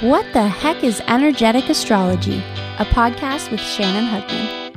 What 0.00 0.32
the 0.32 0.48
heck 0.48 0.82
is 0.82 1.02
energetic 1.08 1.68
astrology? 1.68 2.38
A 2.78 2.86
podcast 2.86 3.50
with 3.50 3.60
Shannon 3.60 4.06
Hugman. 4.06 4.72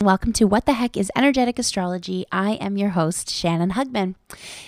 Welcome 0.00 0.32
to 0.34 0.44
What 0.44 0.64
the 0.64 0.74
Heck 0.74 0.96
is 0.96 1.10
Energetic 1.16 1.58
Astrology. 1.58 2.24
I 2.30 2.52
am 2.52 2.76
your 2.76 2.90
host, 2.90 3.30
Shannon 3.30 3.72
Hugman. 3.72 4.14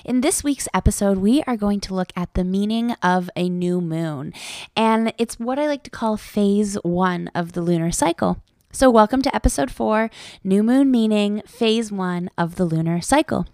In 0.04 0.22
this 0.22 0.42
week's 0.42 0.66
episode, 0.74 1.18
we 1.18 1.44
are 1.44 1.56
going 1.56 1.78
to 1.82 1.94
look 1.94 2.10
at 2.16 2.34
the 2.34 2.42
meaning 2.42 2.96
of 3.00 3.30
a 3.36 3.48
new 3.48 3.80
moon, 3.80 4.32
and 4.76 5.14
it's 5.16 5.38
what 5.38 5.56
I 5.56 5.68
like 5.68 5.84
to 5.84 5.90
call 5.90 6.16
phase 6.16 6.74
one 6.82 7.30
of 7.32 7.52
the 7.52 7.62
lunar 7.62 7.92
cycle. 7.92 8.42
So, 8.72 8.90
welcome 8.90 9.22
to 9.22 9.32
episode 9.32 9.70
four 9.70 10.10
New 10.42 10.64
Moon 10.64 10.90
Meaning, 10.90 11.42
phase 11.46 11.92
one 11.92 12.28
of 12.36 12.56
the 12.56 12.64
lunar 12.64 13.00
cycle. 13.00 13.46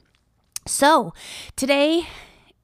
So, 0.66 1.12
today 1.56 2.06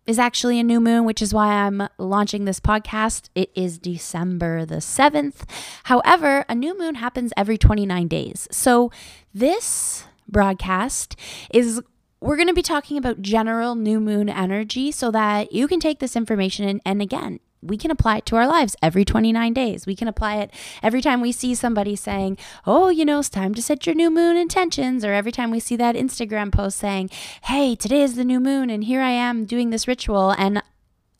is 0.07 0.19
actually 0.19 0.59
a 0.59 0.65
new 0.65 0.81
moon, 0.81 1.05
which 1.05 1.21
is 1.21 1.35
why 1.35 1.49
I'm 1.49 1.89
launching 1.99 2.45
this 2.45 2.61
podcast. 2.61 3.29
It 3.35 3.51
is 3.55 3.79
December 3.79 4.65
the 4.65 4.77
7th. 4.77 5.49
However, 5.85 6.45
a 6.49 6.55
new 6.55 6.79
moon 6.79 6.97
happens 6.97 7.33
every 7.37 7.59
29 7.59 8.09
days. 8.09 8.49
So 8.51 8.91
this 9.35 10.05
broadcast 10.29 11.17
is 11.53 11.83
we're 12.21 12.37
going 12.37 12.49
to 12.49 12.55
be 12.55 12.63
talking 12.63 12.97
about 12.97 13.21
general 13.21 13.75
new 13.75 14.01
moon 14.01 14.29
energy 14.29 14.91
so 14.91 15.11
that 15.11 15.53
you 15.53 15.69
can 15.69 15.81
take 15.81 15.99
this 15.99 16.17
information 16.17 16.67
and, 16.67 16.81
and 16.85 17.03
again 17.03 17.41
we 17.67 17.77
can 17.77 17.91
apply 17.91 18.19
it 18.19 18.27
to 18.27 18.37
our 18.37 18.47
lives 18.47 18.77
every 18.83 19.05
29 19.05 19.53
days. 19.53 19.87
We 19.87 19.97
can 19.97 20.09
apply 20.09 20.37
it 20.37 20.51
every 20.83 21.01
time 21.01 21.21
we 21.21 21.33
see 21.33 21.55
somebody 21.55 21.97
saying, 21.97 22.39
Oh, 22.67 22.89
you 22.89 23.05
know, 23.05 23.21
it's 23.21 23.29
time 23.29 23.55
to 23.55 23.63
set 23.63 23.87
your 23.87 23.95
new 23.95 24.11
moon 24.11 24.37
intentions. 24.37 25.05
Or 25.05 25.13
every 25.13 25.33
time 25.33 25.51
we 25.51 25.61
see 25.61 25.77
that 25.77 25.97
Instagram 25.97 26.53
post 26.53 26.79
saying, 26.79 27.11
Hey, 27.43 27.75
today 27.75 28.03
is 28.03 28.17
the 28.17 28.25
new 28.25 28.41
moon 28.41 28.71
and 28.71 28.85
here 28.85 29.01
I 29.01 29.11
am 29.11 29.45
doing 29.45 29.71
this 29.71 29.89
ritual. 29.89 30.31
And 30.39 30.63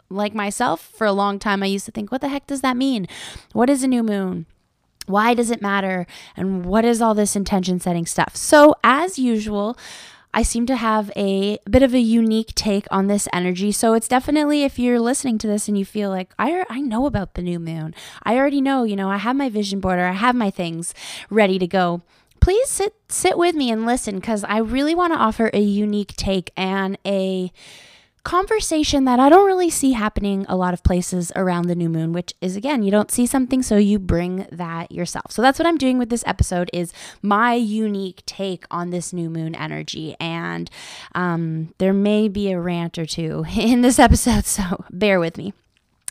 like 0.09 0.35
myself, 0.35 0.81
for 0.81 1.07
a 1.07 1.13
long 1.13 1.39
time, 1.39 1.63
I 1.63 1.67
used 1.67 1.87
to 1.87 1.93
think, 1.93 2.13
What 2.13 2.21
the 2.21 2.29
heck 2.29 2.47
does 2.47 2.61
that 2.61 2.77
mean? 2.77 3.07
What 3.53 3.71
is 3.71 3.83
a 3.83 3.89
new 3.89 4.03
moon? 4.03 4.47
Why 5.07 5.35
does 5.35 5.51
it 5.51 5.63
matter? 5.63 6.07
And 6.37 6.65
what 6.65 6.85
is 6.85 7.01
all 7.01 7.15
this 7.15 7.37
intention 7.37 7.79
setting 7.81 8.07
stuff? 8.07 8.35
So, 8.35 8.75
as 8.83 9.19
usual, 9.19 9.79
I 10.37 10.43
seem 10.43 10.67
to 10.67 10.77
have 10.77 11.11
a, 11.17 11.59
bit 11.69 11.83
of 11.83 11.95
a 11.95 11.99
unique 11.99 12.55
take 12.55 12.87
on 12.91 13.07
this 13.07 13.27
energy. 13.33 13.73
So 13.73 13.95
it's 13.95 14.07
definitely 14.07 14.65
if 14.65 14.79
you're 14.79 15.01
listening 15.01 15.39
to 15.39 15.47
this 15.47 15.67
and 15.67 15.79
you 15.79 15.87
feel 15.87 16.11
like 16.11 16.35
I 16.39 16.67
I 16.69 16.83
know 16.83 17.07
about 17.07 17.35
the 17.35 17.43
new 17.43 17.59
moon. 17.59 17.95
I 18.23 18.37
already 18.37 18.61
know, 18.61 18.85
you 18.85 18.97
know, 18.97 19.11
I 19.11 19.17
have 19.17 19.35
my 19.35 19.49
vision 19.49 19.81
board 19.81 19.99
or 19.99 20.05
I 20.05 20.13
have 20.13 20.37
my 20.37 20.51
things 20.51 20.93
ready 21.31 21.59
to 21.59 21.67
go. 21.67 22.03
Please 22.39 22.69
sit 22.69 22.95
sit 23.09 23.39
with 23.39 23.55
me 23.55 23.71
and 23.71 23.87
listen 23.87 24.21
cuz 24.21 24.45
I 24.45 24.59
really 24.59 24.95
want 24.95 25.15
to 25.15 25.19
offer 25.19 25.51
a 25.55 25.61
unique 25.61 26.15
take 26.17 26.53
and 26.55 26.99
a 27.07 27.51
conversation 28.27 29.05
that 29.05 29.21
I 29.21 29.29
don't 29.29 29.47
really 29.47 29.71
see 29.71 29.93
happening 29.93 30.45
a 30.49 30.57
lot 30.57 30.75
of 30.75 30.83
places 30.83 31.31
around 31.37 31.69
the 31.69 31.77
new 31.77 31.89
moon, 31.89 32.13
which 32.13 32.35
is 32.41 32.57
again, 32.57 32.83
you 32.83 32.91
don't 32.91 33.09
see 33.09 33.25
something 33.25 33.63
so 33.63 33.77
you 33.77 34.01
bring 34.01 34.49
that 34.51 34.91
yourself. 34.91 35.31
So 35.31 35.43
that's 35.43 35.61
what 35.61 35.67
I'm 35.67 35.79
doing 35.79 35.97
with 35.97 36.11
this 36.11 36.25
episode 36.27 36.69
is 36.73 36.93
my 37.23 37.55
unique 37.55 38.25
take 38.27 38.65
on 38.69 38.91
this 38.91 39.13
new 39.13 39.31
moon 39.31 39.55
energy. 39.55 40.17
And 40.19 40.69
um, 41.15 41.73
there 41.79 41.93
may 41.93 42.27
be 42.27 42.51
a 42.51 42.61
rant 42.61 42.99
or 42.99 43.07
two 43.07 43.45
in 43.57 43.83
this 43.83 44.01
episode, 44.01 44.45
so 44.45 44.85
bear 44.91 45.21
with 45.21 45.39
me. 45.39 45.53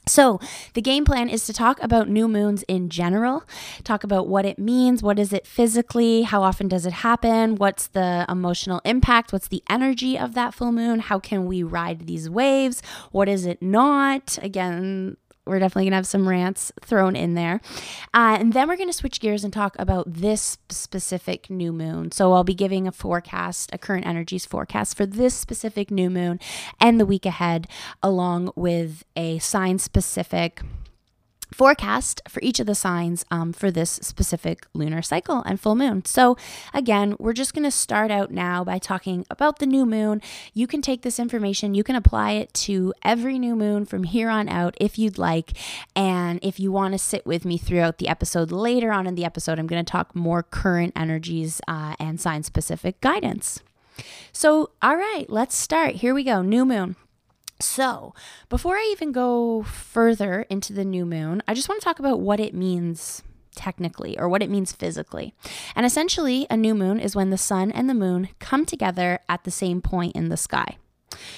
So, 0.08 0.39
the 0.73 0.81
game 0.81 1.03
plan 1.03 1.30
is 1.30 1.45
to 1.48 1.53
talk 1.53 1.81
about 1.81 2.08
new 2.08 2.28
moons 2.28 2.64
in 2.67 2.89
general, 2.89 3.44
talk 3.84 4.03
about 4.03 4.28
what 4.28 4.45
it 4.45 4.59
means, 4.59 5.02
what 5.02 5.17
is 5.17 5.34
it 5.34 5.48
physically, 5.48 6.22
how 6.22 6.44
often 6.44 6.67
does 6.67 6.86
it 6.86 6.94
happen, 6.94 7.56
what's 7.56 7.88
the 7.88 8.26
emotional 8.30 8.81
impact, 8.86 9.33
what's 9.33 9.48
the 9.48 9.64
energy 9.67 10.17
of 10.17 10.36
that 10.36 10.53
full 10.53 10.72
moon, 10.72 11.00
how 11.00 11.20
can 11.20 11.48
we 11.48 11.64
ride 11.64 12.06
these 12.06 12.30
waves, 12.30 12.83
what 13.11 13.28
is 13.28 13.48
it 13.48 13.64
not? 13.64 14.38
Again, 14.44 15.17
we're 15.45 15.60
definitely 15.60 15.86
going 15.86 15.92
to 15.92 15.98
have 15.98 16.08
some 16.08 16.28
rants 16.28 16.72
thrown 16.82 17.16
in 17.16 17.36
there. 17.36 17.61
Uh, 18.14 18.38
and 18.39 18.54
then 18.54 18.67
we're 18.67 18.78
going 18.78 18.89
to 18.89 18.94
switch 18.94 19.20
gears 19.20 19.44
and 19.44 19.54
talk 19.54 19.76
about 19.80 20.11
this 20.11 20.58
specific 20.70 21.50
new 21.50 21.72
moon. 21.72 22.11
So 22.11 22.33
I'll 22.33 22.44
be 22.44 22.54
giving 22.56 22.88
a 22.88 22.92
forecast, 22.92 23.70
a 23.73 23.78
current 23.78 24.06
energies 24.06 24.45
forecast 24.45 24.98
for 24.98 25.06
this 25.06 25.33
specific 25.33 25.92
new 25.92 26.10
moon 26.10 26.39
and 26.80 27.00
the 27.00 27.06
week 27.06 27.26
ahead, 27.26 27.67
along 28.02 28.52
with 28.56 29.04
a 29.16 29.39
sign 29.39 29.80
specific 29.80 30.61
forecast 31.55 32.21
for 32.27 32.42
each 32.43 32.60
of 32.60 32.67
the 32.67 32.76
signs 32.76 33.23
um, 33.32 33.54
for 33.54 33.71
this 33.71 33.92
specific 34.02 34.67
lunar 34.73 35.02
cycle 35.02 35.42
and 35.45 35.58
full 35.58 35.73
moon. 35.73 36.04
So, 36.04 36.36
again, 36.73 37.16
we're 37.17 37.32
just 37.32 37.54
going 37.54 37.64
to 37.64 37.71
start 37.71 38.11
out 38.11 38.30
now 38.30 38.66
by 38.66 38.77
talking 38.77 39.26
about 39.30 39.60
the 39.60 39.65
new 39.65 39.86
moon. 39.86 40.21
You 40.54 40.67
can 40.67 40.82
take 40.82 41.02
this 41.02 41.17
information, 41.17 41.73
you 41.73 41.83
can 41.83 41.95
apply 41.95 42.32
it 42.32 42.54
to 42.65 42.94
every 43.04 43.39
new 43.39 43.55
moon 43.55 43.86
from 43.86 44.04
here 44.04 44.30
on 44.30 44.49
out 44.49 44.76
if 44.82 44.99
you'd 44.99 45.17
like. 45.17 45.54
And 45.95 46.42
if 46.44 46.60
you 46.60 46.73
want 46.73 46.94
to 46.94 46.98
sit 46.98 47.26
with 47.26 47.45
me 47.45 47.58
throughout 47.58 47.99
the 47.99 48.10
episode, 48.10 48.52
later 48.52 48.92
on 48.92 49.08
in 49.08 49.15
the 49.15 49.23
episode, 49.23 49.58
I'm 49.58 49.67
going 49.67 49.83
to 49.83 49.89
talk 49.89 50.14
more 50.14 50.44
current 50.44 50.92
energies 50.94 51.61
uh, 51.70 51.95
and 51.99 52.20
sign 52.20 52.44
specific 52.44 52.99
guidance. 52.99 53.61
So, 54.33 54.71
all 54.82 54.98
right, 54.98 55.26
let's 55.30 55.55
start. 55.55 55.95
Here 55.95 56.14
we 56.14 56.26
go. 56.26 56.42
New 56.42 56.65
moon. 56.65 56.98
So, 57.60 58.14
before 58.49 58.76
I 58.76 58.89
even 58.92 59.11
go 59.11 59.64
further 59.64 60.42
into 60.49 60.73
the 60.73 60.83
new 60.83 61.05
moon, 61.05 61.42
I 61.48 61.54
just 61.54 61.70
want 61.70 61.80
to 61.82 61.86
talk 61.86 61.99
about 61.99 62.20
what 62.20 62.39
it 62.39 62.54
means 62.54 63.23
technically 63.55 64.20
or 64.20 64.27
what 64.27 64.43
it 64.43 64.49
means 64.49 64.73
physically. 64.73 65.33
And 65.76 65.86
essentially, 65.86 66.45
a 66.49 66.58
new 66.58 66.76
moon 66.76 66.99
is 66.99 67.15
when 67.15 67.30
the 67.30 67.38
sun 67.38 67.71
and 67.71 67.89
the 67.89 67.94
moon 67.94 68.30
come 68.39 68.65
together 68.65 69.20
at 69.30 69.45
the 69.45 69.52
same 69.52 69.82
point 69.82 70.15
in 70.15 70.27
the 70.27 70.38
sky. 70.38 70.77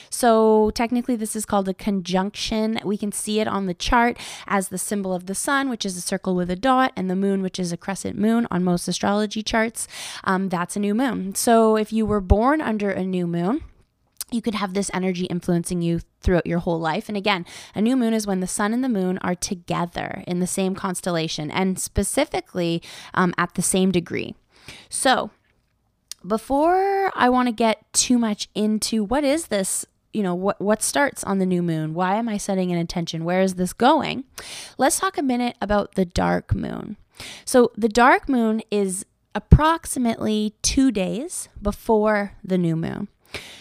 So, 0.09 0.71
technically, 0.71 1.15
this 1.15 1.35
is 1.35 1.45
called 1.45 1.69
a 1.69 1.73
conjunction. 1.73 2.79
We 2.83 2.97
can 2.97 3.11
see 3.11 3.39
it 3.39 3.47
on 3.47 3.67
the 3.67 3.75
chart 3.75 4.17
as 4.47 4.69
the 4.69 4.79
symbol 4.79 5.13
of 5.13 5.27
the 5.27 5.35
sun, 5.35 5.69
which 5.69 5.85
is 5.85 5.95
a 5.95 6.01
circle 6.01 6.35
with 6.35 6.49
a 6.49 6.55
dot, 6.55 6.93
and 6.95 7.11
the 7.11 7.15
moon, 7.15 7.43
which 7.43 7.59
is 7.59 7.71
a 7.71 7.77
crescent 7.77 8.17
moon 8.17 8.47
on 8.49 8.63
most 8.63 8.87
astrology 8.87 9.43
charts. 9.43 9.87
Um, 10.23 10.49
that's 10.49 10.75
a 10.75 10.79
new 10.79 10.95
moon. 10.95 11.35
So, 11.35 11.77
if 11.77 11.93
you 11.93 12.07
were 12.07 12.21
born 12.21 12.59
under 12.59 12.89
a 12.89 13.03
new 13.03 13.27
moon, 13.27 13.61
you 14.31 14.41
could 14.41 14.55
have 14.55 14.73
this 14.73 14.91
energy 14.93 15.25
influencing 15.25 15.81
you 15.81 16.01
throughout 16.21 16.45
your 16.45 16.59
whole 16.59 16.79
life. 16.79 17.07
And 17.07 17.17
again, 17.17 17.45
a 17.75 17.81
new 17.81 17.95
moon 17.95 18.13
is 18.13 18.27
when 18.27 18.39
the 18.39 18.47
sun 18.47 18.73
and 18.73 18.83
the 18.83 18.89
moon 18.89 19.17
are 19.19 19.35
together 19.35 20.23
in 20.27 20.39
the 20.39 20.47
same 20.47 20.75
constellation 20.75 21.51
and 21.51 21.79
specifically 21.79 22.81
um, 23.13 23.33
at 23.37 23.55
the 23.55 23.61
same 23.61 23.91
degree. 23.91 24.35
So, 24.89 25.31
before 26.25 27.11
I 27.15 27.29
want 27.29 27.47
to 27.47 27.53
get 27.53 27.91
too 27.93 28.17
much 28.17 28.49
into 28.55 29.03
what 29.03 29.23
is 29.23 29.47
this 29.47 29.85
you 30.13 30.23
know 30.23 30.33
what 30.33 30.59
what 30.59 30.81
starts 30.81 31.23
on 31.23 31.37
the 31.37 31.45
new 31.45 31.61
moon? 31.61 31.93
Why 31.93 32.15
am 32.15 32.27
i 32.27 32.37
setting 32.37 32.71
an 32.71 32.77
intention? 32.77 33.23
Where 33.23 33.41
is 33.41 33.55
this 33.55 33.71
going? 33.71 34.23
Let's 34.77 34.99
talk 34.99 35.17
a 35.17 35.21
minute 35.21 35.55
about 35.61 35.93
the 35.93 36.05
dark 36.05 36.55
moon. 36.55 36.97
So 37.45 37.71
the 37.77 37.89
dark 37.89 38.27
moon 38.27 38.63
is 38.71 39.05
approximately 39.35 40.55
2 40.63 40.91
days 40.91 41.49
before 41.61 42.33
the 42.43 42.57
new 42.57 42.75
moon 42.75 43.09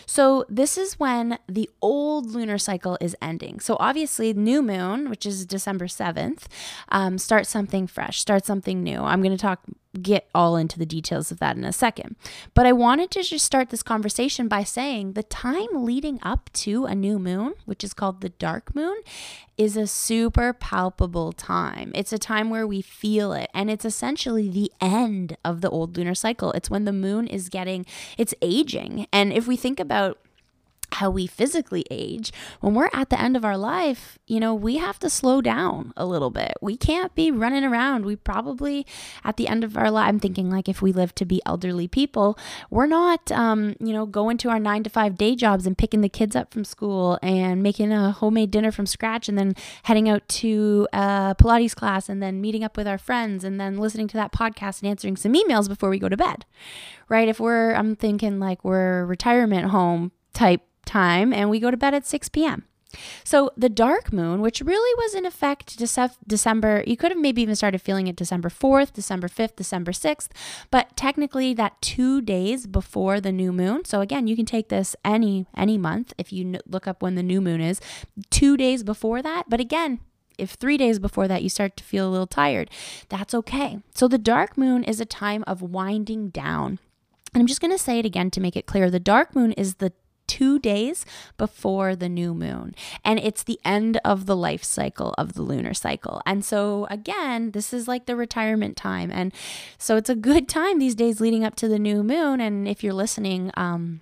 so, 0.06 0.44
this 0.48 0.78
is 0.78 0.98
when 0.98 1.38
the 1.48 1.69
old 1.82 2.31
lunar 2.31 2.59
cycle 2.59 2.97
is 3.00 3.16
ending. 3.20 3.60
So, 3.60 3.76
obviously, 3.81 4.32
new 4.32 4.62
moon, 4.62 5.10
which 5.10 5.26
is 5.26 5.44
December 5.47 5.87
7th, 5.87 6.44
um, 6.91 7.19
starts 7.19 7.48
something 7.48 7.86
fresh, 7.86 8.20
starts 8.20 8.47
something 8.47 8.82
new. 8.82 9.00
I'm 9.00 9.22
going 9.22 9.36
to 9.36 9.41
talk 9.41 9.60
get 9.97 10.29
all 10.34 10.57
into 10.57 10.79
the 10.79 10.87
details 10.87 11.31
of 11.31 11.39
that 11.41 11.57
in 11.57 11.65
a 11.65 11.73
second. 11.73 12.17
But 12.55 12.67
I 12.67 12.73
wanted 12.73 13.11
to 13.12 13.23
just 13.23 13.45
start 13.45 13.71
this 13.71 13.83
conversation 13.83 14.49
by 14.49 14.65
saying 14.65 15.12
the 15.12 15.23
time 15.23 15.69
leading 15.73 16.19
up 16.23 16.51
to 16.55 16.84
a 16.84 16.95
new 16.95 17.19
moon, 17.19 17.55
which 17.65 17.84
is 17.84 17.95
called 17.95 18.21
the 18.21 18.29
dark 18.31 18.75
moon, 18.75 18.97
is 19.57 19.77
a 19.77 19.87
super 19.87 20.53
palpable 20.53 21.33
time. 21.33 21.93
It's 21.95 22.12
a 22.12 22.19
time 22.19 22.51
where 22.51 22.67
we 22.67 22.83
feel 22.83 23.33
it, 23.33 23.51
and 23.55 23.71
it's 23.71 23.84
essentially 23.84 24.49
the 24.49 24.71
end 24.81 25.37
of 25.45 25.61
the 25.61 25.71
old 25.71 25.97
lunar 25.97 26.15
cycle. 26.15 26.53
It's 26.53 26.71
when 26.71 26.84
the 26.84 26.93
moon 26.93 27.27
is 27.27 27.49
getting, 27.49 27.87
it's 28.19 28.34
aging. 28.42 29.07
And 29.13 29.33
if 29.33 29.47
we 29.47 29.57
think 29.57 29.81
about 29.81 30.19
how 30.92 31.10
we 31.10 31.27
physically 31.27 31.84
age, 31.91 32.33
when 32.60 32.74
we're 32.74 32.91
at 32.92 33.10
the 33.10 33.21
end 33.21 33.36
of 33.36 33.44
our 33.44 33.56
life, 33.56 34.18
you 34.27 34.41
know, 34.41 34.54
we 34.54 34.78
have 34.78 34.98
to 35.00 35.10
slow 35.10 35.41
down 35.41 35.92
a 35.97 36.06
little 36.06 36.30
bit. 36.30 36.54
We 36.60 36.77
can't 36.77 37.15
be 37.15 37.30
running 37.30 37.65
around. 37.65 38.06
We 38.06 38.16
probably, 38.16 38.86
at 39.24 39.36
the 39.36 39.48
end 39.48 39.65
of 39.65 39.77
our 39.77 39.91
life, 39.91 40.09
I'm 40.09 40.21
thinking 40.21 40.50
like 40.50 40.68
if 40.68 40.80
we 40.80 40.92
live 40.92 41.15
to 41.16 41.24
be 41.24 41.42
elderly 41.44 41.88
people, 41.88 42.38
we're 42.71 42.86
not, 42.86 43.30
um, 43.33 43.74
you 43.80 43.92
know, 43.92 44.06
going 44.06 44.38
to 44.38 44.48
our 44.48 44.59
nine 44.59 44.83
to 44.84 44.91
five 44.91 45.16
day 45.16 45.34
jobs 45.34 45.66
and 45.66 45.77
picking 45.77 46.00
the 46.00 46.09
kids 46.09 46.36
up 46.36 46.53
from 46.53 46.65
school 46.65 47.18
and 47.22 47.62
making 47.62 47.92
a 47.92 48.12
homemade 48.12 48.50
dinner 48.50 48.71
from 48.71 48.86
scratch 48.86 49.28
and 49.28 49.39
then 49.39 49.54
heading 49.84 50.09
out 50.09 50.27
to 50.28 50.89
a 50.92 51.34
Pilates 51.39 51.74
class 51.74 52.09
and 52.09 52.22
then 52.22 52.41
meeting 52.41 52.65
up 52.65 52.77
with 52.77 52.86
our 52.86 52.98
friends 52.98 53.44
and 53.44 53.60
then 53.60 53.77
listening 53.77 54.09
to 54.09 54.16
that 54.16 54.32
podcast 54.32 54.82
and 54.82 54.91
answering 54.91 55.16
some 55.16 55.34
emails 55.34 55.68
before 55.68 55.91
we 55.91 55.98
go 55.98 56.09
to 56.09 56.16
bed, 56.16 56.44
right? 57.09 57.28
If 57.28 57.41
we're, 57.41 57.74
I'm 57.74 57.97
thinking 57.97 58.39
like 58.39 58.65
we're 58.65 59.04
retirement 59.04 59.71
home 59.71 60.12
type 60.32 60.62
time 60.86 61.33
and 61.33 61.50
we 61.50 61.60
go 61.60 61.71
to 61.71 61.77
bed 61.77 61.92
at 61.92 62.06
6 62.06 62.28
p.m. 62.30 62.65
So 63.24 63.50
the 63.56 63.68
dark 63.68 64.12
moon, 64.12 64.41
which 64.41 64.62
really 64.62 64.94
was 65.03 65.15
in 65.15 65.27
effect 65.27 65.77
December, 65.77 66.83
you 66.86 66.97
could 66.97 67.10
have 67.10 67.21
maybe 67.21 67.42
even 67.42 67.56
started 67.56 67.83
feeling 67.83 68.06
it 68.06 68.16
December 68.16 68.48
4th, 68.48 68.92
December 68.92 69.28
5th, 69.28 69.56
December 69.56 69.92
6th, 69.92 70.28
but 70.71 70.97
technically 70.97 71.53
that 71.54 71.80
2 71.83 72.22
days 72.22 72.66
before 72.66 73.21
the 73.21 73.33
new 73.33 73.53
moon. 73.53 73.84
So 73.84 74.00
again, 74.00 74.27
you 74.27 74.36
can 74.36 74.47
take 74.47 74.68
this 74.68 74.97
any 75.04 75.47
any 75.54 75.77
month 75.77 76.15
if 76.16 76.33
you 76.33 76.59
look 76.66 76.86
up 76.86 77.03
when 77.03 77.16
the 77.16 77.22
new 77.22 77.41
moon 77.41 77.60
is, 77.60 77.80
2 78.30 78.56
days 78.56 78.82
before 78.82 79.21
that, 79.21 79.50
but 79.50 79.60
again, 79.60 80.00
if 80.39 80.50
three 80.50 80.77
days 80.77 80.98
before 80.98 81.28
that 81.28 81.42
you 81.42 81.48
start 81.48 81.77
to 81.78 81.84
feel 81.84 82.09
a 82.09 82.12
little 82.12 82.27
tired, 82.27 82.71
that's 83.09 83.34
okay. 83.34 83.78
So 83.94 84.06
the 84.06 84.18
dark 84.18 84.59
moon 84.59 84.84
is 84.84 85.00
a 85.00 85.06
time 85.06 85.42
of 85.47 85.62
winding 85.62 86.28
down. 86.28 86.78
And 87.32 87.41
I'm 87.41 87.47
just 87.47 87.60
going 87.60 87.71
to 87.71 87.82
say 87.82 87.98
it 87.98 88.06
again 88.06 88.30
to 88.32 88.41
make 88.41 88.56
it 88.56 88.66
clear. 88.66 88.91
The 88.91 89.00
dark 89.00 89.34
moon 89.34 89.53
is 89.53 89.77
the 89.77 89.92
two 90.27 90.59
days 90.59 91.05
before 91.37 91.97
the 91.97 92.09
new 92.09 92.34
moon. 92.34 92.75
And 93.05 93.19
it's 93.19 93.43
the 93.43 93.61
end 93.65 94.01
of 94.05 94.27
the 94.27 94.37
life 94.37 94.65
cycle 94.65 95.15
of 95.19 95.34
the 95.34 95.43
lunar 95.43 95.75
cycle. 95.75 96.23
And 96.27 96.45
so, 96.45 96.87
again, 96.91 97.53
this 97.53 97.73
is 97.73 97.89
like 97.89 98.07
the 98.07 98.17
retirement 98.17 98.77
time. 98.77 99.11
And 99.11 99.33
so, 99.78 99.97
it's 99.97 100.11
a 100.11 100.15
good 100.15 100.49
time 100.49 100.78
these 100.78 100.95
days 100.95 101.21
leading 101.21 101.45
up 101.45 101.57
to 101.57 101.69
the 101.69 101.78
new 101.78 102.03
moon. 102.03 102.41
And 102.41 102.67
if 102.69 102.83
you're 102.83 102.93
listening, 102.93 103.51
um, 103.57 104.01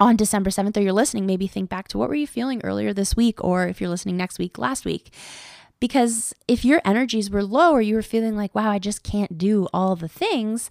on 0.00 0.16
December 0.16 0.50
7th, 0.50 0.76
or 0.76 0.80
you're 0.80 0.92
listening, 0.94 1.26
maybe 1.26 1.46
think 1.46 1.68
back 1.68 1.86
to 1.88 1.98
what 1.98 2.08
were 2.08 2.14
you 2.14 2.26
feeling 2.26 2.60
earlier 2.64 2.94
this 2.94 3.14
week, 3.14 3.44
or 3.44 3.68
if 3.68 3.80
you're 3.80 3.90
listening 3.90 4.16
next 4.16 4.38
week, 4.38 4.58
last 4.58 4.86
week. 4.86 5.12
Because 5.78 6.34
if 6.48 6.64
your 6.64 6.80
energies 6.84 7.30
were 7.30 7.44
low 7.44 7.72
or 7.72 7.82
you 7.82 7.94
were 7.94 8.02
feeling 8.02 8.36
like, 8.36 8.54
wow, 8.54 8.70
I 8.70 8.78
just 8.78 9.02
can't 9.02 9.38
do 9.38 9.68
all 9.72 9.96
the 9.96 10.08
things, 10.08 10.70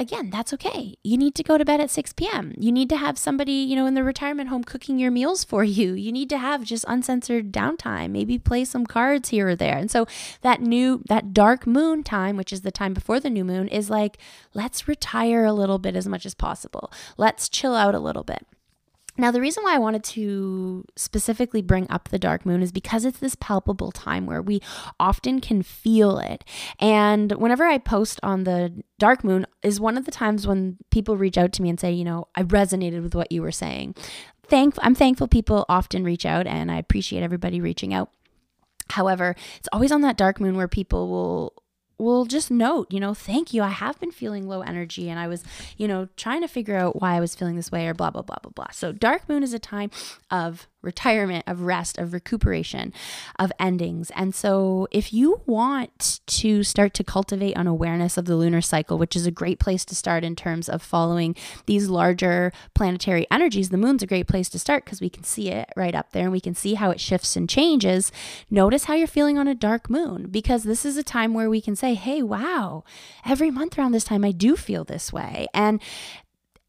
again, 0.00 0.30
that's 0.30 0.52
okay. 0.54 0.94
You 1.04 1.18
need 1.18 1.34
to 1.34 1.42
go 1.42 1.58
to 1.58 1.64
bed 1.64 1.80
at 1.80 1.90
6 1.90 2.14
p.m. 2.14 2.54
You 2.56 2.72
need 2.72 2.88
to 2.88 2.96
have 2.96 3.18
somebody, 3.18 3.52
you 3.52 3.76
know, 3.76 3.86
in 3.86 3.94
the 3.94 4.02
retirement 4.02 4.48
home 4.48 4.64
cooking 4.64 4.98
your 4.98 5.10
meals 5.10 5.44
for 5.44 5.62
you. 5.62 5.92
You 5.92 6.10
need 6.10 6.30
to 6.30 6.38
have 6.38 6.64
just 6.64 6.86
uncensored 6.88 7.52
downtime, 7.52 8.10
maybe 8.10 8.38
play 8.38 8.64
some 8.64 8.86
cards 8.86 9.28
here 9.28 9.48
or 9.48 9.56
there. 9.56 9.76
And 9.76 9.90
so 9.90 10.06
that 10.40 10.62
new, 10.62 11.02
that 11.08 11.34
dark 11.34 11.66
moon 11.66 12.02
time, 12.02 12.36
which 12.36 12.52
is 12.52 12.62
the 12.62 12.72
time 12.72 12.94
before 12.94 13.20
the 13.20 13.30
new 13.30 13.44
moon, 13.44 13.68
is 13.68 13.90
like, 13.90 14.16
let's 14.54 14.88
retire 14.88 15.44
a 15.44 15.52
little 15.52 15.78
bit 15.78 15.94
as 15.94 16.08
much 16.08 16.24
as 16.24 16.34
possible. 16.34 16.90
Let's 17.18 17.48
chill 17.48 17.74
out 17.74 17.94
a 17.94 18.00
little 18.00 18.24
bit. 18.24 18.46
Now, 19.20 19.30
the 19.30 19.40
reason 19.40 19.62
why 19.62 19.74
I 19.74 19.78
wanted 19.78 20.02
to 20.04 20.84
specifically 20.96 21.60
bring 21.60 21.86
up 21.90 22.08
the 22.08 22.18
dark 22.18 22.46
moon 22.46 22.62
is 22.62 22.72
because 22.72 23.04
it's 23.04 23.18
this 23.18 23.34
palpable 23.34 23.92
time 23.92 24.24
where 24.24 24.40
we 24.40 24.62
often 24.98 25.40
can 25.40 25.62
feel 25.62 26.18
it. 26.18 26.42
And 26.78 27.32
whenever 27.32 27.64
I 27.64 27.76
post 27.76 28.18
on 28.22 28.44
the 28.44 28.82
dark 28.98 29.22
moon, 29.22 29.46
is 29.62 29.78
one 29.78 29.98
of 29.98 30.06
the 30.06 30.10
times 30.10 30.46
when 30.46 30.78
people 30.90 31.18
reach 31.18 31.36
out 31.36 31.52
to 31.52 31.62
me 31.62 31.68
and 31.68 31.78
say, 31.78 31.92
you 31.92 32.04
know, 32.04 32.28
I 32.34 32.44
resonated 32.44 33.02
with 33.02 33.14
what 33.14 33.30
you 33.30 33.42
were 33.42 33.52
saying. 33.52 33.94
Thank, 34.44 34.74
I'm 34.80 34.94
thankful 34.94 35.28
people 35.28 35.66
often 35.68 36.02
reach 36.02 36.24
out, 36.24 36.46
and 36.46 36.72
I 36.72 36.78
appreciate 36.78 37.22
everybody 37.22 37.60
reaching 37.60 37.92
out. 37.92 38.10
However, 38.88 39.36
it's 39.58 39.68
always 39.70 39.92
on 39.92 40.00
that 40.00 40.16
dark 40.16 40.40
moon 40.40 40.56
where 40.56 40.66
people 40.66 41.08
will 41.08 41.62
will 42.00 42.24
just 42.24 42.50
note, 42.50 42.92
you 42.92 43.00
know, 43.00 43.14
thank 43.14 43.52
you. 43.52 43.62
I 43.62 43.68
have 43.68 43.98
been 44.00 44.10
feeling 44.10 44.48
low 44.48 44.62
energy 44.62 45.08
and 45.08 45.18
I 45.18 45.28
was, 45.28 45.44
you 45.76 45.86
know, 45.86 46.08
trying 46.16 46.40
to 46.40 46.48
figure 46.48 46.76
out 46.76 47.00
why 47.00 47.14
I 47.14 47.20
was 47.20 47.34
feeling 47.34 47.56
this 47.56 47.70
way 47.70 47.86
or 47.86 47.94
blah, 47.94 48.10
blah, 48.10 48.22
blah, 48.22 48.38
blah, 48.42 48.52
blah. 48.52 48.70
So, 48.72 48.92
dark 48.92 49.28
moon 49.28 49.42
is 49.42 49.52
a 49.52 49.58
time 49.58 49.90
of 50.30 50.66
retirement, 50.82 51.44
of 51.46 51.62
rest, 51.62 51.98
of 51.98 52.12
recuperation, 52.12 52.92
of 53.38 53.52
endings. 53.58 54.10
And 54.16 54.34
so, 54.34 54.88
if 54.90 55.12
you 55.12 55.42
want 55.46 56.20
to 56.26 56.62
start 56.62 56.94
to 56.94 57.04
cultivate 57.04 57.54
an 57.54 57.66
awareness 57.66 58.16
of 58.16 58.24
the 58.24 58.36
lunar 58.36 58.60
cycle, 58.60 58.98
which 58.98 59.16
is 59.16 59.26
a 59.26 59.30
great 59.30 59.58
place 59.58 59.84
to 59.86 59.94
start 59.94 60.24
in 60.24 60.36
terms 60.36 60.68
of 60.68 60.82
following 60.82 61.36
these 61.66 61.88
larger 61.88 62.52
planetary 62.74 63.26
energies, 63.30 63.70
the 63.70 63.76
moon's 63.76 64.02
a 64.02 64.06
great 64.06 64.26
place 64.26 64.48
to 64.50 64.58
start 64.58 64.84
because 64.84 65.00
we 65.00 65.10
can 65.10 65.24
see 65.24 65.50
it 65.50 65.70
right 65.76 65.94
up 65.94 66.12
there 66.12 66.24
and 66.24 66.32
we 66.32 66.40
can 66.40 66.54
see 66.54 66.74
how 66.74 66.90
it 66.90 67.00
shifts 67.00 67.36
and 67.36 67.48
changes. 67.48 68.12
Notice 68.50 68.84
how 68.84 68.94
you're 68.94 69.06
feeling 69.06 69.38
on 69.38 69.48
a 69.48 69.54
dark 69.54 69.90
moon 69.90 70.28
because 70.30 70.64
this 70.64 70.84
is 70.84 70.96
a 70.96 71.02
time 71.02 71.34
where 71.34 71.50
we 71.50 71.60
can 71.60 71.76
say, 71.76 71.94
hey, 71.94 72.22
wow, 72.22 72.84
every 73.24 73.50
month 73.50 73.78
around 73.78 73.92
this 73.92 74.04
time, 74.04 74.24
I 74.24 74.32
do 74.32 74.56
feel 74.56 74.84
this 74.84 75.12
way. 75.12 75.46
And 75.54 75.80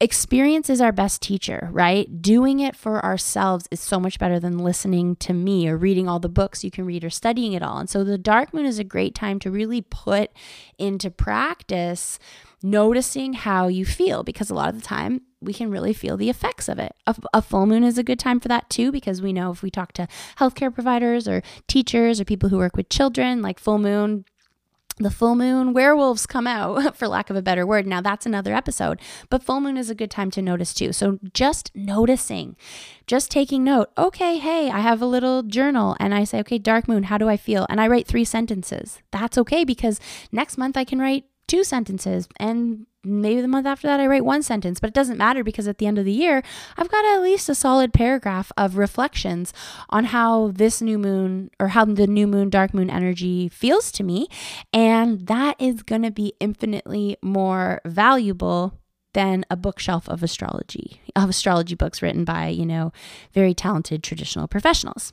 experience 0.02 0.68
is 0.68 0.82
our 0.82 0.92
best 0.92 1.22
teacher, 1.22 1.70
right? 1.72 2.22
Doing 2.22 2.60
it 2.60 2.76
for 2.76 3.06
ourselves 3.06 3.68
is 3.70 3.80
so 3.80 4.00
much 4.00 4.18
better 4.18 4.40
than 4.40 4.58
listening 4.58 5.16
to 5.18 5.32
me 5.32 5.70
or 5.70 5.78
reading 5.78 6.10
all 6.10 6.20
the 6.20 6.28
books 6.28 6.64
you 6.64 6.72
can 6.72 6.86
read 6.86 7.04
or 7.04 7.12
studying 7.12 7.54
it 7.54 7.62
all. 7.62 7.78
And 7.78 7.90
so 7.90 8.04
the 8.04 8.18
dark 8.18 8.52
moon 8.52 8.66
is 8.66 8.80
a 8.80 8.84
great 8.84 9.14
time 9.14 9.38
to 9.40 9.52
really 9.52 9.82
put 9.82 10.32
into 10.80 11.12
practice 11.12 12.18
noticing 12.64 13.34
how 13.34 13.68
you 13.68 13.86
feel 13.86 14.24
because 14.24 14.50
a 14.50 14.56
lot 14.56 14.70
of 14.70 14.76
the 14.76 14.86
time 14.86 15.22
we 15.40 15.54
can 15.54 15.72
really 15.72 15.94
feel 15.94 16.18
the 16.18 16.30
effects 16.30 16.68
of 16.68 16.78
it. 16.78 16.94
A, 17.08 17.16
a, 17.34 17.42
full 17.42 17.66
moon 17.66 17.84
is 17.84 17.98
a 17.98 18.04
good 18.04 18.20
time 18.20 18.40
for 18.40 18.48
that 18.48 18.70
too, 18.70 18.92
because 18.92 19.22
we 19.22 19.34
know 19.34 19.52
if 19.52 19.64
we 19.64 19.72
talk 19.72 19.92
to 19.94 20.08
healthcare 20.38 20.74
providers 20.74 21.28
or 21.28 21.42
teachers 21.68 22.22
or 22.22 22.26
people 22.26 22.50
who 22.50 22.58
work 22.58 22.78
with 22.78 22.90
children, 22.90 23.42
like 23.42 23.60
full 23.60 23.80
moon 23.80 24.26
the 25.02 25.12
full 25.12 25.36
moon 25.36 25.74
werewolves 25.74 26.26
come 26.26 26.48
out 26.48 26.96
for 26.98 27.08
lack 27.08 27.30
of 27.30 27.36
a 27.36 27.42
better 27.42 27.66
word. 27.66 27.86
Now 27.88 28.02
that's 28.02 28.26
another 28.26 28.54
episode 28.54 29.00
but 29.30 29.44
full 29.44 29.62
moon 29.62 29.78
is 29.78 29.90
a 29.90 29.96
good 29.96 30.12
time 30.12 30.32
to 30.32 30.42
notice 30.42 30.74
too. 30.74 30.92
So 30.92 31.20
just 31.34 31.72
noticing 31.76 32.56
just 33.08 33.30
taking 33.32 33.64
note 33.64 33.90
okay 33.98 34.38
hey 34.38 34.70
i 34.70 34.80
have 34.80 35.02
a 35.02 35.06
little 35.06 35.44
journal 35.44 35.98
and 36.00 36.14
i 36.14 36.24
say 36.24 36.40
okay 36.40 36.58
dark 36.58 36.88
moon 36.88 37.04
how 37.04 37.18
do 37.18 37.28
i 37.28 37.38
feel? 37.38 37.66
And 37.70 37.82
i 37.82 37.88
write 37.88 38.08
three 38.08 38.26
sentences. 38.26 39.00
That's 39.12 39.38
okay 39.38 39.64
because 39.64 40.00
next 40.32 40.58
month 40.58 40.78
i 40.78 40.84
can 40.84 41.00
write 41.00 41.26
two 41.48 41.64
sentences 41.64 42.28
and 42.38 42.86
maybe 43.04 43.42
the 43.42 43.48
month 43.48 43.66
after 43.66 43.88
that 43.88 44.00
I 44.00 44.08
write 44.08 44.26
one 44.26 44.44
sentence, 44.44 44.80
but 44.80 44.90
it 44.90 44.94
doesn't 44.94 45.18
matter 45.18 45.44
because 45.44 45.68
at 45.68 45.78
the 45.78 45.88
end 45.88 45.98
of 45.98 46.06
the 46.06 46.12
year, 46.12 46.44
I've 46.78 46.90
got 46.90 47.06
at 47.06 47.22
least 47.22 47.50
a 47.50 47.56
solid 47.56 47.94
paragraph 47.94 48.52
of 48.58 48.78
reflections 48.78 49.54
on 49.90 50.06
how 50.06 50.50
this 50.50 50.82
new 50.82 50.98
moon 50.98 51.52
or 51.60 51.70
how 51.70 51.86
the 51.86 52.08
new 52.08 52.28
moon, 52.28 52.50
dark 52.50 52.74
moon 52.74 52.90
energy 52.90 53.50
feels 53.50 53.92
to 53.94 54.04
me. 54.04 54.28
And 54.74 55.28
that 55.28 55.56
is 55.60 55.84
going 55.84 56.04
to 56.04 56.12
be 56.12 56.34
infinitely 56.40 57.18
more 57.22 57.82
valuable 57.86 58.78
than 59.14 59.46
a 59.50 59.58
bookshelf 59.58 60.08
of 60.08 60.24
astrology, 60.24 61.02
of 61.16 61.30
astrology 61.30 61.76
books 61.76 62.02
written 62.02 62.24
by, 62.24 62.48
you 62.48 62.66
know, 62.66 62.94
very 63.34 63.54
talented 63.54 64.04
traditional 64.04 64.48
professionals. 64.48 65.12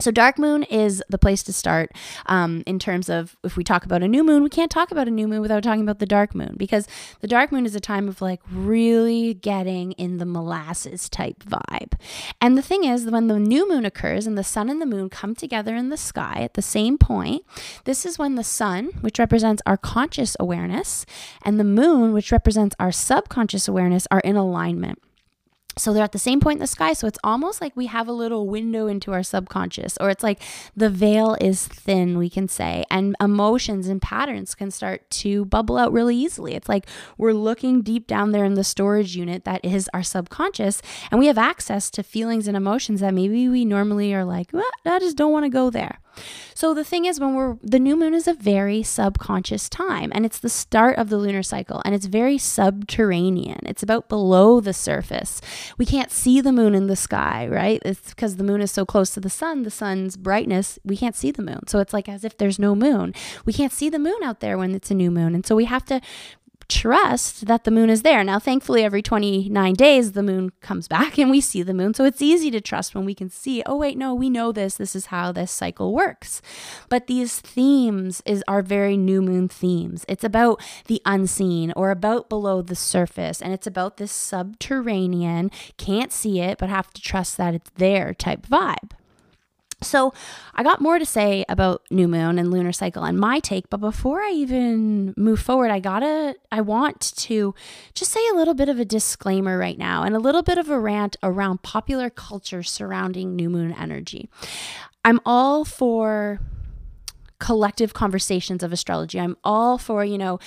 So, 0.00 0.10
dark 0.10 0.38
moon 0.38 0.62
is 0.64 1.02
the 1.08 1.18
place 1.18 1.42
to 1.44 1.52
start 1.52 1.90
um, 2.26 2.62
in 2.66 2.78
terms 2.78 3.08
of 3.08 3.36
if 3.42 3.56
we 3.56 3.64
talk 3.64 3.84
about 3.84 4.02
a 4.02 4.08
new 4.08 4.22
moon, 4.22 4.42
we 4.42 4.48
can't 4.48 4.70
talk 4.70 4.90
about 4.90 5.08
a 5.08 5.10
new 5.10 5.26
moon 5.26 5.40
without 5.40 5.62
talking 5.62 5.82
about 5.82 5.98
the 5.98 6.06
dark 6.06 6.34
moon 6.34 6.54
because 6.56 6.86
the 7.20 7.26
dark 7.26 7.50
moon 7.50 7.66
is 7.66 7.74
a 7.74 7.80
time 7.80 8.08
of 8.08 8.20
like 8.20 8.40
really 8.50 9.34
getting 9.34 9.92
in 9.92 10.18
the 10.18 10.24
molasses 10.24 11.08
type 11.08 11.42
vibe. 11.42 11.94
And 12.40 12.56
the 12.56 12.62
thing 12.62 12.84
is, 12.84 13.06
when 13.06 13.26
the 13.26 13.40
new 13.40 13.68
moon 13.68 13.84
occurs 13.84 14.26
and 14.26 14.38
the 14.38 14.44
sun 14.44 14.68
and 14.68 14.80
the 14.80 14.86
moon 14.86 15.08
come 15.10 15.34
together 15.34 15.74
in 15.74 15.88
the 15.88 15.96
sky 15.96 16.40
at 16.42 16.54
the 16.54 16.62
same 16.62 16.96
point, 16.96 17.44
this 17.84 18.06
is 18.06 18.18
when 18.18 18.36
the 18.36 18.44
sun, 18.44 18.90
which 19.00 19.18
represents 19.18 19.62
our 19.66 19.76
conscious 19.76 20.36
awareness, 20.38 21.06
and 21.42 21.58
the 21.58 21.64
moon, 21.64 22.12
which 22.12 22.30
represents 22.30 22.76
our 22.78 22.92
subconscious 22.92 23.66
awareness, 23.66 24.06
are 24.10 24.20
in 24.20 24.36
alignment. 24.36 25.00
So 25.78 25.92
they're 25.92 26.04
at 26.04 26.12
the 26.12 26.18
same 26.18 26.40
point 26.40 26.56
in 26.56 26.60
the 26.60 26.66
sky. 26.66 26.92
So 26.92 27.06
it's 27.06 27.18
almost 27.24 27.60
like 27.60 27.76
we 27.76 27.86
have 27.86 28.08
a 28.08 28.12
little 28.12 28.46
window 28.46 28.86
into 28.86 29.12
our 29.12 29.22
subconscious, 29.22 29.96
or 29.98 30.10
it's 30.10 30.22
like 30.22 30.40
the 30.76 30.90
veil 30.90 31.36
is 31.40 31.66
thin, 31.66 32.18
we 32.18 32.28
can 32.28 32.48
say, 32.48 32.84
and 32.90 33.16
emotions 33.20 33.88
and 33.88 34.02
patterns 34.02 34.54
can 34.54 34.70
start 34.70 35.08
to 35.10 35.44
bubble 35.46 35.78
out 35.78 35.92
really 35.92 36.16
easily. 36.16 36.54
It's 36.54 36.68
like 36.68 36.86
we're 37.16 37.32
looking 37.32 37.82
deep 37.82 38.06
down 38.06 38.32
there 38.32 38.44
in 38.44 38.54
the 38.54 38.64
storage 38.64 39.16
unit 39.16 39.44
that 39.44 39.64
is 39.64 39.88
our 39.94 40.02
subconscious, 40.02 40.82
and 41.10 41.18
we 41.18 41.26
have 41.26 41.38
access 41.38 41.90
to 41.92 42.02
feelings 42.02 42.48
and 42.48 42.56
emotions 42.56 43.00
that 43.00 43.14
maybe 43.14 43.48
we 43.48 43.64
normally 43.64 44.12
are 44.14 44.24
like, 44.24 44.50
well, 44.52 44.64
I 44.84 44.98
just 44.98 45.16
don't 45.16 45.32
want 45.32 45.44
to 45.44 45.50
go 45.50 45.70
there. 45.70 46.00
So 46.54 46.74
the 46.74 46.84
thing 46.84 47.04
is 47.04 47.20
when 47.20 47.34
we're 47.34 47.56
the 47.62 47.78
new 47.78 47.96
moon 47.96 48.14
is 48.14 48.26
a 48.26 48.34
very 48.34 48.82
subconscious 48.82 49.68
time 49.68 50.10
and 50.14 50.26
it's 50.26 50.38
the 50.38 50.48
start 50.48 50.98
of 50.98 51.08
the 51.08 51.16
lunar 51.16 51.42
cycle 51.42 51.82
and 51.84 51.94
it's 51.94 52.06
very 52.06 52.38
subterranean. 52.38 53.60
It's 53.64 53.82
about 53.82 54.08
below 54.08 54.60
the 54.60 54.72
surface. 54.72 55.40
We 55.76 55.86
can't 55.86 56.10
see 56.10 56.40
the 56.40 56.52
moon 56.52 56.74
in 56.74 56.86
the 56.86 56.96
sky, 56.96 57.46
right? 57.46 57.80
It's 57.84 58.10
because 58.10 58.36
the 58.36 58.44
moon 58.44 58.60
is 58.60 58.72
so 58.72 58.84
close 58.84 59.10
to 59.10 59.20
the 59.20 59.30
sun, 59.30 59.62
the 59.62 59.70
sun's 59.70 60.16
brightness, 60.16 60.78
we 60.84 60.96
can't 60.96 61.16
see 61.16 61.30
the 61.30 61.42
moon. 61.42 61.66
So 61.68 61.78
it's 61.78 61.92
like 61.92 62.08
as 62.08 62.24
if 62.24 62.36
there's 62.36 62.58
no 62.58 62.74
moon. 62.74 63.14
We 63.44 63.52
can't 63.52 63.72
see 63.72 63.88
the 63.88 63.98
moon 63.98 64.22
out 64.22 64.40
there 64.40 64.58
when 64.58 64.74
it's 64.74 64.90
a 64.90 64.94
new 64.94 65.10
moon. 65.10 65.34
And 65.34 65.46
so 65.46 65.54
we 65.54 65.66
have 65.66 65.84
to 65.86 66.00
trust 66.68 67.46
that 67.46 67.64
the 67.64 67.70
moon 67.70 67.90
is 67.90 68.02
there. 68.02 68.22
Now, 68.22 68.38
thankfully, 68.38 68.84
every 68.84 69.02
29 69.02 69.74
days, 69.74 70.12
the 70.12 70.22
moon 70.22 70.50
comes 70.60 70.86
back 70.86 71.18
and 71.18 71.30
we 71.30 71.40
see 71.40 71.62
the 71.62 71.74
moon. 71.74 71.94
So 71.94 72.04
it's 72.04 72.22
easy 72.22 72.50
to 72.50 72.60
trust 72.60 72.94
when 72.94 73.04
we 73.04 73.14
can 73.14 73.30
see, 73.30 73.62
oh, 73.64 73.76
wait, 73.76 73.96
no, 73.96 74.14
we 74.14 74.28
know 74.28 74.52
this. 74.52 74.76
This 74.76 74.94
is 74.94 75.06
how 75.06 75.32
this 75.32 75.50
cycle 75.50 75.94
works. 75.94 76.42
But 76.88 77.06
these 77.06 77.40
themes 77.40 78.22
is 78.26 78.44
our 78.46 78.62
very 78.62 78.96
new 78.96 79.22
moon 79.22 79.48
themes. 79.48 80.04
It's 80.08 80.24
about 80.24 80.62
the 80.86 81.00
unseen 81.04 81.72
or 81.74 81.90
about 81.90 82.28
below 82.28 82.62
the 82.62 82.76
surface. 82.76 83.40
And 83.40 83.52
it's 83.52 83.66
about 83.66 83.96
this 83.96 84.12
subterranean, 84.12 85.50
can't 85.76 86.12
see 86.12 86.40
it, 86.40 86.58
but 86.58 86.68
have 86.68 86.92
to 86.92 87.00
trust 87.00 87.36
that 87.38 87.54
it's 87.54 87.70
there 87.76 88.12
type 88.12 88.46
vibe. 88.46 88.90
So, 89.80 90.12
I 90.54 90.64
got 90.64 90.80
more 90.80 90.98
to 90.98 91.06
say 91.06 91.44
about 91.48 91.82
new 91.88 92.08
moon 92.08 92.38
and 92.38 92.50
lunar 92.50 92.72
cycle 92.72 93.04
and 93.04 93.16
my 93.16 93.38
take, 93.38 93.70
but 93.70 93.78
before 93.78 94.20
I 94.20 94.30
even 94.30 95.14
move 95.16 95.40
forward, 95.40 95.70
I 95.70 95.78
gotta, 95.78 96.34
I 96.50 96.62
want 96.62 97.00
to 97.00 97.54
just 97.94 98.10
say 98.10 98.20
a 98.32 98.34
little 98.34 98.54
bit 98.54 98.68
of 98.68 98.80
a 98.80 98.84
disclaimer 98.84 99.56
right 99.56 99.78
now 99.78 100.02
and 100.02 100.16
a 100.16 100.18
little 100.18 100.42
bit 100.42 100.58
of 100.58 100.68
a 100.68 100.80
rant 100.80 101.16
around 101.22 101.62
popular 101.62 102.10
culture 102.10 102.64
surrounding 102.64 103.36
new 103.36 103.48
moon 103.48 103.72
energy. 103.72 104.28
I'm 105.04 105.20
all 105.24 105.64
for 105.64 106.40
collective 107.38 107.94
conversations 107.94 108.62
of 108.62 108.72
astrology. 108.72 109.20
I'm 109.20 109.36
all 109.44 109.78
for, 109.78 110.04
you 110.04 110.18
know, 110.18 110.38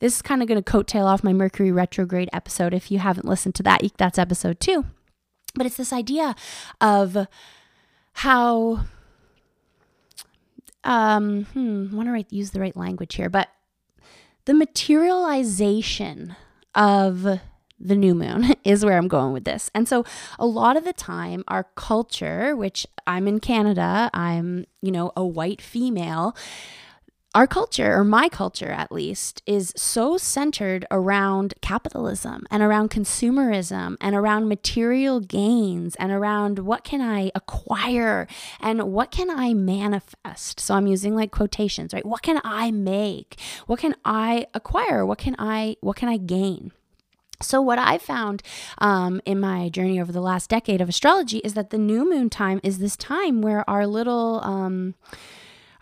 this 0.00 0.16
is 0.16 0.22
kind 0.22 0.42
of 0.42 0.48
going 0.48 0.62
to 0.62 0.72
coattail 0.72 1.04
off 1.04 1.22
my 1.22 1.32
Mercury 1.32 1.70
retrograde 1.70 2.28
episode. 2.32 2.74
If 2.74 2.90
you 2.90 2.98
haven't 2.98 3.26
listened 3.26 3.54
to 3.56 3.62
that, 3.62 3.82
that's 3.96 4.18
episode 4.18 4.58
two. 4.58 4.86
But 5.54 5.66
it's 5.66 5.76
this 5.76 5.92
idea 5.92 6.34
of 6.80 7.26
how 8.12 8.84
um 10.84 11.44
hmm, 11.44 11.94
want 11.94 12.08
to 12.08 12.12
write, 12.12 12.32
use 12.32 12.50
the 12.50 12.60
right 12.60 12.76
language 12.76 13.14
here, 13.14 13.28
but 13.28 13.48
the 14.46 14.54
materialization 14.54 16.34
of 16.74 17.40
the 17.78 17.96
new 17.96 18.14
moon 18.14 18.54
is 18.64 18.84
where 18.84 18.98
I'm 18.98 19.08
going 19.08 19.32
with 19.32 19.44
this. 19.44 19.70
And 19.74 19.88
so 19.88 20.04
a 20.38 20.46
lot 20.46 20.76
of 20.76 20.84
the 20.84 20.92
time 20.92 21.44
our 21.48 21.64
culture, 21.74 22.54
which 22.54 22.86
I'm 23.06 23.26
in 23.26 23.40
Canada, 23.40 24.10
I'm, 24.12 24.66
you 24.82 24.92
know, 24.92 25.12
a 25.16 25.24
white 25.24 25.62
female, 25.62 26.36
our 27.32 27.46
culture, 27.46 27.94
or 27.96 28.02
my 28.02 28.28
culture 28.28 28.70
at 28.70 28.90
least, 28.90 29.40
is 29.46 29.72
so 29.76 30.16
centered 30.16 30.84
around 30.90 31.54
capitalism 31.60 32.44
and 32.50 32.60
around 32.60 32.90
consumerism 32.90 33.96
and 34.00 34.16
around 34.16 34.48
material 34.48 35.20
gains 35.20 35.94
and 35.96 36.10
around 36.10 36.58
what 36.58 36.82
can 36.82 37.00
I 37.00 37.30
acquire 37.36 38.26
and 38.58 38.82
what 38.92 39.12
can 39.12 39.30
I 39.30 39.54
manifest. 39.54 40.58
So 40.58 40.74
I'm 40.74 40.88
using 40.88 41.14
like 41.14 41.30
quotations, 41.30 41.94
right? 41.94 42.04
What 42.04 42.22
can 42.22 42.40
I 42.42 42.72
make? 42.72 43.38
What 43.66 43.78
can 43.78 43.94
I 44.04 44.46
acquire? 44.52 45.06
What 45.06 45.18
can 45.18 45.36
I 45.38 45.76
what 45.80 45.96
can 45.96 46.08
I 46.08 46.16
gain? 46.16 46.72
So, 47.42 47.62
what 47.62 47.78
I 47.78 47.96
found 47.96 48.42
um, 48.78 49.22
in 49.24 49.40
my 49.40 49.70
journey 49.70 49.98
over 49.98 50.12
the 50.12 50.20
last 50.20 50.50
decade 50.50 50.82
of 50.82 50.90
astrology 50.90 51.38
is 51.38 51.54
that 51.54 51.70
the 51.70 51.78
new 51.78 52.08
moon 52.08 52.28
time 52.28 52.60
is 52.62 52.78
this 52.78 52.96
time 52.96 53.40
where 53.40 53.68
our 53.68 53.86
little 53.86 54.40
um, 54.44 54.94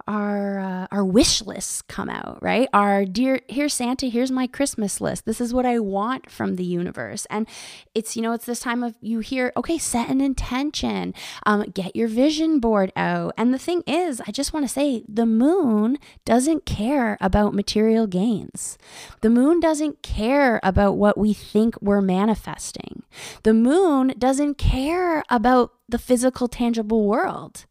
our 0.08 0.58
uh, 0.58 0.86
our 0.90 1.04
wish 1.04 1.42
lists 1.42 1.82
come 1.82 2.08
out, 2.08 2.38
right? 2.40 2.68
Our 2.72 3.04
dear 3.04 3.40
here's 3.48 3.74
Santa, 3.74 4.06
here's 4.06 4.30
my 4.30 4.46
Christmas 4.46 5.00
list. 5.00 5.26
This 5.26 5.40
is 5.40 5.52
what 5.52 5.66
I 5.66 5.78
want 5.78 6.30
from 6.30 6.56
the 6.56 6.64
universe, 6.64 7.26
and 7.26 7.46
it's 7.94 8.16
you 8.16 8.22
know 8.22 8.32
it's 8.32 8.46
this 8.46 8.60
time 8.60 8.82
of 8.82 8.96
you 9.00 9.20
hear 9.20 9.52
okay, 9.56 9.76
set 9.78 10.08
an 10.08 10.20
intention, 10.20 11.12
um, 11.44 11.64
get 11.74 11.94
your 11.94 12.08
vision 12.08 12.58
board 12.58 12.90
out, 12.96 13.34
and 13.36 13.52
the 13.52 13.58
thing 13.58 13.82
is, 13.86 14.22
I 14.26 14.32
just 14.32 14.52
want 14.52 14.66
to 14.66 14.72
say 14.72 15.04
the 15.06 15.26
moon 15.26 15.98
doesn't 16.24 16.64
care 16.64 17.18
about 17.20 17.54
material 17.54 18.06
gains. 18.06 18.78
The 19.20 19.30
moon 19.30 19.60
doesn't 19.60 20.02
care 20.02 20.58
about 20.62 20.96
what 20.96 21.18
we 21.18 21.34
think 21.34 21.80
we're 21.82 22.00
manifesting. 22.00 23.02
The 23.42 23.54
moon 23.54 24.14
doesn't 24.18 24.56
care 24.56 25.22
about 25.28 25.72
the 25.86 25.98
physical, 25.98 26.48
tangible 26.48 27.06
world. 27.06 27.66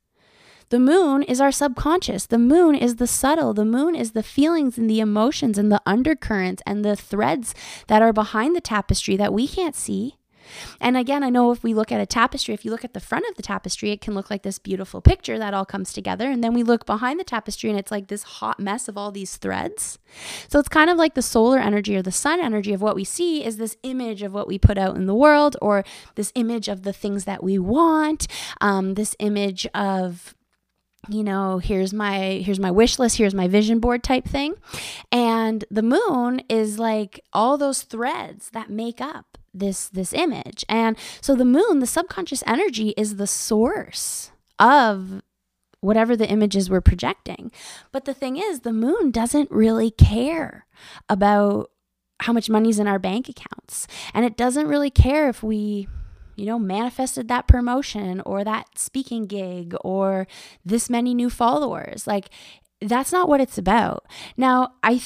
The 0.69 0.79
moon 0.79 1.23
is 1.23 1.39
our 1.39 1.51
subconscious. 1.51 2.25
The 2.25 2.37
moon 2.37 2.75
is 2.75 2.97
the 2.97 3.07
subtle. 3.07 3.53
The 3.53 3.63
moon 3.63 3.95
is 3.95 4.11
the 4.11 4.23
feelings 4.23 4.77
and 4.77 4.89
the 4.89 4.99
emotions 4.99 5.57
and 5.57 5.71
the 5.71 5.81
undercurrents 5.85 6.61
and 6.65 6.83
the 6.83 6.95
threads 6.95 7.55
that 7.87 8.01
are 8.01 8.11
behind 8.11 8.55
the 8.55 8.61
tapestry 8.61 9.15
that 9.15 9.33
we 9.33 9.47
can't 9.47 9.75
see. 9.75 10.17
And 10.79 10.97
again, 10.97 11.23
I 11.23 11.29
know 11.29 11.51
if 11.51 11.63
we 11.63 11.73
look 11.73 11.91
at 11.91 12.01
a 12.01 12.05
tapestry, 12.05 12.53
if 12.53 12.63
you 12.65 12.71
look 12.71 12.85
at 12.85 12.93
the 12.93 12.99
front 12.99 13.25
of 13.29 13.35
the 13.35 13.43
tapestry, 13.43 13.91
it 13.91 14.01
can 14.01 14.13
look 14.13 14.29
like 14.29 14.43
this 14.43 14.59
beautiful 14.59 15.01
picture 15.01 15.37
that 15.37 15.53
all 15.53 15.65
comes 15.65 15.93
together. 15.93 16.29
And 16.29 16.43
then 16.43 16.53
we 16.53 16.63
look 16.63 16.85
behind 16.85 17.19
the 17.19 17.25
tapestry 17.25 17.69
and 17.69 17.79
it's 17.79 17.91
like 17.91 18.07
this 18.07 18.23
hot 18.23 18.59
mess 18.59 18.87
of 18.87 18.97
all 18.97 19.11
these 19.11 19.37
threads. 19.37 19.99
So 20.47 20.59
it's 20.59 20.69
kind 20.69 20.89
of 20.89 20.97
like 20.97 21.15
the 21.15 21.21
solar 21.21 21.59
energy 21.59 21.95
or 21.95 22.01
the 22.01 22.11
sun 22.11 22.39
energy 22.39 22.73
of 22.73 22.81
what 22.81 22.95
we 22.95 23.03
see 23.03 23.43
is 23.43 23.57
this 23.57 23.77
image 23.83 24.21
of 24.21 24.33
what 24.33 24.47
we 24.47 24.57
put 24.57 24.77
out 24.77 24.95
in 24.95 25.05
the 25.05 25.15
world 25.15 25.57
or 25.61 25.83
this 26.15 26.31
image 26.35 26.67
of 26.67 26.83
the 26.83 26.93
things 26.93 27.25
that 27.25 27.43
we 27.43 27.59
want, 27.59 28.27
um, 28.61 28.93
this 28.95 29.15
image 29.19 29.67
of 29.73 30.33
you 31.09 31.23
know 31.23 31.59
here's 31.59 31.93
my 31.93 32.41
here's 32.43 32.59
my 32.59 32.71
wish 32.71 32.99
list 32.99 33.17
here's 33.17 33.35
my 33.35 33.47
vision 33.47 33.79
board 33.79 34.03
type 34.03 34.25
thing. 34.25 34.55
And 35.11 35.65
the 35.71 35.83
moon 35.83 36.41
is 36.49 36.79
like 36.79 37.19
all 37.33 37.57
those 37.57 37.83
threads 37.83 38.49
that 38.51 38.69
make 38.69 39.01
up 39.01 39.37
this 39.53 39.89
this 39.89 40.13
image. 40.13 40.65
And 40.69 40.97
so 41.21 41.35
the 41.35 41.45
moon 41.45 41.79
the 41.79 41.87
subconscious 41.87 42.43
energy 42.45 42.93
is 42.97 43.15
the 43.15 43.27
source 43.27 44.31
of 44.59 45.21
whatever 45.79 46.15
the 46.15 46.29
images 46.29 46.69
we're 46.69 46.81
projecting. 46.81 47.51
But 47.91 48.05
the 48.05 48.13
thing 48.13 48.37
is 48.37 48.61
the 48.61 48.73
moon 48.73 49.11
doesn't 49.11 49.51
really 49.51 49.91
care 49.91 50.65
about 51.07 51.71
how 52.21 52.33
much 52.33 52.49
money's 52.49 52.79
in 52.79 52.87
our 52.87 52.99
bank 52.99 53.29
accounts. 53.29 53.87
And 54.13 54.25
it 54.25 54.37
doesn't 54.37 54.67
really 54.67 54.89
care 54.89 55.29
if 55.29 55.43
we 55.43 55.87
you 56.37 56.45
know, 56.45 56.59
manifested 56.59 57.27
that 57.27 57.47
promotion 57.47 58.21
or 58.21 58.43
that 58.43 58.77
speaking 58.77 59.25
gig 59.25 59.75
or 59.81 60.27
this 60.63 60.89
many 60.89 61.13
new 61.13 61.29
followers. 61.29 62.07
Like, 62.07 62.29
that's 62.79 63.11
not 63.11 63.27
what 63.27 63.41
it's 63.41 63.57
about. 63.57 64.05
Now, 64.37 64.73
I 64.83 65.01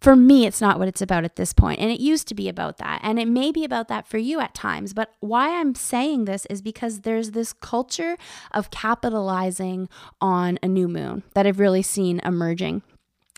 for 0.00 0.14
me, 0.14 0.46
it's 0.46 0.60
not 0.60 0.78
what 0.78 0.86
it's 0.86 1.02
about 1.02 1.24
at 1.24 1.36
this 1.36 1.52
point. 1.52 1.80
And 1.80 1.90
it 1.90 2.00
used 2.00 2.28
to 2.28 2.34
be 2.34 2.48
about 2.48 2.78
that. 2.78 3.00
And 3.02 3.18
it 3.18 3.26
may 3.26 3.50
be 3.50 3.64
about 3.64 3.88
that 3.88 4.06
for 4.06 4.18
you 4.18 4.38
at 4.38 4.54
times. 4.54 4.92
But 4.92 5.12
why 5.20 5.58
I'm 5.58 5.74
saying 5.74 6.24
this 6.24 6.46
is 6.46 6.62
because 6.62 7.00
there's 7.00 7.32
this 7.32 7.52
culture 7.52 8.16
of 8.52 8.70
capitalizing 8.70 9.88
on 10.20 10.58
a 10.62 10.68
new 10.68 10.86
moon 10.86 11.24
that 11.34 11.46
I've 11.46 11.58
really 11.58 11.82
seen 11.82 12.20
emerging 12.20 12.82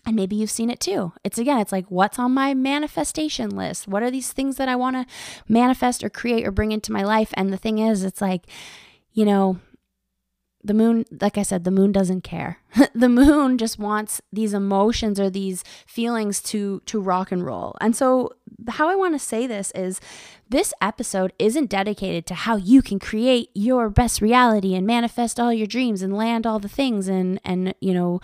and 0.07 0.17
maybe 0.17 0.37
you've 0.37 0.51
seen 0.51 0.71
it 0.71 0.81
too. 0.81 1.13
It's 1.25 1.39
again, 1.39 1.59
it's 1.59 1.73
like, 1.73 1.87
what's 1.91 2.19
on 2.19 2.33
my 2.33 2.55
manifestation 2.55 3.51
list? 3.51 3.87
What 3.87 4.03
are 4.03 4.11
these 4.11 4.33
things 4.33 4.57
that 4.57 4.69
I 4.69 4.77
want 4.77 4.97
to 4.97 5.15
manifest 5.49 6.03
or 6.03 6.11
create 6.11 6.47
or 6.47 6.51
bring 6.51 6.73
into 6.73 6.93
my 6.93 7.03
life? 7.03 7.31
And 7.35 7.53
the 7.53 7.59
thing 7.59 7.79
is, 7.79 8.05
it's 8.05 8.21
like, 8.21 8.47
you 9.13 9.25
know, 9.25 9.59
the 10.63 10.75
moon, 10.75 11.07
like 11.21 11.39
I 11.39 11.43
said, 11.43 11.65
the 11.65 11.71
moon 11.71 11.91
doesn't 11.91 12.23
care. 12.23 12.59
the 12.95 13.09
moon 13.09 13.57
just 13.57 13.79
wants 13.79 14.21
these 14.33 14.53
emotions 14.53 15.19
or 15.19 15.31
these 15.31 15.65
feelings 15.87 16.43
to 16.43 16.81
to 16.87 17.01
rock 17.01 17.33
and 17.33 17.45
roll. 17.45 17.77
And 17.81 17.97
so 17.97 18.35
how 18.69 18.89
I 18.89 18.95
want 18.95 19.15
to 19.15 19.19
say 19.19 19.47
this 19.47 19.71
is 19.73 20.01
this 20.49 20.75
episode 20.83 21.33
isn't 21.39 21.71
dedicated 21.71 22.27
to 22.27 22.35
how 22.35 22.57
you 22.57 22.83
can 22.83 22.99
create 22.99 23.51
your 23.55 23.89
best 23.89 24.21
reality 24.21 24.75
and 24.75 24.87
manifest 24.87 25.41
all 25.41 25.53
your 25.53 25.67
dreams 25.67 26.03
and 26.03 26.15
land 26.15 26.47
all 26.47 26.59
the 26.59 26.69
things 26.69 27.09
and 27.09 27.41
and 27.45 27.75
you 27.81 27.95
know 27.95 28.21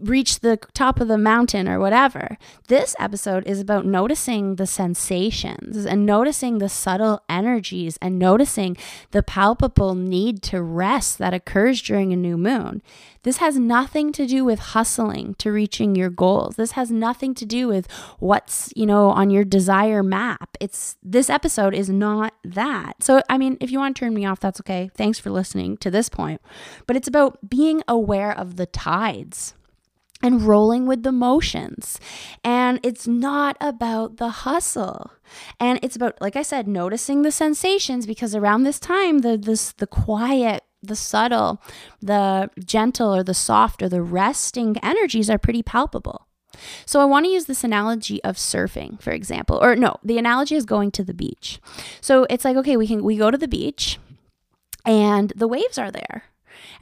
reach 0.00 0.40
the 0.40 0.58
top 0.72 1.00
of 1.00 1.08
the 1.08 1.18
mountain 1.18 1.68
or 1.68 1.80
whatever. 1.80 2.38
This 2.68 2.94
episode 2.98 3.46
is 3.46 3.60
about 3.60 3.84
noticing 3.84 4.56
the 4.56 4.66
sensations 4.66 5.84
and 5.84 6.06
noticing 6.06 6.58
the 6.58 6.68
subtle 6.68 7.22
energies 7.28 7.98
and 8.00 8.18
noticing 8.18 8.76
the 9.10 9.22
palpable 9.22 9.94
need 9.94 10.42
to 10.44 10.62
rest 10.62 11.18
that 11.18 11.34
occurs 11.34 11.82
during 11.82 12.12
a 12.12 12.16
new 12.16 12.36
moon. 12.36 12.82
This 13.26 13.38
has 13.38 13.58
nothing 13.58 14.12
to 14.12 14.24
do 14.24 14.44
with 14.44 14.60
hustling 14.60 15.34
to 15.38 15.50
reaching 15.50 15.96
your 15.96 16.10
goals. 16.10 16.54
This 16.54 16.72
has 16.72 16.92
nothing 16.92 17.34
to 17.34 17.44
do 17.44 17.66
with 17.66 17.90
what's, 18.20 18.72
you 18.76 18.86
know, 18.86 19.08
on 19.08 19.30
your 19.30 19.42
desire 19.42 20.04
map. 20.04 20.56
It's 20.60 20.96
this 21.02 21.28
episode 21.28 21.74
is 21.74 21.90
not 21.90 22.34
that. 22.44 23.02
So, 23.02 23.22
I 23.28 23.36
mean, 23.36 23.56
if 23.60 23.72
you 23.72 23.80
want 23.80 23.96
to 23.96 24.00
turn 24.00 24.14
me 24.14 24.24
off, 24.24 24.38
that's 24.38 24.60
okay. 24.60 24.92
Thanks 24.94 25.18
for 25.18 25.30
listening 25.30 25.76
to 25.78 25.90
this 25.90 26.08
point. 26.08 26.40
But 26.86 26.94
it's 26.94 27.08
about 27.08 27.50
being 27.50 27.82
aware 27.88 28.30
of 28.30 28.54
the 28.54 28.66
tides 29.16 29.54
and 30.22 30.42
rolling 30.42 30.86
with 30.86 31.02
the 31.02 31.12
motions. 31.12 32.00
And 32.42 32.80
it's 32.82 33.06
not 33.06 33.56
about 33.60 34.16
the 34.16 34.30
hustle. 34.30 35.12
And 35.60 35.78
it's 35.82 35.96
about, 35.96 36.20
like 36.20 36.36
I 36.36 36.42
said, 36.42 36.66
noticing 36.66 37.22
the 37.22 37.30
sensations 37.30 38.06
because 38.06 38.34
around 38.34 38.62
this 38.62 38.80
time, 38.80 39.18
the 39.18 39.36
this 39.36 39.72
the 39.72 39.86
quiet 39.86 40.62
the 40.82 40.96
subtle, 40.96 41.60
the 42.00 42.48
gentle, 42.64 43.12
or 43.12 43.24
the 43.24 43.34
soft, 43.34 43.82
or 43.82 43.88
the 43.88 44.02
resting 44.02 44.76
energies 44.84 45.28
are 45.28 45.38
pretty 45.38 45.62
palpable. 45.62 46.28
So 46.84 47.00
I 47.00 47.04
want 47.04 47.26
to 47.26 47.32
use 47.32 47.46
this 47.46 47.64
analogy 47.64 48.22
of 48.22 48.36
surfing, 48.36 49.02
for 49.02 49.10
example. 49.10 49.58
Or 49.60 49.74
no, 49.74 49.96
the 50.04 50.16
analogy 50.16 50.54
is 50.54 50.64
going 50.64 50.92
to 50.92 51.02
the 51.02 51.12
beach. 51.12 51.60
So 52.00 52.24
it's 52.30 52.44
like, 52.44 52.56
okay, 52.56 52.76
we 52.76 52.86
can 52.86 53.02
we 53.02 53.16
go 53.16 53.30
to 53.30 53.38
the 53.38 53.48
beach 53.48 53.98
and 54.84 55.32
the 55.34 55.48
waves 55.48 55.76
are 55.76 55.90
there. 55.90 56.24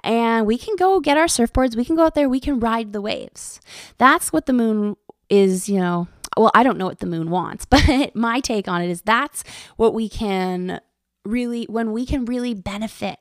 And 0.02 0.46
we 0.46 0.58
can 0.58 0.76
go 0.76 1.00
get 1.00 1.16
our 1.16 1.26
surfboards, 1.26 1.76
we 1.76 1.84
can 1.84 1.96
go 1.96 2.04
out 2.04 2.14
there, 2.14 2.28
we 2.28 2.40
can 2.40 2.60
ride 2.60 2.92
the 2.92 3.00
waves. 3.00 3.60
That's 3.98 4.32
what 4.32 4.46
the 4.46 4.52
moon 4.52 4.96
is, 5.28 5.68
you 5.68 5.78
know, 5.78 6.08
well, 6.36 6.50
I 6.54 6.62
don't 6.62 6.78
know 6.78 6.86
what 6.86 7.00
the 7.00 7.06
moon 7.06 7.30
wants, 7.30 7.64
but 7.70 8.14
my 8.14 8.40
take 8.40 8.68
on 8.68 8.82
it 8.82 8.90
is 8.90 9.02
that's 9.02 9.44
what 9.76 9.94
we 9.94 10.08
can 10.08 10.80
really 11.24 11.64
when 11.70 11.92
we 11.92 12.04
can 12.04 12.26
really 12.26 12.52
benefit 12.52 13.18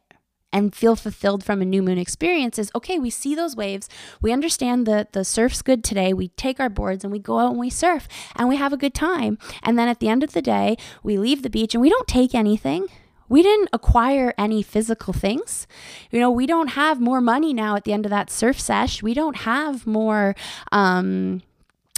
and 0.53 0.75
feel 0.75 0.95
fulfilled 0.95 1.43
from 1.43 1.61
a 1.61 1.65
new 1.65 1.81
moon 1.81 1.97
experience 1.97 2.59
is 2.59 2.71
okay, 2.75 2.99
we 2.99 3.09
see 3.09 3.33
those 3.33 3.55
waves, 3.55 3.89
we 4.21 4.31
understand 4.31 4.85
that 4.85 5.13
the 5.13 5.25
surf's 5.25 5.61
good 5.61 5.83
today, 5.83 6.13
we 6.13 6.27
take 6.29 6.59
our 6.59 6.69
boards 6.69 7.03
and 7.03 7.11
we 7.11 7.19
go 7.19 7.39
out 7.39 7.51
and 7.51 7.59
we 7.59 7.69
surf 7.69 8.07
and 8.35 8.47
we 8.47 8.55
have 8.55 8.71
a 8.71 8.77
good 8.77 8.93
time. 8.93 9.37
And 9.63 9.77
then 9.77 9.87
at 9.87 9.99
the 9.99 10.09
end 10.09 10.23
of 10.23 10.33
the 10.33 10.41
day, 10.41 10.77
we 11.01 11.17
leave 11.17 11.41
the 11.41 11.49
beach 11.49 11.73
and 11.73 11.81
we 11.81 11.89
don't 11.89 12.07
take 12.07 12.35
anything. 12.35 12.87
We 13.29 13.41
didn't 13.41 13.69
acquire 13.73 14.33
any 14.37 14.61
physical 14.61 15.13
things. 15.13 15.67
You 16.11 16.19
know, 16.19 16.31
we 16.31 16.45
don't 16.45 16.69
have 16.69 16.99
more 16.99 17.21
money 17.21 17.53
now 17.53 17.75
at 17.75 17.83
the 17.83 17.93
end 17.93 18.05
of 18.05 18.09
that 18.09 18.29
surf 18.29 18.59
sesh. 18.59 19.01
We 19.01 19.13
don't 19.13 19.37
have 19.37 19.87
more 19.87 20.35
um 20.71 21.41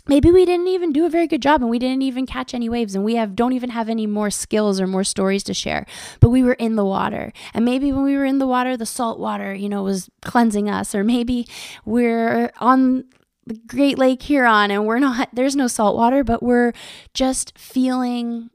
maybe 0.08 0.32
we 0.32 0.46
didn't 0.46 0.67
even 0.67 0.91
do 0.91 1.05
a 1.05 1.10
very 1.10 1.27
good 1.27 1.41
job 1.41 1.62
and 1.62 1.70
we 1.70 1.79
didn't 1.79 2.03
even 2.03 2.25
catch 2.25 2.53
any 2.53 2.70
waves 2.70 2.96
and 2.96 3.03
we 3.03 3.15
have 3.15 3.36
don't 3.36 3.53
even 3.53 3.72
have 3.72 3.89
any 3.89 4.05
more 4.05 4.29
skills 4.29 4.79
or 4.79 4.88
more 4.88 5.03
stories 5.03 5.44
to 5.44 5.53
share 5.53 5.86
but 6.20 6.29
we 6.29 6.44
were 6.44 6.53
in 6.53 6.75
the 6.75 6.86
water 6.86 7.32
and 7.53 7.65
maybe 7.65 7.91
when 7.91 8.03
we 8.03 8.15
were 8.15 8.25
in 8.25 8.38
the 8.38 8.48
water 8.48 8.77
the 8.77 8.86
salt 8.86 9.20
water 9.20 9.53
you 9.53 9.70
know 9.70 9.84
was 9.84 10.10
cleansing 10.22 10.70
us 10.70 10.94
or 10.94 11.03
maybe 11.03 11.48
we're 11.86 12.51
on 12.60 13.03
the 13.48 13.55
great 13.67 13.98
lake 13.98 14.22
huron 14.24 14.72
and 14.72 14.86
we're 14.86 15.00
not 15.00 15.29
there's 15.34 15.55
no 15.55 15.67
salt 15.67 15.96
water 15.96 16.24
but 16.24 16.41
we're 16.41 16.74
just 17.13 17.58
feeling 17.58 18.50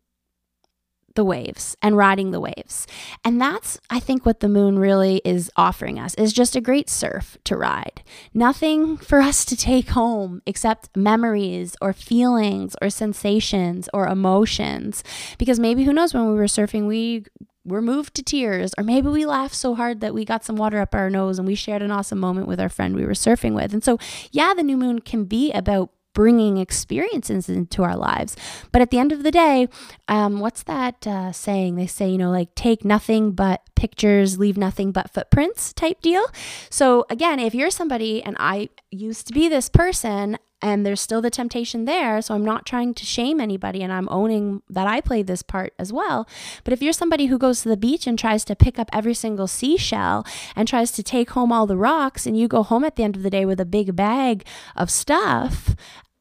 the 1.15 1.25
waves 1.25 1.77
and 1.83 1.97
riding 1.97 2.31
the 2.31 2.41
waves. 2.41 2.87
And 3.25 3.41
that's 3.41 3.79
I 3.91 4.01
think 4.01 4.25
what 4.25 4.41
the 4.41 4.49
moon 4.49 4.79
really 4.79 5.21
is 5.25 5.51
offering 5.57 5.99
us 5.99 6.15
is 6.15 6.33
just 6.33 6.57
a 6.57 6.61
great 6.61 6.89
surf 6.89 7.37
to 7.45 7.57
ride. 7.57 8.03
Nothing 8.33 8.97
for 8.97 9.21
us 9.31 9.45
to 9.47 9.57
take 9.57 9.91
home 9.91 10.43
except 10.47 10.97
memories 10.97 11.77
or 11.81 11.93
feelings 11.93 12.77
or 12.81 12.91
sensations 12.91 13.89
or 13.93 14.07
emotions 14.07 15.03
because 15.39 15.59
maybe 15.59 15.85
who 15.85 15.93
knows 15.93 16.15
when 16.15 16.27
we 16.27 16.35
were 16.35 16.45
surfing 16.45 16.87
we 16.87 17.25
were 17.65 17.83
moved 17.83 18.15
to 18.15 18.23
tears, 18.23 18.73
or 18.79 18.85
maybe 18.85 19.09
we 19.09 19.27
laughed 19.27 19.55
so 19.55 19.75
hard 19.75 20.01
that 20.01 20.15
we 20.15 20.25
got 20.25 20.45
some 20.45 20.57
water 20.57 20.81
up 20.81 20.95
our 20.95 21.11
nose 21.11 21.39
and 21.39 21.47
we 21.47 21.55
shared 21.55 21.83
an 21.83 21.91
awesome 21.91 22.19
moment 22.19 22.47
with 22.47 22.61
our 22.61 22.69
friend 22.69 22.95
we 22.95 23.05
were 23.05 23.13
surfing 23.13 23.55
with. 23.55 23.73
And 23.73 23.85
so, 23.85 23.99
yeah, 24.33 24.55
the 24.55 24.63
new 24.63 24.77
moon 24.77 25.01
can 25.01 25.25
be 25.25 25.53
about 25.53 25.91
bringing 26.15 26.57
experiences 26.57 27.49
into 27.49 27.83
our 27.83 27.97
lives. 27.97 28.37
But 28.73 28.83
at 28.83 28.91
the 28.91 28.99
end 28.99 29.13
of 29.13 29.23
the 29.23 29.31
day, 29.31 29.69
um, 30.09 30.41
what's 30.41 30.63
that 30.65 31.07
uh, 31.07 31.33
saying? 31.33 31.77
They 31.77 31.87
say, 31.87 32.09
you 32.09 32.19
know, 32.19 32.31
like 32.31 32.55
take 32.55 32.85
nothing 32.85 33.33
but 33.33 33.63
pictures, 33.77 34.39
leave 34.39 34.57
nothing 34.57 34.93
but 34.93 35.11
footprints 35.11 35.73
type 35.73 36.01
deal. 36.01 36.25
So, 36.69 37.07
again, 37.11 37.39
if 37.39 37.55
you're 37.55 37.71
somebody, 37.71 38.23
and 38.23 38.37
I 38.39 38.69
used 38.91 39.27
to 39.29 39.33
be 39.33 39.49
this 39.49 39.69
person, 39.69 40.39
and 40.63 40.85
there's 40.85 41.01
still 41.01 41.21
the 41.21 41.31
temptation 41.31 41.85
there. 41.85 42.21
So 42.21 42.35
I'm 42.35 42.45
not 42.45 42.67
trying 42.67 42.95
to 42.95 43.05
shame 43.05 43.41
anybody 43.41 43.83
and 43.83 43.93
I'm 43.93 44.09
owning 44.11 44.63
that 44.69 44.87
I 44.87 45.01
played 45.01 45.27
this 45.27 45.43
part 45.43 45.73
as 45.79 45.93
well. 45.93 46.29
But 46.65 46.73
if 46.73 46.83
you're 46.83 46.93
somebody 46.93 47.27
who 47.27 47.39
goes 47.39 47.63
to 47.63 47.69
the 47.69 47.77
beach 47.77 48.07
and 48.07 48.19
tries 48.19 48.45
to 48.47 48.57
pick 48.57 48.79
up 48.79 48.91
every 48.93 49.15
single 49.15 49.47
seashell 49.47 50.27
and 50.55 50.69
tries 50.69 50.93
to 50.93 51.03
take 51.03 51.31
home 51.31 51.53
all 51.53 51.67
the 51.67 51.77
rocks 51.77 52.27
and 52.27 52.39
you 52.39 52.49
go 52.49 52.63
home 52.63 52.85
at 52.85 52.97
the 52.97 53.05
end 53.05 53.17
of 53.17 53.23
the 53.23 53.31
day 53.31 53.45
with 53.45 53.61
a 53.61 53.65
big 53.65 53.97
bag 53.97 54.45
of 54.77 54.91
stuff, 54.91 55.75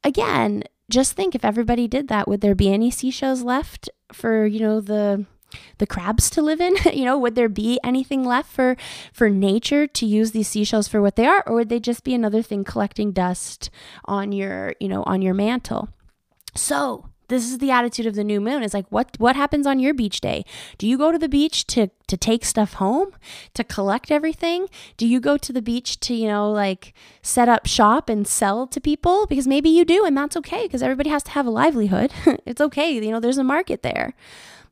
again, 0.04 0.64
just 0.90 1.14
think 1.14 1.36
if 1.36 1.46
everybody 1.46 1.88
did 1.88 2.08
that, 2.08 2.28
would 2.28 2.42
there 2.42 2.56
be 2.56 2.74
any 2.74 2.90
seashells 2.90 3.44
left 3.44 3.90
for, 4.12 4.46
you 4.46 4.60
know, 4.60 4.82
the 4.82 5.26
the 5.78 5.88
crabs 5.88 6.30
to 6.30 6.42
live 6.42 6.62
in 6.62 6.76
you 6.94 7.06
know 7.06 7.18
would 7.18 7.36
there 7.36 7.50
be 7.50 7.80
anything 7.84 8.24
left 8.24 8.52
for 8.52 8.76
for 9.12 9.30
nature 9.30 9.88
to 9.88 10.06
use 10.06 10.32
these 10.32 10.48
seashells 10.48 10.88
for 10.88 11.02
what 11.02 11.16
they 11.16 11.26
are 11.26 11.44
or 11.48 11.56
would 11.56 11.70
they 11.70 11.80
just 11.80 12.04
be 12.04 12.14
another 12.14 12.42
thing 12.42 12.64
collecting 12.64 13.12
dust 13.12 13.70
on 14.06 14.32
your 14.32 14.74
you 14.80 14.88
know 14.88 15.04
on 15.04 15.22
your 15.22 15.34
mantle? 15.34 15.90
So 16.56 17.10
this 17.30 17.44
is 17.44 17.60
the 17.60 17.72
attitude 17.72 18.08
of 18.08 18.16
the 18.16 18.24
new 18.24 18.42
moon. 18.42 18.64
It's 18.64 18.74
like 18.74 18.88
what 18.90 19.16
what 19.20 19.36
happens 19.36 19.66
on 19.66 19.80
your 19.80 19.94
beach 19.94 20.20
day? 20.20 20.44
Do 20.78 20.88
you 20.88 20.98
go 20.98 21.12
to 21.12 21.18
the 21.18 21.30
beach 21.30 21.66
to 21.68 21.90
to 22.08 22.18
take 22.18 22.44
stuff 22.44 22.74
home 22.74 23.12
to 23.54 23.64
collect 23.64 24.12
everything? 24.12 24.68
Do 24.98 25.08
you 25.08 25.20
go 25.20 25.38
to 25.38 25.54
the 25.54 25.62
beach 25.62 26.00
to 26.02 26.14
you 26.14 26.28
know 26.28 26.52
like 26.52 26.94
set 27.22 27.48
up 27.48 27.68
shop 27.68 28.10
and 28.10 28.28
sell 28.28 28.68
to 28.68 28.82
people? 28.82 29.28
Because 29.28 29.48
maybe 29.48 29.70
you 29.70 29.86
do 29.86 30.04
and 30.06 30.18
that's 30.18 30.36
okay 30.38 30.64
because 30.64 30.84
everybody 30.84 31.12
has 31.12 31.24
to 31.24 31.32
have 31.32 31.46
a 31.46 31.52
livelihood. 31.52 32.12
It's 32.46 32.62
okay 32.62 32.92
you 32.92 33.12
know 33.12 33.20
there's 33.20 33.38
a 33.38 33.44
market 33.44 33.84
there. 33.84 34.14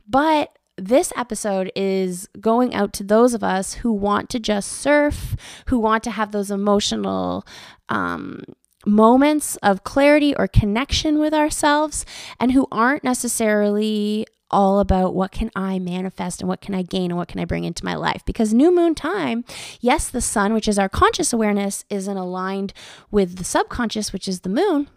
But 0.07 0.57
this 0.77 1.11
episode 1.15 1.71
is 1.75 2.29
going 2.39 2.73
out 2.73 2.93
to 2.93 3.03
those 3.03 3.33
of 3.33 3.43
us 3.43 3.75
who 3.75 3.91
want 3.91 4.29
to 4.29 4.39
just 4.39 4.71
surf, 4.71 5.35
who 5.67 5.79
want 5.79 6.03
to 6.03 6.11
have 6.11 6.31
those 6.31 6.51
emotional 6.51 7.45
um, 7.89 8.43
moments 8.85 9.55
of 9.57 9.83
clarity 9.83 10.35
or 10.35 10.47
connection 10.47 11.19
with 11.19 11.33
ourselves, 11.33 12.05
and 12.39 12.51
who 12.51 12.67
aren't 12.71 13.03
necessarily 13.03 14.25
all 14.49 14.79
about 14.79 15.13
what 15.13 15.31
can 15.31 15.51
I 15.55 15.77
manifest 15.77 16.39
and 16.41 16.47
what 16.47 16.61
can 16.61 16.73
I 16.73 16.81
gain 16.81 17.11
and 17.11 17.17
what 17.17 17.27
can 17.27 17.39
I 17.41 17.45
bring 17.45 17.65
into 17.65 17.83
my 17.83 17.95
life. 17.95 18.23
Because 18.25 18.53
new 18.53 18.73
moon 18.73 18.95
time, 18.95 19.43
yes, 19.81 20.09
the 20.09 20.21
sun, 20.21 20.53
which 20.53 20.67
is 20.67 20.79
our 20.79 20.87
conscious 20.87 21.33
awareness, 21.33 21.83
isn't 21.89 22.17
aligned 22.17 22.73
with 23.11 23.37
the 23.37 23.43
subconscious, 23.43 24.13
which 24.13 24.27
is 24.27 24.41
the 24.41 24.49
moon. 24.49 24.89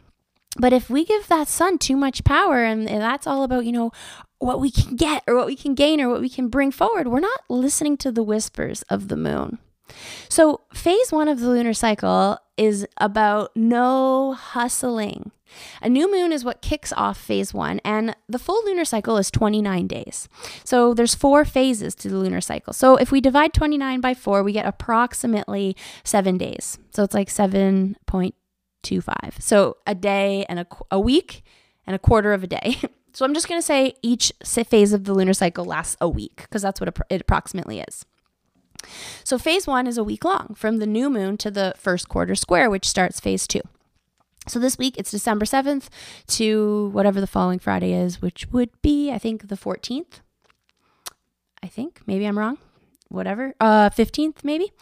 But 0.58 0.72
if 0.72 0.90
we 0.90 1.04
give 1.04 1.28
that 1.28 1.48
sun 1.48 1.78
too 1.78 1.96
much 1.96 2.24
power 2.24 2.64
and 2.64 2.86
that's 2.86 3.26
all 3.26 3.44
about, 3.44 3.64
you 3.64 3.72
know, 3.72 3.92
what 4.40 4.58
we 4.58 4.70
can 4.70 4.96
get 4.96 5.22
or 5.28 5.36
what 5.36 5.46
we 5.46 5.54
can 5.54 5.74
gain 5.74 6.00
or 6.00 6.08
what 6.08 6.20
we 6.20 6.28
can 6.28 6.48
bring 6.48 6.72
forward, 6.72 7.06
we're 7.06 7.20
not 7.20 7.42
listening 7.48 7.96
to 7.98 8.10
the 8.10 8.22
whispers 8.22 8.82
of 8.88 9.08
the 9.08 9.16
moon. 9.16 9.58
So, 10.28 10.62
phase 10.72 11.12
one 11.12 11.28
of 11.28 11.40
the 11.40 11.48
lunar 11.48 11.74
cycle 11.74 12.38
is 12.56 12.86
about 12.96 13.54
no 13.54 14.32
hustling. 14.32 15.30
A 15.82 15.88
new 15.88 16.10
moon 16.10 16.32
is 16.32 16.44
what 16.44 16.62
kicks 16.62 16.92
off 16.92 17.18
phase 17.18 17.52
one, 17.52 17.80
and 17.84 18.14
the 18.28 18.38
full 18.38 18.64
lunar 18.64 18.84
cycle 18.84 19.16
is 19.16 19.30
29 19.30 19.86
days. 19.88 20.28
So, 20.64 20.94
there's 20.94 21.14
four 21.14 21.44
phases 21.44 21.94
to 21.96 22.08
the 22.08 22.16
lunar 22.16 22.40
cycle. 22.40 22.72
So, 22.72 22.96
if 22.96 23.10
we 23.12 23.20
divide 23.20 23.52
29 23.52 24.00
by 24.00 24.14
four, 24.14 24.42
we 24.42 24.52
get 24.52 24.66
approximately 24.66 25.76
seven 26.04 26.38
days. 26.38 26.78
So, 26.92 27.02
it's 27.02 27.14
like 27.14 27.28
7.25. 27.28 28.32
So, 29.40 29.76
a 29.86 29.94
day 29.94 30.46
and 30.48 30.60
a, 30.60 30.66
a 30.90 31.00
week 31.00 31.42
and 31.86 31.96
a 31.96 31.98
quarter 31.98 32.32
of 32.32 32.44
a 32.44 32.46
day. 32.46 32.76
So 33.12 33.24
I'm 33.24 33.34
just 33.34 33.48
going 33.48 33.60
to 33.60 33.66
say 33.66 33.94
each 34.02 34.32
phase 34.44 34.92
of 34.92 35.04
the 35.04 35.14
lunar 35.14 35.34
cycle 35.34 35.64
lasts 35.64 35.96
a 36.00 36.08
week 36.08 36.42
because 36.42 36.62
that's 36.62 36.80
what 36.80 36.94
it 37.10 37.20
approximately 37.20 37.80
is. 37.80 38.04
So 39.24 39.38
phase 39.38 39.66
one 39.66 39.86
is 39.86 39.98
a 39.98 40.04
week 40.04 40.24
long 40.24 40.54
from 40.56 40.78
the 40.78 40.86
new 40.86 41.10
moon 41.10 41.36
to 41.38 41.50
the 41.50 41.74
first 41.76 42.08
quarter 42.08 42.34
square, 42.34 42.70
which 42.70 42.88
starts 42.88 43.20
phase 43.20 43.46
two. 43.46 43.60
So 44.48 44.58
this 44.58 44.78
week 44.78 44.96
it's 44.96 45.10
December 45.10 45.44
7th 45.44 45.88
to 46.28 46.88
whatever 46.92 47.20
the 47.20 47.26
following 47.26 47.58
Friday 47.58 47.92
is, 47.92 48.22
which 48.22 48.46
would 48.50 48.70
be, 48.80 49.10
I 49.10 49.18
think, 49.18 49.48
the 49.48 49.56
14th. 49.56 50.20
I 51.62 51.66
think. 51.66 52.00
Maybe 52.06 52.24
I'm 52.24 52.38
wrong. 52.38 52.58
Whatever. 53.08 53.54
Uh, 53.60 53.90
15th, 53.90 54.42
maybe. 54.42 54.72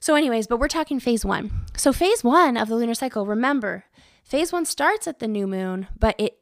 So, 0.00 0.14
anyways, 0.14 0.46
but 0.46 0.60
we're 0.60 0.68
talking 0.68 1.00
phase 1.00 1.24
one. 1.24 1.50
So, 1.76 1.92
phase 1.92 2.22
one 2.22 2.56
of 2.56 2.68
the 2.68 2.76
lunar 2.76 2.94
cycle, 2.94 3.26
remember, 3.26 3.84
phase 4.22 4.52
one 4.52 4.64
starts 4.64 5.08
at 5.08 5.18
the 5.18 5.26
new 5.26 5.48
moon, 5.48 5.88
but 5.98 6.14
it 6.18 6.38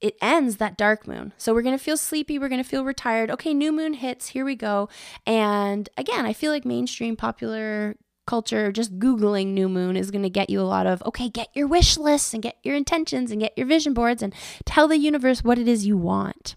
it 0.00 0.16
ends 0.20 0.56
that 0.56 0.76
dark 0.76 1.06
moon. 1.06 1.32
So 1.38 1.54
we're 1.54 1.62
going 1.62 1.76
to 1.76 1.82
feel 1.82 1.96
sleepy, 1.96 2.38
we're 2.38 2.48
going 2.48 2.62
to 2.62 2.68
feel 2.68 2.84
retired. 2.84 3.30
Okay, 3.30 3.54
new 3.54 3.72
moon 3.72 3.94
hits, 3.94 4.28
here 4.28 4.44
we 4.44 4.54
go. 4.54 4.88
And 5.26 5.88
again, 5.96 6.26
I 6.26 6.32
feel 6.32 6.52
like 6.52 6.64
mainstream 6.64 7.16
popular 7.16 7.96
culture 8.26 8.72
just 8.72 8.98
googling 8.98 9.48
new 9.48 9.68
moon 9.68 9.96
is 9.96 10.10
going 10.10 10.22
to 10.22 10.30
get 10.30 10.50
you 10.50 10.60
a 10.60 10.62
lot 10.62 10.84
of 10.86 11.00
okay 11.04 11.28
get 11.28 11.48
your 11.54 11.66
wish 11.66 11.96
lists 11.96 12.34
and 12.34 12.42
get 12.42 12.56
your 12.64 12.74
intentions 12.74 13.30
and 13.30 13.40
get 13.40 13.56
your 13.56 13.66
vision 13.66 13.94
boards 13.94 14.20
and 14.20 14.34
tell 14.64 14.88
the 14.88 14.98
universe 14.98 15.44
what 15.44 15.58
it 15.58 15.68
is 15.68 15.86
you 15.86 15.96
want 15.96 16.56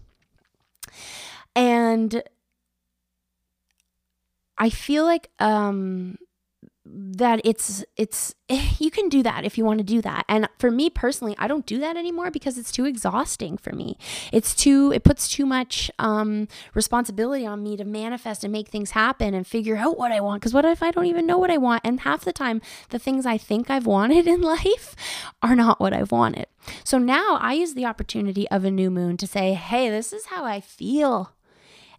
and 1.54 2.24
i 4.58 4.68
feel 4.68 5.04
like 5.04 5.30
um 5.38 6.18
that 6.92 7.40
it's 7.44 7.84
it's 7.96 8.34
you 8.78 8.90
can 8.90 9.08
do 9.08 9.22
that 9.22 9.44
if 9.44 9.56
you 9.56 9.64
want 9.64 9.78
to 9.78 9.84
do 9.84 10.00
that. 10.02 10.24
And 10.28 10.48
for 10.58 10.70
me 10.70 10.90
personally 10.90 11.34
i 11.38 11.46
don't 11.46 11.66
do 11.66 11.78
that 11.78 11.96
anymore 11.96 12.30
because 12.30 12.58
it's 12.58 12.72
too 12.72 12.84
exhausting 12.84 13.56
for 13.56 13.74
me. 13.74 13.96
It's 14.32 14.54
too 14.54 14.92
it 14.92 15.04
puts 15.04 15.28
too 15.28 15.46
much 15.46 15.90
um, 15.98 16.48
responsibility 16.74 17.46
on 17.46 17.62
me 17.62 17.76
to 17.76 17.84
manifest 17.84 18.44
and 18.44 18.52
make 18.52 18.68
things 18.68 18.92
happen 18.92 19.34
and 19.34 19.46
figure 19.46 19.76
out 19.76 19.98
what 19.98 20.12
i 20.12 20.20
want. 20.20 20.40
Because 20.40 20.54
what 20.54 20.64
if 20.64 20.82
i 20.82 20.90
don't 20.90 21.06
even 21.06 21.26
know 21.26 21.38
what 21.38 21.50
i 21.50 21.56
want? 21.56 21.82
And 21.84 22.00
half 22.00 22.24
the 22.24 22.32
time 22.32 22.60
the 22.90 22.98
things 22.98 23.26
i 23.26 23.38
think 23.38 23.70
i've 23.70 23.86
wanted 23.86 24.26
in 24.26 24.40
life 24.54 24.96
are 25.42 25.56
not 25.56 25.80
what 25.80 25.92
i've 25.92 26.12
wanted. 26.12 26.46
So 26.84 26.98
now 26.98 27.38
i 27.40 27.52
use 27.54 27.74
the 27.74 27.86
opportunity 27.86 28.48
of 28.50 28.64
a 28.64 28.70
new 28.70 28.90
moon 28.90 29.16
to 29.18 29.26
say 29.26 29.54
hey 29.54 29.90
this 29.90 30.12
is 30.12 30.26
how 30.26 30.44
i 30.44 30.60
feel 30.60 31.32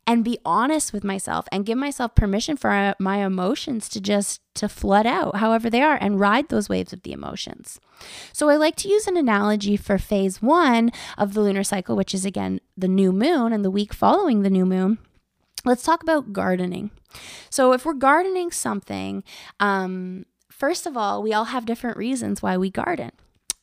and 0.08 0.24
be 0.24 0.38
honest 0.44 0.94
with 0.94 1.04
myself 1.04 1.48
and 1.52 1.66
give 1.66 1.78
myself 1.78 2.16
permission 2.16 2.58
for 2.58 2.72
uh, 2.72 2.94
my 3.00 3.26
emotions 3.26 3.88
to 3.90 4.02
just 4.02 4.42
to 4.56 4.68
flood 4.68 5.06
out 5.06 5.38
however 5.38 5.70
they 5.70 5.82
are 5.82 5.98
and 6.02 6.20
ride 6.20 6.50
those 6.50 6.70
waves 6.70 6.92
of 6.92 7.04
the 7.04 7.12
emotions. 7.12 7.80
So 8.34 8.50
I 8.50 8.56
like 8.56 8.76
to 8.78 8.90
use 8.90 9.08
an 9.08 9.16
analogy 9.18 9.78
for 9.78 9.98
phase 9.98 10.42
1 10.42 10.92
of 11.18 11.34
the 11.34 11.42
lunar 11.42 11.64
cycle 11.64 11.96
which 11.96 12.14
is 12.14 12.26
again 12.26 12.60
the 12.76 12.88
new 12.88 13.12
moon 13.12 13.54
and 13.54 13.64
the 13.64 13.72
week 13.72 13.94
following 13.94 14.42
the 14.42 14.50
new 14.50 14.66
moon. 14.66 14.98
Let's 15.64 15.84
talk 15.84 16.02
about 16.02 16.34
gardening. 16.34 16.90
So 17.50 17.74
if 17.74 17.86
we're 17.86 17.94
gardening 17.94 18.52
something 18.52 19.24
um 19.60 20.26
first 20.50 20.86
of 20.86 20.98
all, 20.98 21.24
we 21.24 21.34
all 21.34 21.46
have 21.46 21.66
different 21.66 21.98
reasons 21.98 22.42
why 22.42 22.58
we 22.58 22.70
garden 22.70 23.12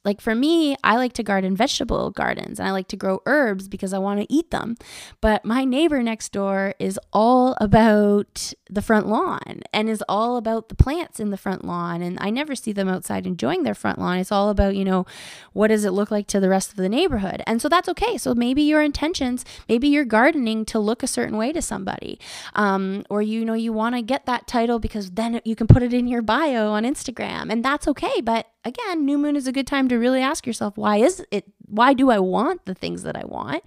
Like 0.09 0.23
for 0.23 0.35
me, 0.35 0.75
I 0.83 0.97
like 0.97 1.13
to 1.15 1.23
garden 1.23 1.55
vegetable 1.55 2.11
gardens 2.11 2.59
and 2.59 2.67
I 2.67 2.73
like 2.73 2.89
to 2.89 2.97
grow 2.97 3.21
herbs 3.27 3.69
because 3.69 3.93
I 3.93 3.99
want 3.99 4.21
to 4.21 4.33
eat 4.33 4.51
them. 4.51 4.75
But 5.21 5.45
my 5.45 5.67
neighbor 5.67 6.03
next 6.03 6.33
door 6.33 6.73
is 6.79 6.99
all 7.13 7.55
about 7.61 8.55
the 8.71 8.81
front 8.81 9.07
lawn 9.07 9.61
and 9.71 9.91
is 9.91 10.03
all 10.09 10.39
about 10.39 10.71
the 10.71 10.75
plants 10.75 11.21
in 11.21 11.29
the 11.29 11.37
front 11.37 11.63
lawn. 11.63 12.01
And 12.01 12.17
I 12.23 12.31
never 12.31 12.55
see 12.55 12.73
them 12.73 12.89
outside 12.89 13.27
enjoying 13.27 13.65
their 13.65 13.75
front 13.75 13.99
lawn. 13.99 14.17
It's 14.17 14.33
all 14.33 14.49
about, 14.49 14.77
you 14.77 14.85
know, 14.85 15.05
what 15.53 15.69
does 15.69 15.85
it 15.85 15.91
look 15.91 16.11
like 16.11 16.27
to 16.29 16.41
the 16.41 16.49
rest 16.49 16.71
of 16.71 16.77
the 16.77 16.89
neighborhood? 16.89 17.43
And 17.47 17.61
so 17.61 17.69
that's 17.69 17.91
okay. 17.91 18.17
So 18.17 18.35
maybe 18.35 18.63
your 18.63 18.81
intentions, 18.81 19.45
maybe 19.69 19.89
you're 19.89 20.07
gardening 20.07 20.65
to 20.67 20.79
look 20.79 21.03
a 21.03 21.07
certain 21.07 21.37
way 21.37 21.53
to 21.53 21.61
somebody. 21.61 22.19
Um, 22.55 23.05
or, 23.11 23.21
you 23.21 23.45
know, 23.45 23.53
you 23.53 23.75
want 23.75 23.95
to 23.95 24.01
get 24.01 24.25
that 24.25 24.47
title 24.47 24.79
because 24.79 25.11
then 25.11 25.43
you 25.45 25.55
can 25.55 25.67
put 25.67 25.83
it 25.83 25.93
in 25.93 26.09
your 26.09 26.23
bio 26.23 26.71
on 26.71 26.85
Instagram. 26.85 27.53
And 27.53 27.63
that's 27.63 27.87
okay. 27.89 28.23
But 28.23 28.47
again, 28.65 29.05
new 29.05 29.19
moon 29.19 29.37
is 29.37 29.47
a 29.47 29.53
good 29.53 29.67
time 29.67 29.89
to 29.89 29.98
really 30.01 30.23
ask 30.23 30.47
yourself, 30.47 30.77
why 30.77 30.97
is 30.97 31.25
it, 31.31 31.45
why 31.67 31.93
do 31.93 32.11
I 32.11 32.19
want 32.19 32.65
the 32.65 32.75
things 32.75 33.03
that 33.03 33.17
I 33.17 33.25
want? 33.25 33.63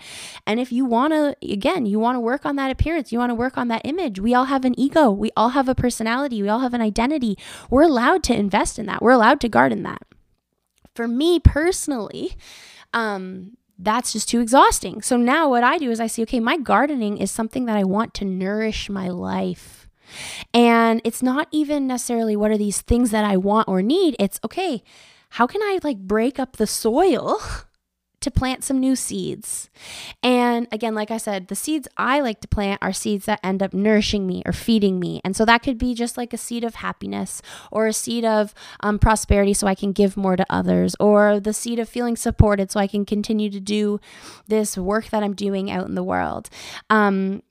And 0.48 0.60
if 0.60 0.72
you 0.72 0.86
want 0.86 1.14
to, 1.14 1.36
again, 1.48 1.86
you 1.86 2.00
want 2.00 2.16
to 2.16 2.20
work 2.20 2.46
on 2.46 2.56
that 2.56 2.72
appearance, 2.72 3.12
you 3.12 3.20
want 3.20 3.30
to 3.30 3.36
work 3.36 3.58
on 3.58 3.68
that 3.68 3.82
image. 3.84 4.20
We 4.20 4.34
all 4.34 4.46
have 4.46 4.66
an 4.66 4.80
ego, 4.80 5.12
we 5.12 5.32
all 5.38 5.50
have 5.50 5.70
a 5.70 5.76
personality, 5.76 6.42
we 6.42 6.50
all 6.50 6.60
have 6.60 6.74
an 6.74 6.82
identity. 6.82 7.38
We're 7.70 7.84
allowed 7.84 8.24
to 8.24 8.36
invest 8.36 8.80
in 8.80 8.86
that, 8.88 9.02
we're 9.02 9.12
allowed 9.12 9.40
to 9.42 9.50
garden 9.50 9.84
that. 9.84 10.04
For 10.96 11.08
me 11.08 11.40
personally, 11.40 12.36
um, 12.94 13.58
that's 13.78 14.14
just 14.14 14.30
too 14.30 14.40
exhausting. 14.40 15.02
So 15.02 15.18
now 15.18 15.50
what 15.50 15.64
I 15.64 15.78
do 15.78 15.90
is 15.90 16.00
I 16.00 16.08
see, 16.08 16.22
okay, 16.24 16.40
my 16.40 16.58
gardening 16.58 17.18
is 17.18 17.32
something 17.32 17.66
that 17.66 17.78
I 17.78 17.84
want 17.84 18.14
to 18.16 18.26
nourish 18.26 18.90
my 18.90 19.10
life. 19.10 19.88
And 20.54 21.02
it's 21.04 21.24
not 21.24 21.48
even 21.52 21.88
necessarily 21.88 22.36
what 22.36 22.52
are 22.52 22.58
these 22.58 22.82
things 22.82 23.12
that 23.12 23.26
I 23.26 23.38
want 23.38 23.68
or 23.68 23.82
need. 23.82 24.16
It's 24.20 24.40
okay, 24.44 24.84
how 25.32 25.48
can 25.48 25.62
I 25.62 25.80
like 25.84 25.98
break 26.00 26.40
up 26.40 26.58
the 26.58 26.68
soil 26.68 27.42
to 28.20 28.30
plant 28.30 28.64
some 28.66 28.80
new 28.80 28.98
seeds? 28.98 29.70
And 30.22 30.68
again, 30.74 30.94
like 30.94 31.10
I 31.10 31.18
said, 31.18 31.48
the 31.48 31.56
seeds 31.56 31.88
I 31.96 32.20
like 32.20 32.42
to 32.42 32.50
plant 32.50 32.80
are 32.84 32.92
seeds 32.92 33.26
that 33.26 33.40
end 33.42 33.64
up 33.64 33.74
nourishing 33.74 34.28
me 34.28 34.44
or 34.46 34.52
feeding 34.52 35.00
me. 35.00 35.22
And 35.24 35.34
so 35.34 35.46
that 35.46 35.64
could 35.64 35.78
be 35.78 35.96
just 35.96 36.18
like 36.18 36.34
a 36.34 36.38
seed 36.38 36.66
of 36.66 36.76
happiness 36.76 37.42
or 37.72 37.88
a 37.88 37.94
seed 37.94 38.26
of 38.26 38.54
um, 38.82 39.00
prosperity 39.00 39.54
so 39.54 39.68
I 39.68 39.76
can 39.76 39.94
give 39.94 40.18
more 40.18 40.36
to 40.36 40.46
others 40.50 40.96
or 41.00 41.40
the 41.40 41.54
seed 41.54 41.80
of 41.80 41.88
feeling 41.88 42.18
supported 42.18 42.70
so 42.70 42.80
I 42.82 42.88
can 42.88 43.06
continue 43.06 43.50
to 43.52 43.60
do 43.62 44.02
this 44.48 44.78
work 44.78 45.12
that 45.12 45.24
I'm 45.24 45.34
doing 45.34 45.72
out 45.72 45.88
in 45.88 45.96
the 45.96 46.04
world. 46.04 46.50
Um, 46.90 47.42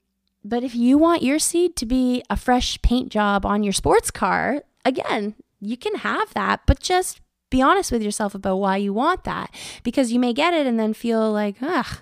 but 0.43 0.63
if 0.63 0.75
you 0.75 0.99
want 0.99 1.23
your 1.23 1.39
seed 1.39 1.75
to 1.77 1.87
be 1.87 2.23
a 2.29 2.37
fresh 2.37 2.79
paint 2.83 3.09
job 3.09 3.43
on 3.43 3.63
your 3.63 3.73
sports 3.73 4.11
car, 4.11 4.61
again, 4.85 5.33
you 5.59 5.77
can 5.77 5.95
have 5.95 6.33
that, 6.33 6.61
but 6.65 6.79
just 6.79 7.21
be 7.51 7.61
honest 7.61 7.91
with 7.91 8.01
yourself 8.01 8.33
about 8.33 8.55
why 8.57 8.77
you 8.77 8.93
want 8.93 9.23
that 9.25 9.53
because 9.83 10.11
you 10.11 10.19
may 10.19 10.33
get 10.33 10.55
it 10.55 10.65
and 10.65 10.79
then 10.79 10.95
feel 10.95 11.31
like, 11.31 11.57
ah, 11.61 12.01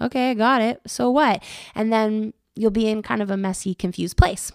okay, 0.00 0.30
I 0.30 0.34
got 0.34 0.60
it. 0.60 0.80
So 0.88 1.08
what? 1.10 1.40
And 1.76 1.92
then 1.92 2.32
you'll 2.56 2.72
be 2.72 2.88
in 2.88 3.02
kind 3.02 3.22
of 3.22 3.30
a 3.30 3.36
messy, 3.36 3.74
confused 3.74 4.16
place. 4.16 4.50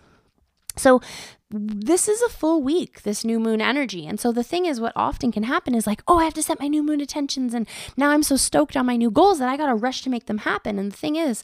So, 0.75 1.01
this 1.49 2.09
is 2.09 2.21
a 2.21 2.29
full 2.29 2.61
week, 2.61 3.03
this 3.03 3.23
new 3.23 3.39
moon 3.39 3.61
energy. 3.61 4.05
And 4.05 4.19
so, 4.19 4.31
the 4.31 4.43
thing 4.43 4.65
is, 4.65 4.79
what 4.79 4.93
often 4.95 5.31
can 5.31 5.43
happen 5.43 5.73
is 5.73 5.87
like, 5.87 6.03
oh, 6.07 6.19
I 6.19 6.25
have 6.25 6.33
to 6.35 6.43
set 6.43 6.59
my 6.59 6.67
new 6.67 6.83
moon 6.83 7.01
intentions. 7.01 7.53
And 7.53 7.67
now 7.95 8.11
I'm 8.11 8.21
so 8.21 8.35
stoked 8.35 8.77
on 8.77 8.85
my 8.85 8.95
new 8.95 9.09
goals 9.09 9.39
that 9.39 9.49
I 9.49 9.57
got 9.57 9.67
to 9.67 9.75
rush 9.75 10.01
to 10.03 10.09
make 10.09 10.27
them 10.27 10.39
happen. 10.39 10.77
And 10.77 10.91
the 10.91 10.97
thing 10.97 11.15
is, 11.15 11.43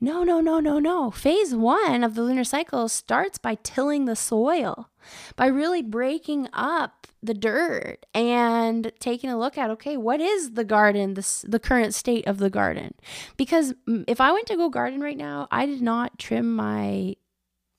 no, 0.00 0.24
no, 0.24 0.40
no, 0.40 0.58
no, 0.58 0.80
no. 0.80 1.10
Phase 1.12 1.54
one 1.54 2.02
of 2.02 2.16
the 2.16 2.22
lunar 2.22 2.44
cycle 2.44 2.88
starts 2.88 3.38
by 3.38 3.56
tilling 3.62 4.06
the 4.06 4.16
soil, 4.16 4.88
by 5.36 5.46
really 5.46 5.82
breaking 5.82 6.48
up 6.52 7.06
the 7.22 7.34
dirt 7.34 8.04
and 8.14 8.92
taking 8.98 9.30
a 9.30 9.38
look 9.38 9.56
at 9.56 9.70
okay, 9.70 9.96
what 9.96 10.20
is 10.20 10.52
the 10.52 10.64
garden, 10.64 11.14
the, 11.14 11.44
the 11.46 11.60
current 11.60 11.94
state 11.94 12.26
of 12.26 12.38
the 12.38 12.50
garden? 12.50 12.94
Because 13.36 13.74
mm, 13.88 14.04
if 14.06 14.20
I 14.20 14.32
went 14.32 14.46
to 14.48 14.56
go 14.56 14.68
garden 14.68 15.00
right 15.00 15.16
now, 15.16 15.48
I 15.50 15.66
did 15.66 15.82
not 15.82 16.18
trim 16.18 16.54
my 16.54 17.16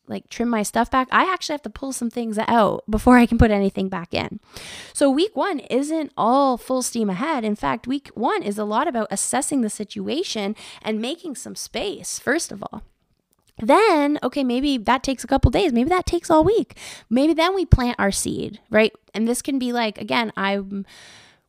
like 0.08 0.30
trim 0.30 0.50
my 0.50 0.64
stuff 0.64 0.92
back, 0.92 1.08
I 1.12 1.32
actually 1.32 1.54
have 1.54 1.62
to 1.64 1.70
pull 1.70 1.94
some 1.94 2.10
things 2.10 2.38
out 2.38 2.84
before 2.90 3.18
I 3.18 3.26
can 3.26 3.38
put 3.38 3.52
anything 3.52 3.90
back 3.90 4.14
in. 4.14 4.40
So 4.94 5.10
week 5.10 5.36
1 5.36 5.60
isn't 5.60 6.12
all 6.18 6.58
full 6.58 6.82
steam 6.82 7.10
ahead. 7.10 7.44
In 7.44 7.56
fact, 7.56 7.88
week 7.88 8.10
1 8.14 8.44
is 8.44 8.58
a 8.58 8.66
lot 8.66 8.88
about 8.88 9.08
assessing 9.12 9.62
the 9.62 9.70
situation 9.70 10.56
and 10.82 11.02
making 11.02 11.36
some 11.36 11.56
space 11.56 12.20
first 12.20 12.52
of 12.52 12.64
all. 12.64 12.84
Then, 13.60 14.18
okay, 14.24 14.44
maybe 14.44 14.78
that 14.78 15.04
takes 15.04 15.24
a 15.24 15.28
couple 15.28 15.52
days. 15.52 15.72
Maybe 15.72 15.90
that 15.90 16.06
takes 16.06 16.30
all 16.30 16.44
week. 16.44 16.76
Maybe 17.10 17.34
then 17.34 17.54
we 17.54 17.66
plant 17.66 17.96
our 18.00 18.12
seed, 18.12 18.60
right? 18.70 18.92
And 19.14 19.28
this 19.28 19.42
can 19.42 19.60
be 19.60 19.72
like 19.72 19.98
again, 19.98 20.32
I'm 20.36 20.86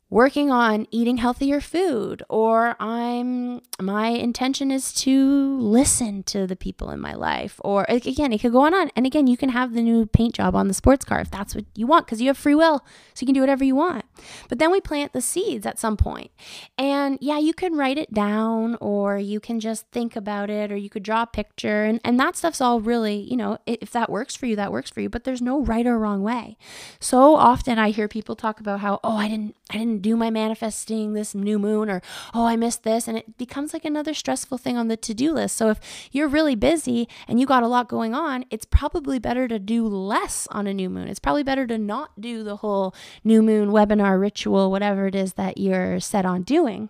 working 0.09 0.51
on 0.51 0.85
eating 0.91 1.17
healthier 1.17 1.59
food 1.59 2.21
or 2.29 2.75
I'm 2.79 3.61
my 3.81 4.09
intention 4.09 4.69
is 4.69 4.93
to 4.93 5.57
listen 5.57 6.21
to 6.23 6.45
the 6.45 6.55
people 6.55 6.91
in 6.91 6.99
my 6.99 7.13
life 7.13 7.59
or 7.63 7.85
again 7.89 8.31
it 8.31 8.39
could 8.39 8.51
go 8.51 8.61
on 8.61 8.73
and 8.73 8.75
on. 8.75 8.91
And 8.95 9.05
again 9.07 9.25
you 9.25 9.35
can 9.35 9.49
have 9.49 9.73
the 9.73 9.81
new 9.81 10.05
paint 10.05 10.35
job 10.35 10.55
on 10.55 10.67
the 10.67 10.75
sports 10.75 11.03
car 11.03 11.19
if 11.21 11.31
that's 11.31 11.55
what 11.55 11.65
you 11.73 11.87
want 11.87 12.05
because 12.05 12.21
you 12.21 12.27
have 12.27 12.37
free 12.37 12.53
will 12.53 12.85
so 13.13 13.23
you 13.23 13.25
can 13.25 13.33
do 13.33 13.41
whatever 13.41 13.63
you 13.63 13.75
want. 13.75 14.05
But 14.47 14.59
then 14.59 14.71
we 14.71 14.79
plant 14.79 15.13
the 15.13 15.21
seeds 15.21 15.65
at 15.65 15.79
some 15.79 15.97
point. 15.97 16.29
And 16.77 17.17
yeah 17.19 17.39
you 17.39 17.53
can 17.53 17.73
write 17.73 17.97
it 17.97 18.13
down 18.13 18.77
or 18.79 19.17
you 19.17 19.39
can 19.39 19.59
just 19.59 19.87
think 19.91 20.15
about 20.15 20.51
it 20.51 20.71
or 20.71 20.77
you 20.77 20.89
could 20.89 21.03
draw 21.03 21.23
a 21.23 21.27
picture 21.27 21.83
and, 21.83 21.99
and 22.03 22.19
that 22.19 22.35
stuff's 22.35 22.61
all 22.61 22.79
really 22.79 23.15
you 23.15 23.35
know 23.35 23.57
if 23.65 23.91
that 23.91 24.09
works 24.09 24.35
for 24.35 24.45
you 24.45 24.55
that 24.55 24.71
works 24.71 24.91
for 24.91 25.01
you 25.01 25.09
but 25.09 25.23
there's 25.23 25.41
no 25.41 25.61
right 25.61 25.87
or 25.87 25.97
wrong 25.97 26.21
way. 26.21 26.57
So 26.99 27.35
often 27.35 27.79
I 27.79 27.89
hear 27.89 28.07
people 28.07 28.35
talk 28.35 28.59
about 28.59 28.81
how 28.81 28.99
oh 29.03 29.17
I 29.17 29.27
didn't 29.27 29.55
I 29.71 29.77
didn't 29.77 30.04
do 30.05 30.15
my 30.15 30.29
manifesting 30.29 31.13
this 31.13 31.33
new 31.33 31.57
moon 31.57 31.89
or 31.89 31.99
oh 32.35 32.45
I 32.45 32.55
missed 32.55 32.83
this 32.83 33.07
and 33.07 33.17
it 33.17 33.39
becomes 33.39 33.73
like 33.73 33.85
another 33.85 34.13
stressful 34.13 34.59
thing 34.59 34.77
on 34.77 34.87
the 34.87 34.95
to-do 34.95 35.33
list. 35.33 35.57
So 35.57 35.71
if 35.71 35.79
you're 36.11 36.27
really 36.27 36.53
busy 36.53 37.09
and 37.27 37.39
you 37.39 37.47
got 37.47 37.63
a 37.63 37.67
lot 37.67 37.89
going 37.89 38.13
on, 38.13 38.45
it's 38.51 38.65
probably 38.65 39.17
better 39.17 39.47
to 39.47 39.57
do 39.57 39.87
less 39.87 40.47
on 40.51 40.67
a 40.67 40.73
new 40.75 40.91
moon. 40.91 41.07
It's 41.07 41.19
probably 41.19 41.41
better 41.41 41.65
to 41.65 41.79
not 41.79 42.21
do 42.21 42.43
the 42.43 42.57
whole 42.57 42.93
new 43.23 43.41
moon 43.41 43.69
webinar 43.69 44.21
ritual 44.21 44.69
whatever 44.69 45.07
it 45.07 45.15
is 45.15 45.33
that 45.33 45.57
you're 45.57 45.99
set 45.99 46.23
on 46.23 46.43
doing. 46.43 46.89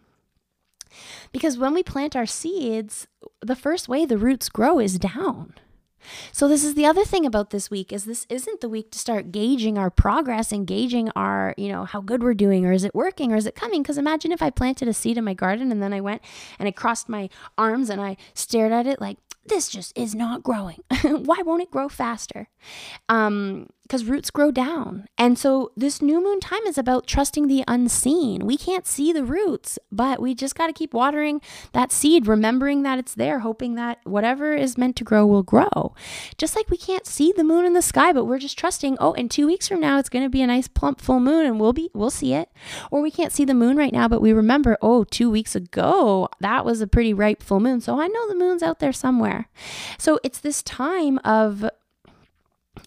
Because 1.32 1.58
when 1.58 1.74
we 1.74 1.84
plant 1.84 2.18
our 2.18 2.26
seeds, 2.26 3.08
the 3.42 3.56
first 3.56 3.88
way 3.88 4.06
the 4.06 4.18
roots 4.18 4.50
grow 4.50 4.78
is 4.80 5.00
down. 5.00 5.54
So 6.32 6.48
this 6.48 6.64
is 6.64 6.74
the 6.76 6.86
other 6.86 7.06
thing 7.06 7.26
about 7.26 7.50
this 7.50 7.70
week 7.70 7.92
is 7.92 8.06
this 8.06 8.26
isn't 8.30 8.62
the 8.62 8.70
week 8.70 8.92
to 8.92 9.00
start 9.00 9.32
gauging 9.32 9.78
our 9.78 9.90
progress 9.90 10.52
and 10.52 10.68
gauging 10.68 11.10
our, 11.16 11.54
you 11.58 11.70
know, 11.70 11.86
how 11.86 12.02
good 12.02 12.24
we're 12.24 12.34
doing 12.34 12.66
or 12.66 12.72
is 12.72 12.84
it 12.84 12.96
working 12.96 13.32
or 13.32 13.36
is 13.36 13.46
it 13.46 13.56
coming? 13.56 13.82
Because 13.82 13.98
imagine 13.98 14.32
if 14.32 14.42
I 14.42 14.50
planted 14.50 14.88
a 14.88 14.94
seed 14.94 15.18
in 15.18 15.24
my 15.24 15.34
garden 15.34 15.72
and 15.72 15.82
then 15.82 15.94
I 15.94 16.02
went 16.02 16.22
and 16.60 16.68
I 16.68 16.72
crossed 16.72 17.10
my 17.10 17.30
arms 17.58 17.90
and 17.90 18.02
I 18.02 18.18
stared 18.34 18.72
at 18.72 18.88
it 18.88 19.00
like 19.02 19.18
this 19.46 19.70
just 19.70 19.98
is 19.98 20.16
not 20.16 20.44
growing. 20.44 20.84
Why 21.04 21.42
won't 21.46 21.62
it 21.62 21.72
grow 21.72 21.90
faster? 21.90 22.50
Um, 23.10 23.70
because 23.86 24.06
roots 24.06 24.32
grow 24.32 24.50
down. 24.50 25.06
And 25.16 25.38
so 25.38 25.72
this 25.78 26.02
new 26.02 26.24
moon 26.24 26.40
time 26.40 26.66
is 26.66 26.78
about 26.78 27.06
trusting 27.06 27.48
the 27.48 27.64
unseen. 27.68 28.44
We 28.44 28.58
can't 28.58 28.88
see 28.88 29.14
the 29.14 29.24
roots, 29.24 29.78
but 29.92 30.20
we 30.20 30.34
just 30.34 30.56
got 30.56 30.68
to 30.68 30.74
keep 30.74 30.92
watering 30.92 31.40
that 31.74 31.92
seed, 31.92 32.26
remembering 32.26 32.82
that 32.82 32.98
it's 32.98 33.14
there, 33.14 33.40
hoping 33.40 33.76
that 33.76 34.00
whatever 34.04 34.56
is 34.56 34.76
meant 34.76 34.96
to 34.96 35.04
grow 35.04 35.28
will 35.28 35.44
grow. 35.44 35.94
Just 36.40 36.56
like 36.56 36.72
we 36.72 36.78
can't 36.78 37.06
see 37.06 37.32
the 37.32 37.44
moon 37.44 37.64
in 37.64 37.74
the 37.74 37.82
sky, 37.84 38.12
but 38.12 38.26
we're 38.26 38.40
just 38.40 38.58
trusting, 38.58 38.98
oh, 39.00 39.14
in 39.14 39.30
2 39.30 39.46
weeks 39.46 39.68
from 39.68 39.82
now 39.82 40.00
it's 40.00 40.10
going 40.10 40.26
to 40.26 40.30
be 40.30 40.42
a 40.42 40.48
nice 40.48 40.68
plump 40.68 41.00
full 41.00 41.20
moon 41.20 41.46
and 41.46 41.60
we'll 41.60 41.74
be 41.74 41.92
we'll 41.94 42.10
see 42.10 42.34
it. 42.34 42.50
Or 42.90 43.02
we 43.02 43.12
can't 43.12 43.32
see 43.32 43.46
the 43.46 43.54
moon 43.54 43.78
right 43.78 43.94
now, 43.94 44.08
but 44.08 44.22
we 44.22 44.34
remember, 44.34 44.80
oh, 44.82 45.04
2 45.04 45.30
weeks 45.30 45.56
ago 45.56 46.28
that 46.40 46.66
was 46.66 46.82
a 46.82 46.88
pretty 46.88 47.14
ripe 47.14 47.44
full 47.44 47.60
moon. 47.60 47.82
So 47.82 48.02
I 48.02 48.08
know 48.08 48.28
the 48.28 48.36
moon's 48.36 48.64
out 48.64 48.80
there 48.80 48.94
somewhere. 48.94 49.48
So 50.00 50.20
it's 50.24 50.40
this 50.40 50.64
time 50.64 51.20
of 51.24 51.70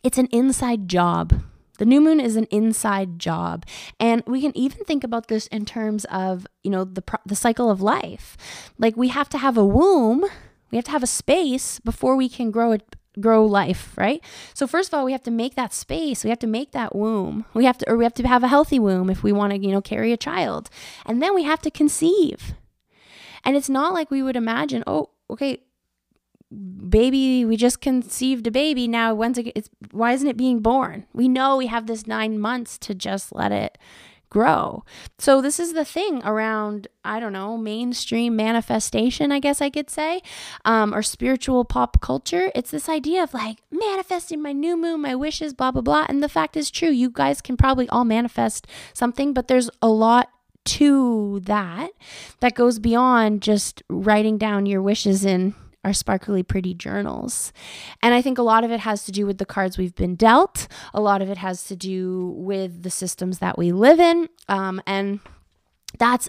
it's 0.03 0.19
an 0.19 0.27
inside 0.27 0.89
job. 0.89 1.43
The 1.79 1.87
new 1.87 2.01
moon 2.01 2.21
is 2.21 2.37
an 2.37 2.47
inside 2.51 3.19
job. 3.19 3.65
And 3.99 4.23
we 4.27 4.41
can 4.41 4.57
even 4.57 4.85
think 4.85 5.05
about 5.05 5.29
this 5.29 5.47
in 5.47 5.65
terms 5.65 6.05
of, 6.07 6.47
you 6.63 6.71
know, 6.71 6.85
the 6.85 7.03
the 7.25 7.37
cycle 7.37 7.71
of 7.71 7.81
life. 7.81 8.37
Like 8.79 8.97
we 8.97 9.09
have 9.09 9.29
to 9.31 9.39
have 9.39 9.57
a 9.57 9.65
womb, 9.65 10.25
we 10.71 10.77
have 10.77 10.85
to 10.87 10.91
have 10.91 11.05
a 11.05 11.07
space 11.07 11.79
before 11.81 12.17
we 12.17 12.29
can 12.29 12.51
grow 12.51 12.73
it 12.73 12.97
grow 13.21 13.45
life, 13.45 13.95
right? 13.97 14.23
So 14.55 14.67
first 14.67 14.91
of 14.91 14.95
all, 14.95 15.05
we 15.05 15.13
have 15.13 15.23
to 15.25 15.31
make 15.31 15.55
that 15.55 15.73
space. 15.73 16.23
We 16.23 16.31
have 16.31 16.39
to 16.41 16.47
make 16.47 16.73
that 16.73 16.95
womb. 16.95 17.45
We 17.55 17.65
have 17.65 17.79
to 17.79 17.91
or 17.91 17.97
we 17.97 18.05
have 18.05 18.15
to 18.15 18.29
have 18.29 18.45
a 18.45 18.49
healthy 18.49 18.79
womb 18.79 19.11
if 19.11 19.23
we 19.23 19.33
want 19.33 19.53
to, 19.53 19.59
you 19.59 19.73
know, 19.73 19.81
carry 19.81 20.13
a 20.13 20.17
child. 20.17 20.71
And 21.07 21.23
then 21.23 21.35
we 21.35 21.45
have 21.45 21.63
to 21.63 21.71
conceive. 21.71 22.55
And 23.45 23.57
it's 23.57 23.69
not 23.69 23.95
like 23.95 24.11
we 24.11 24.23
would 24.23 24.37
imagine, 24.37 24.83
oh, 24.87 25.11
okay, 25.31 25.63
baby 26.51 27.45
we 27.45 27.57
just 27.57 27.81
conceived 27.81 28.47
a 28.47 28.51
baby. 28.51 28.89
Now 28.89 29.15
when's 29.15 29.39
it 29.39 29.53
it's, 29.55 29.69
why 29.91 30.13
isn't 30.13 30.29
it 30.29 30.37
being 30.37 30.61
born? 30.61 31.07
We 31.13 31.29
know 31.29 31.57
we 31.57 31.67
have 31.67 31.87
this 31.87 32.07
nine 32.07 32.39
months 32.39 32.79
to 32.79 32.95
just 32.95 33.35
let 33.35 33.53
it 33.53 33.79
grow. 34.31 34.85
So 35.19 35.41
this 35.41 35.59
is 35.59 35.73
the 35.73 35.85
thing 35.85 36.23
around 36.25 36.89
i 37.05 37.19
don't 37.19 37.33
know 37.33 37.57
mainstream 37.57 38.37
manifestation 38.37 39.33
i 39.33 39.41
guess 39.41 39.63
i 39.63 39.71
could 39.71 39.89
say 39.89 40.21
um, 40.67 40.95
or 40.95 41.03
spiritual 41.03 41.65
pop 41.65 42.01
culture. 42.01 42.51
It's 42.55 42.71
this 42.71 42.89
idea 42.89 43.23
of 43.23 43.35
like 43.35 43.59
manifesting 43.71 44.43
my 44.43 44.53
new 44.53 44.77
moon 44.77 45.03
my 45.03 45.15
wishes 45.15 45.55
blah 45.55 45.71
blah 45.71 45.83
blah. 45.83 46.07
And 46.09 46.23
the 46.23 46.29
fact 46.29 46.57
is 46.57 46.71
true. 46.71 46.91
You 46.91 47.11
guys 47.11 47.41
can 47.41 47.57
probably 47.57 47.89
all 47.89 48.05
manifest 48.05 48.67
something 48.93 49.33
but 49.33 49.49
there's 49.49 49.71
a 49.83 49.89
lot 49.89 50.31
to 50.65 51.41
that 51.45 51.91
that 52.41 52.55
goes 52.55 52.79
beyond 52.79 53.41
just 53.41 53.83
writing 53.89 54.37
down 54.37 54.67
your 54.67 54.83
wishes 54.83 55.25
in 55.25 55.55
our 55.85 55.93
sparkly, 55.93 56.43
pretty 56.43 56.75
journals. 56.75 57.53
And 58.03 58.15
I 58.15 58.23
think 58.23 58.39
a 58.39 58.43
lot 58.43 58.65
of 58.65 58.71
it 58.71 58.81
has 58.81 59.05
to 59.05 59.13
do 59.13 59.27
with 59.27 59.39
the 59.39 59.47
cards 59.47 59.79
we've 59.79 59.95
been 59.95 60.17
dealt. 60.17 60.69
A 60.93 61.01
lot 61.01 61.23
of 61.23 61.31
it 61.31 61.39
has 61.39 61.65
to 61.65 61.77
do 61.77 62.35
with 62.37 62.83
the 62.83 62.91
systems 62.91 63.39
that 63.39 63.57
we 63.57 63.73
live 63.73 64.01
in. 64.01 64.29
Um, 64.49 64.83
and 64.87 65.21
that's 65.99 66.29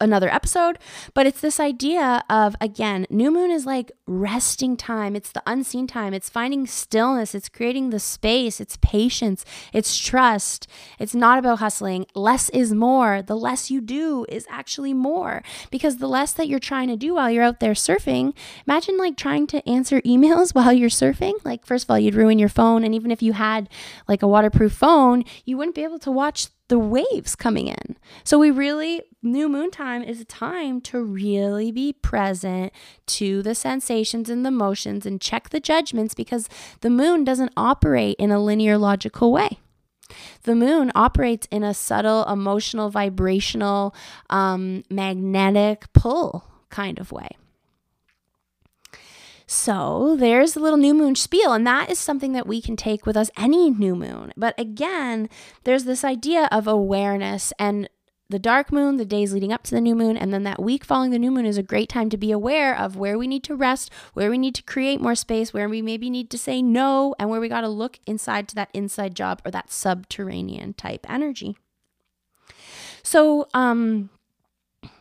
another 0.00 0.28
episode, 0.28 0.78
but 1.14 1.26
it's 1.26 1.40
this 1.40 1.60
idea 1.60 2.22
of 2.28 2.56
again, 2.60 3.06
new 3.10 3.30
moon 3.30 3.50
is 3.50 3.66
like 3.66 3.92
resting 4.06 4.76
time. 4.76 5.16
It's 5.16 5.32
the 5.32 5.42
unseen 5.46 5.86
time. 5.86 6.12
It's 6.12 6.28
finding 6.28 6.66
stillness. 6.66 7.34
It's 7.34 7.48
creating 7.48 7.90
the 7.90 8.00
space. 8.00 8.60
It's 8.60 8.76
patience. 8.82 9.44
It's 9.72 9.96
trust. 9.96 10.66
It's 10.98 11.14
not 11.14 11.38
about 11.38 11.60
hustling. 11.60 12.06
Less 12.14 12.48
is 12.50 12.72
more. 12.72 13.22
The 13.22 13.36
less 13.36 13.70
you 13.70 13.80
do 13.80 14.26
is 14.28 14.46
actually 14.50 14.94
more 14.94 15.42
because 15.70 15.98
the 15.98 16.08
less 16.08 16.32
that 16.34 16.48
you're 16.48 16.58
trying 16.58 16.88
to 16.88 16.96
do 16.96 17.14
while 17.14 17.30
you're 17.30 17.44
out 17.44 17.60
there 17.60 17.72
surfing, 17.72 18.34
imagine 18.66 18.98
like 18.98 19.16
trying 19.16 19.46
to 19.48 19.66
answer 19.68 20.00
emails 20.04 20.54
while 20.54 20.72
you're 20.72 20.90
surfing. 20.90 21.34
Like, 21.44 21.64
first 21.64 21.84
of 21.84 21.90
all, 21.90 21.98
you'd 21.98 22.14
ruin 22.14 22.38
your 22.38 22.48
phone. 22.48 22.84
And 22.84 22.94
even 22.94 23.10
if 23.10 23.22
you 23.22 23.32
had 23.32 23.68
like 24.08 24.22
a 24.22 24.28
waterproof 24.28 24.72
phone, 24.72 25.24
you 25.44 25.56
wouldn't 25.56 25.74
be 25.74 25.84
able 25.84 25.98
to 26.00 26.10
watch 26.10 26.48
the 26.68 26.78
waves 26.78 27.36
coming 27.36 27.68
in. 27.68 27.96
So 28.24 28.38
we 28.38 28.50
really 28.50 29.02
new 29.22 29.48
moon 29.48 29.70
time 29.70 30.02
is 30.02 30.20
a 30.20 30.24
time 30.24 30.80
to 30.82 31.02
really 31.02 31.70
be 31.72 31.92
present 31.92 32.72
to 33.06 33.42
the 33.42 33.54
sensations 33.54 34.30
and 34.30 34.44
the 34.44 34.50
motions 34.50 35.06
and 35.06 35.20
check 35.20 35.50
the 35.50 35.60
judgments 35.60 36.14
because 36.14 36.48
the 36.80 36.90
moon 36.90 37.24
doesn't 37.24 37.52
operate 37.56 38.16
in 38.18 38.30
a 38.30 38.42
linear 38.42 38.78
logical 38.78 39.32
way. 39.32 39.58
The 40.42 40.54
moon 40.54 40.92
operates 40.94 41.48
in 41.50 41.62
a 41.62 41.74
subtle, 41.74 42.24
emotional, 42.26 42.90
vibrational, 42.90 43.94
um, 44.30 44.84
magnetic 44.90 45.92
pull 45.92 46.44
kind 46.68 46.98
of 46.98 47.12
way. 47.12 47.28
So 49.46 50.16
there's 50.18 50.56
a 50.56 50.60
little 50.60 50.78
new 50.78 50.94
moon 50.94 51.14
spiel, 51.14 51.52
and 51.52 51.66
that 51.66 51.90
is 51.90 51.98
something 51.98 52.32
that 52.32 52.46
we 52.46 52.62
can 52.62 52.76
take 52.76 53.04
with 53.04 53.16
us 53.16 53.30
any 53.36 53.70
new 53.70 53.94
moon. 53.94 54.32
But 54.36 54.58
again, 54.58 55.28
there's 55.64 55.84
this 55.84 56.04
idea 56.04 56.48
of 56.50 56.66
awareness 56.66 57.52
and 57.58 57.88
the 58.30 58.38
dark 58.38 58.72
moon, 58.72 58.96
the 58.96 59.04
days 59.04 59.34
leading 59.34 59.52
up 59.52 59.62
to 59.64 59.74
the 59.74 59.82
new 59.82 59.94
moon, 59.94 60.16
and 60.16 60.32
then 60.32 60.44
that 60.44 60.62
week 60.62 60.82
following 60.82 61.10
the 61.10 61.18
new 61.18 61.30
moon 61.30 61.44
is 61.44 61.58
a 61.58 61.62
great 61.62 61.90
time 61.90 62.08
to 62.08 62.16
be 62.16 62.32
aware 62.32 62.76
of 62.76 62.96
where 62.96 63.18
we 63.18 63.26
need 63.26 63.44
to 63.44 63.54
rest, 63.54 63.90
where 64.14 64.30
we 64.30 64.38
need 64.38 64.54
to 64.54 64.62
create 64.62 65.00
more 65.00 65.14
space, 65.14 65.52
where 65.52 65.68
we 65.68 65.82
maybe 65.82 66.08
need 66.08 66.30
to 66.30 66.38
say 66.38 66.62
no, 66.62 67.14
and 67.18 67.28
where 67.28 67.40
we 67.40 67.50
got 67.50 67.60
to 67.60 67.68
look 67.68 68.00
inside 68.06 68.48
to 68.48 68.54
that 68.54 68.70
inside 68.72 69.14
job 69.14 69.42
or 69.44 69.50
that 69.50 69.70
subterranean 69.70 70.72
type 70.72 71.06
energy. 71.08 71.58
So, 73.02 73.46
um, 73.52 74.08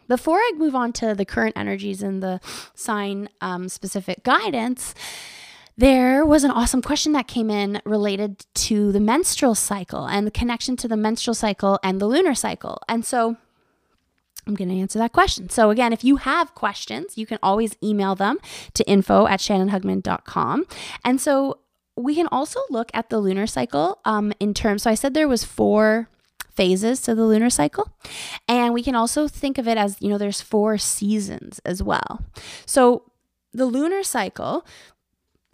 before 0.07 0.37
I 0.37 0.51
move 0.55 0.75
on 0.75 0.93
to 0.93 1.15
the 1.15 1.25
current 1.25 1.57
energies 1.57 2.01
and 2.01 2.21
the 2.21 2.39
sign 2.73 3.29
um, 3.41 3.69
specific 3.69 4.23
guidance, 4.23 4.93
there 5.77 6.25
was 6.25 6.43
an 6.43 6.51
awesome 6.51 6.81
question 6.81 7.13
that 7.13 7.27
came 7.27 7.49
in 7.49 7.81
related 7.83 8.45
to 8.53 8.91
the 8.91 8.99
menstrual 8.99 9.55
cycle 9.55 10.05
and 10.05 10.27
the 10.27 10.31
connection 10.31 10.77
to 10.77 10.87
the 10.87 10.97
menstrual 10.97 11.33
cycle 11.33 11.79
and 11.83 11.99
the 11.99 12.05
lunar 12.05 12.35
cycle. 12.35 12.79
And 12.87 13.03
so 13.03 13.37
I'm 14.45 14.55
going 14.55 14.69
to 14.69 14.79
answer 14.79 14.99
that 14.99 15.13
question. 15.13 15.49
So, 15.49 15.69
again, 15.69 15.93
if 15.93 16.03
you 16.03 16.17
have 16.17 16.53
questions, 16.53 17.17
you 17.17 17.25
can 17.25 17.39
always 17.41 17.77
email 17.81 18.15
them 18.15 18.39
to 18.73 18.83
info 18.89 19.25
at 19.27 19.39
shannonhugman.com. 19.39 20.65
And 21.03 21.21
so, 21.21 21.59
we 21.95 22.15
can 22.15 22.27
also 22.31 22.59
look 22.69 22.89
at 22.93 23.09
the 23.09 23.19
lunar 23.19 23.47
cycle 23.47 23.99
um, 24.03 24.33
in 24.39 24.53
terms. 24.53 24.83
So, 24.83 24.89
I 24.89 24.95
said 24.95 25.13
there 25.13 25.27
was 25.27 25.43
four 25.43 26.09
phases 26.55 27.01
to 27.01 27.15
the 27.15 27.25
lunar 27.25 27.49
cycle. 27.49 27.91
And 28.47 28.73
we 28.73 28.83
can 28.83 28.95
also 28.95 29.27
think 29.27 29.57
of 29.57 29.67
it 29.67 29.77
as, 29.77 29.97
you 29.99 30.09
know, 30.09 30.17
there's 30.17 30.41
four 30.41 30.77
seasons 30.77 31.59
as 31.65 31.81
well. 31.81 32.23
So 32.65 33.11
the 33.53 33.65
lunar 33.65 34.03
cycle 34.03 34.65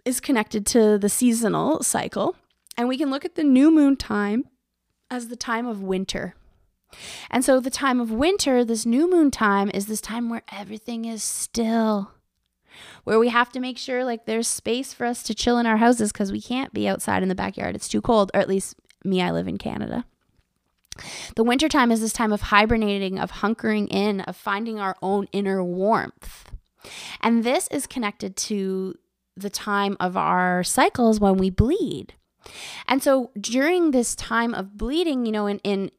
is 0.04 0.20
connected 0.20 0.66
to 0.66 0.98
the 0.98 1.08
seasonal 1.08 1.82
cycle. 1.82 2.36
And 2.76 2.88
we 2.88 2.96
can 2.96 3.10
look 3.10 3.24
at 3.24 3.34
the 3.34 3.44
new 3.44 3.70
moon 3.70 3.96
time 3.96 4.46
as 5.10 5.28
the 5.28 5.36
time 5.36 5.66
of 5.66 5.82
winter. 5.82 6.34
And 7.30 7.44
so, 7.44 7.60
the 7.60 7.70
time 7.70 8.00
of 8.00 8.10
winter, 8.10 8.64
this 8.64 8.84
new 8.84 9.08
moon 9.08 9.30
time, 9.30 9.70
is 9.72 9.86
this 9.86 10.00
time 10.00 10.28
where 10.28 10.42
everything 10.50 11.04
is 11.04 11.22
still, 11.22 12.10
where 13.04 13.18
we 13.18 13.28
have 13.28 13.52
to 13.52 13.60
make 13.60 13.78
sure 13.78 14.04
like 14.04 14.26
there's 14.26 14.48
space 14.48 14.92
for 14.92 15.06
us 15.06 15.22
to 15.24 15.34
chill 15.34 15.58
in 15.58 15.66
our 15.66 15.76
houses 15.76 16.10
because 16.10 16.32
we 16.32 16.40
can't 16.40 16.72
be 16.72 16.88
outside 16.88 17.22
in 17.22 17.28
the 17.28 17.34
backyard. 17.36 17.76
It's 17.76 17.88
too 17.88 18.00
cold, 18.00 18.32
or 18.34 18.40
at 18.40 18.48
least 18.48 18.74
me, 19.04 19.22
I 19.22 19.30
live 19.30 19.46
in 19.46 19.56
Canada. 19.56 20.04
The 21.36 21.44
wintertime 21.44 21.90
is 21.90 22.00
this 22.00 22.12
time 22.12 22.32
of 22.32 22.42
hibernating, 22.42 23.18
of 23.18 23.32
hunkering 23.32 23.88
in, 23.90 24.20
of 24.22 24.36
finding 24.36 24.78
our 24.78 24.96
own 25.02 25.28
inner 25.32 25.62
warmth. 25.62 26.50
And 27.20 27.44
this 27.44 27.68
is 27.68 27.86
connected 27.86 28.36
to 28.36 28.94
the 29.36 29.50
time 29.50 29.96
of 30.00 30.16
our 30.16 30.62
cycles 30.62 31.20
when 31.20 31.36
we 31.36 31.50
bleed. 31.50 32.14
And 32.88 33.02
so 33.02 33.30
during 33.38 33.90
this 33.90 34.14
time 34.14 34.54
of 34.54 34.76
bleeding, 34.76 35.26
you 35.26 35.32
know, 35.32 35.46
in, 35.46 35.58
in 35.58 35.90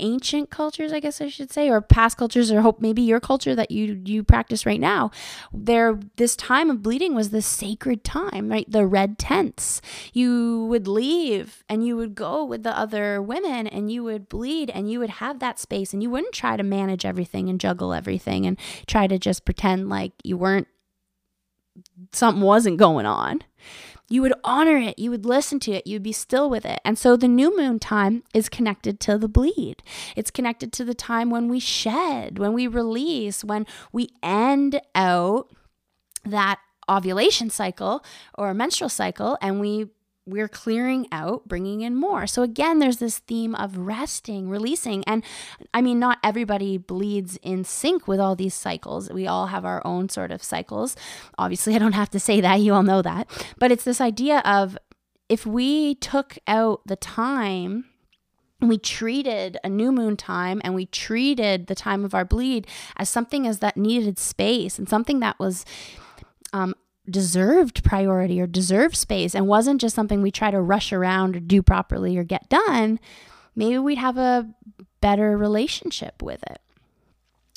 ancient 0.00 0.50
cultures, 0.50 0.92
I 0.92 1.00
guess 1.00 1.20
I 1.20 1.28
should 1.28 1.52
say, 1.52 1.70
or 1.70 1.80
past 1.80 2.16
cultures, 2.16 2.50
or 2.50 2.62
hope 2.62 2.80
maybe 2.80 3.02
your 3.02 3.20
culture 3.20 3.54
that 3.54 3.70
you 3.70 4.00
you 4.04 4.24
practice 4.24 4.66
right 4.66 4.80
now, 4.80 5.10
there 5.52 5.98
this 6.16 6.34
time 6.34 6.70
of 6.70 6.82
bleeding 6.82 7.14
was 7.14 7.30
the 7.30 7.42
sacred 7.42 8.02
time, 8.02 8.48
right? 8.48 8.70
The 8.70 8.86
red 8.86 9.18
tents. 9.18 9.80
You 10.12 10.66
would 10.66 10.88
leave 10.88 11.62
and 11.68 11.86
you 11.86 11.96
would 11.96 12.14
go 12.14 12.44
with 12.44 12.62
the 12.62 12.76
other 12.76 13.22
women 13.22 13.66
and 13.66 13.90
you 13.90 14.02
would 14.04 14.28
bleed 14.28 14.70
and 14.70 14.90
you 14.90 14.98
would 14.98 15.10
have 15.10 15.38
that 15.38 15.58
space 15.58 15.92
and 15.92 16.02
you 16.02 16.10
wouldn't 16.10 16.34
try 16.34 16.56
to 16.56 16.62
manage 16.62 17.04
everything 17.04 17.48
and 17.48 17.60
juggle 17.60 17.92
everything 17.92 18.46
and 18.46 18.58
try 18.86 19.06
to 19.06 19.18
just 19.18 19.44
pretend 19.44 19.88
like 19.88 20.12
you 20.24 20.36
weren't 20.36 20.68
something 22.12 22.42
wasn't 22.42 22.76
going 22.76 23.06
on 23.06 23.42
you 24.10 24.20
would 24.22 24.34
honor 24.42 24.76
it, 24.76 24.98
you 24.98 25.10
would 25.10 25.24
listen 25.24 25.60
to 25.60 25.72
it, 25.72 25.86
you'd 25.86 26.02
be 26.02 26.12
still 26.12 26.50
with 26.50 26.66
it. 26.66 26.80
And 26.84 26.98
so 26.98 27.16
the 27.16 27.28
new 27.28 27.56
moon 27.56 27.78
time 27.78 28.24
is 28.34 28.48
connected 28.48 28.98
to 29.00 29.16
the 29.16 29.28
bleed. 29.28 29.82
It's 30.16 30.32
connected 30.32 30.72
to 30.74 30.84
the 30.84 30.94
time 30.94 31.30
when 31.30 31.48
we 31.48 31.60
shed, 31.60 32.38
when 32.38 32.52
we 32.52 32.66
release, 32.66 33.44
when 33.44 33.66
we 33.92 34.10
end 34.22 34.80
out 34.96 35.48
that 36.24 36.58
ovulation 36.90 37.50
cycle 37.50 38.04
or 38.36 38.52
menstrual 38.52 38.90
cycle 38.90 39.38
and 39.40 39.60
we 39.60 39.86
we're 40.26 40.48
clearing 40.48 41.06
out, 41.10 41.48
bringing 41.48 41.80
in 41.80 41.96
more. 41.96 42.26
So, 42.26 42.42
again, 42.42 42.78
there's 42.78 42.98
this 42.98 43.18
theme 43.18 43.54
of 43.54 43.78
resting, 43.78 44.48
releasing. 44.48 45.02
And 45.04 45.24
I 45.74 45.80
mean, 45.80 45.98
not 45.98 46.18
everybody 46.22 46.78
bleeds 46.78 47.38
in 47.42 47.64
sync 47.64 48.06
with 48.06 48.20
all 48.20 48.36
these 48.36 48.54
cycles. 48.54 49.10
We 49.10 49.26
all 49.26 49.46
have 49.46 49.64
our 49.64 49.82
own 49.84 50.08
sort 50.08 50.30
of 50.30 50.42
cycles. 50.42 50.96
Obviously, 51.38 51.74
I 51.76 51.78
don't 51.78 51.92
have 51.92 52.10
to 52.10 52.20
say 52.20 52.40
that. 52.40 52.60
You 52.60 52.74
all 52.74 52.82
know 52.82 53.02
that. 53.02 53.28
But 53.58 53.72
it's 53.72 53.84
this 53.84 54.00
idea 54.00 54.38
of 54.44 54.78
if 55.28 55.46
we 55.46 55.94
took 55.96 56.38
out 56.46 56.82
the 56.86 56.96
time 56.96 57.86
we 58.60 58.76
treated 58.76 59.56
a 59.64 59.68
new 59.68 59.90
moon 59.90 60.16
time 60.16 60.60
and 60.62 60.74
we 60.74 60.86
treated 60.86 61.66
the 61.66 61.74
time 61.74 62.04
of 62.04 62.14
our 62.14 62.24
bleed 62.24 62.66
as 62.96 63.08
something 63.08 63.46
as 63.46 63.60
that 63.60 63.76
needed 63.76 64.18
space 64.18 64.78
and 64.78 64.88
something 64.88 65.20
that 65.20 65.38
was 65.38 65.64
um, 66.52 66.74
deserved 67.10 67.82
priority 67.84 68.40
or 68.40 68.46
deserved 68.46 68.96
space 68.96 69.34
and 69.34 69.46
wasn't 69.46 69.80
just 69.80 69.94
something 69.94 70.22
we 70.22 70.30
try 70.30 70.50
to 70.50 70.60
rush 70.60 70.92
around 70.92 71.36
or 71.36 71.40
do 71.40 71.62
properly 71.62 72.16
or 72.16 72.24
get 72.24 72.48
done, 72.48 72.98
maybe 73.54 73.78
we'd 73.78 73.98
have 73.98 74.16
a 74.16 74.48
better 75.00 75.36
relationship 75.36 76.22
with 76.22 76.42
it. 76.44 76.60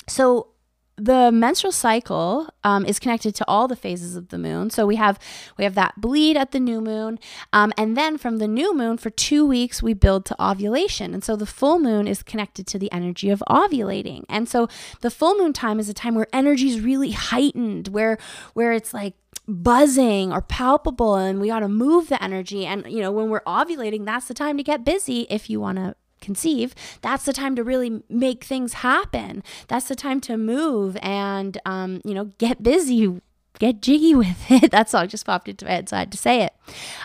So, 0.08 0.48
the 0.96 1.32
menstrual 1.32 1.72
cycle 1.72 2.48
um, 2.62 2.86
is 2.86 3.00
connected 3.00 3.34
to 3.34 3.44
all 3.48 3.66
the 3.66 3.74
phases 3.74 4.14
of 4.14 4.28
the 4.28 4.38
moon. 4.38 4.70
So 4.70 4.86
we 4.86 4.96
have 4.96 5.18
we 5.58 5.64
have 5.64 5.74
that 5.74 6.00
bleed 6.00 6.36
at 6.36 6.52
the 6.52 6.60
new 6.60 6.80
moon, 6.80 7.18
um, 7.52 7.72
and 7.76 7.96
then 7.96 8.16
from 8.16 8.38
the 8.38 8.46
new 8.46 8.76
moon 8.76 8.96
for 8.98 9.10
two 9.10 9.44
weeks 9.44 9.82
we 9.82 9.92
build 9.92 10.24
to 10.26 10.42
ovulation. 10.42 11.12
And 11.12 11.24
so 11.24 11.34
the 11.34 11.46
full 11.46 11.80
moon 11.80 12.06
is 12.06 12.22
connected 12.22 12.66
to 12.68 12.78
the 12.78 12.92
energy 12.92 13.28
of 13.30 13.42
ovulating. 13.48 14.24
And 14.28 14.48
so 14.48 14.68
the 15.00 15.10
full 15.10 15.36
moon 15.36 15.52
time 15.52 15.80
is 15.80 15.88
a 15.88 15.94
time 15.94 16.14
where 16.14 16.28
energy 16.32 16.68
is 16.68 16.80
really 16.80 17.10
heightened, 17.10 17.88
where 17.88 18.16
where 18.52 18.72
it's 18.72 18.94
like 18.94 19.14
buzzing 19.46 20.32
or 20.32 20.40
palpable 20.40 21.16
and 21.16 21.40
we 21.40 21.48
got 21.48 21.60
to 21.60 21.68
move 21.68 22.08
the 22.08 22.22
energy 22.22 22.64
and 22.64 22.86
you 22.90 23.00
know 23.00 23.12
when 23.12 23.28
we're 23.28 23.40
ovulating 23.42 24.04
that's 24.04 24.26
the 24.26 24.34
time 24.34 24.56
to 24.56 24.62
get 24.62 24.84
busy 24.84 25.26
if 25.28 25.50
you 25.50 25.60
want 25.60 25.76
to 25.76 25.94
conceive 26.20 26.74
that's 27.02 27.26
the 27.26 27.32
time 27.34 27.54
to 27.54 27.62
really 27.62 28.02
make 28.08 28.44
things 28.44 28.74
happen 28.74 29.42
that's 29.68 29.88
the 29.88 29.94
time 29.94 30.20
to 30.20 30.38
move 30.38 30.96
and 31.02 31.58
um, 31.66 32.00
you 32.04 32.14
know 32.14 32.24
get 32.38 32.62
busy 32.62 33.20
get 33.58 33.80
jiggy 33.80 34.14
with 34.14 34.50
it. 34.50 34.70
That 34.70 34.90
song 34.90 35.08
just 35.08 35.26
popped 35.26 35.48
into 35.48 35.64
my 35.64 35.72
head, 35.72 35.88
so 35.88 35.96
I 35.96 36.00
had 36.00 36.12
to 36.12 36.18
say 36.18 36.42
it. 36.42 36.54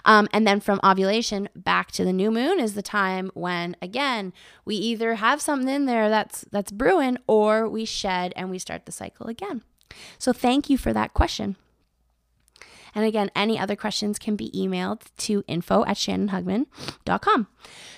Um, 0.05 0.27
and 0.33 0.47
then 0.47 0.59
from 0.59 0.79
ovulation 0.83 1.49
back 1.55 1.91
to 1.93 2.03
the 2.03 2.13
new 2.13 2.31
moon 2.31 2.59
is 2.59 2.73
the 2.73 2.81
time 2.81 3.31
when, 3.33 3.75
again, 3.81 4.33
we 4.65 4.75
either 4.75 5.15
have 5.15 5.41
something 5.41 5.69
in 5.69 5.85
there 5.85 6.09
that's 6.09 6.45
that's 6.51 6.71
brewing, 6.71 7.17
or 7.27 7.67
we 7.69 7.85
shed 7.85 8.33
and 8.35 8.49
we 8.49 8.59
start 8.59 8.85
the 8.85 8.91
cycle 8.91 9.27
again. 9.27 9.63
So 10.17 10.33
thank 10.33 10.69
you 10.69 10.77
for 10.77 10.93
that 10.93 11.13
question. 11.13 11.55
And 12.95 13.05
again, 13.05 13.29
any 13.35 13.59
other 13.59 13.75
questions 13.75 14.19
can 14.19 14.35
be 14.35 14.51
emailed 14.51 15.01
to 15.19 15.43
info 15.47 15.85
at 15.85 15.97
shannonhugman.com. 15.97 17.47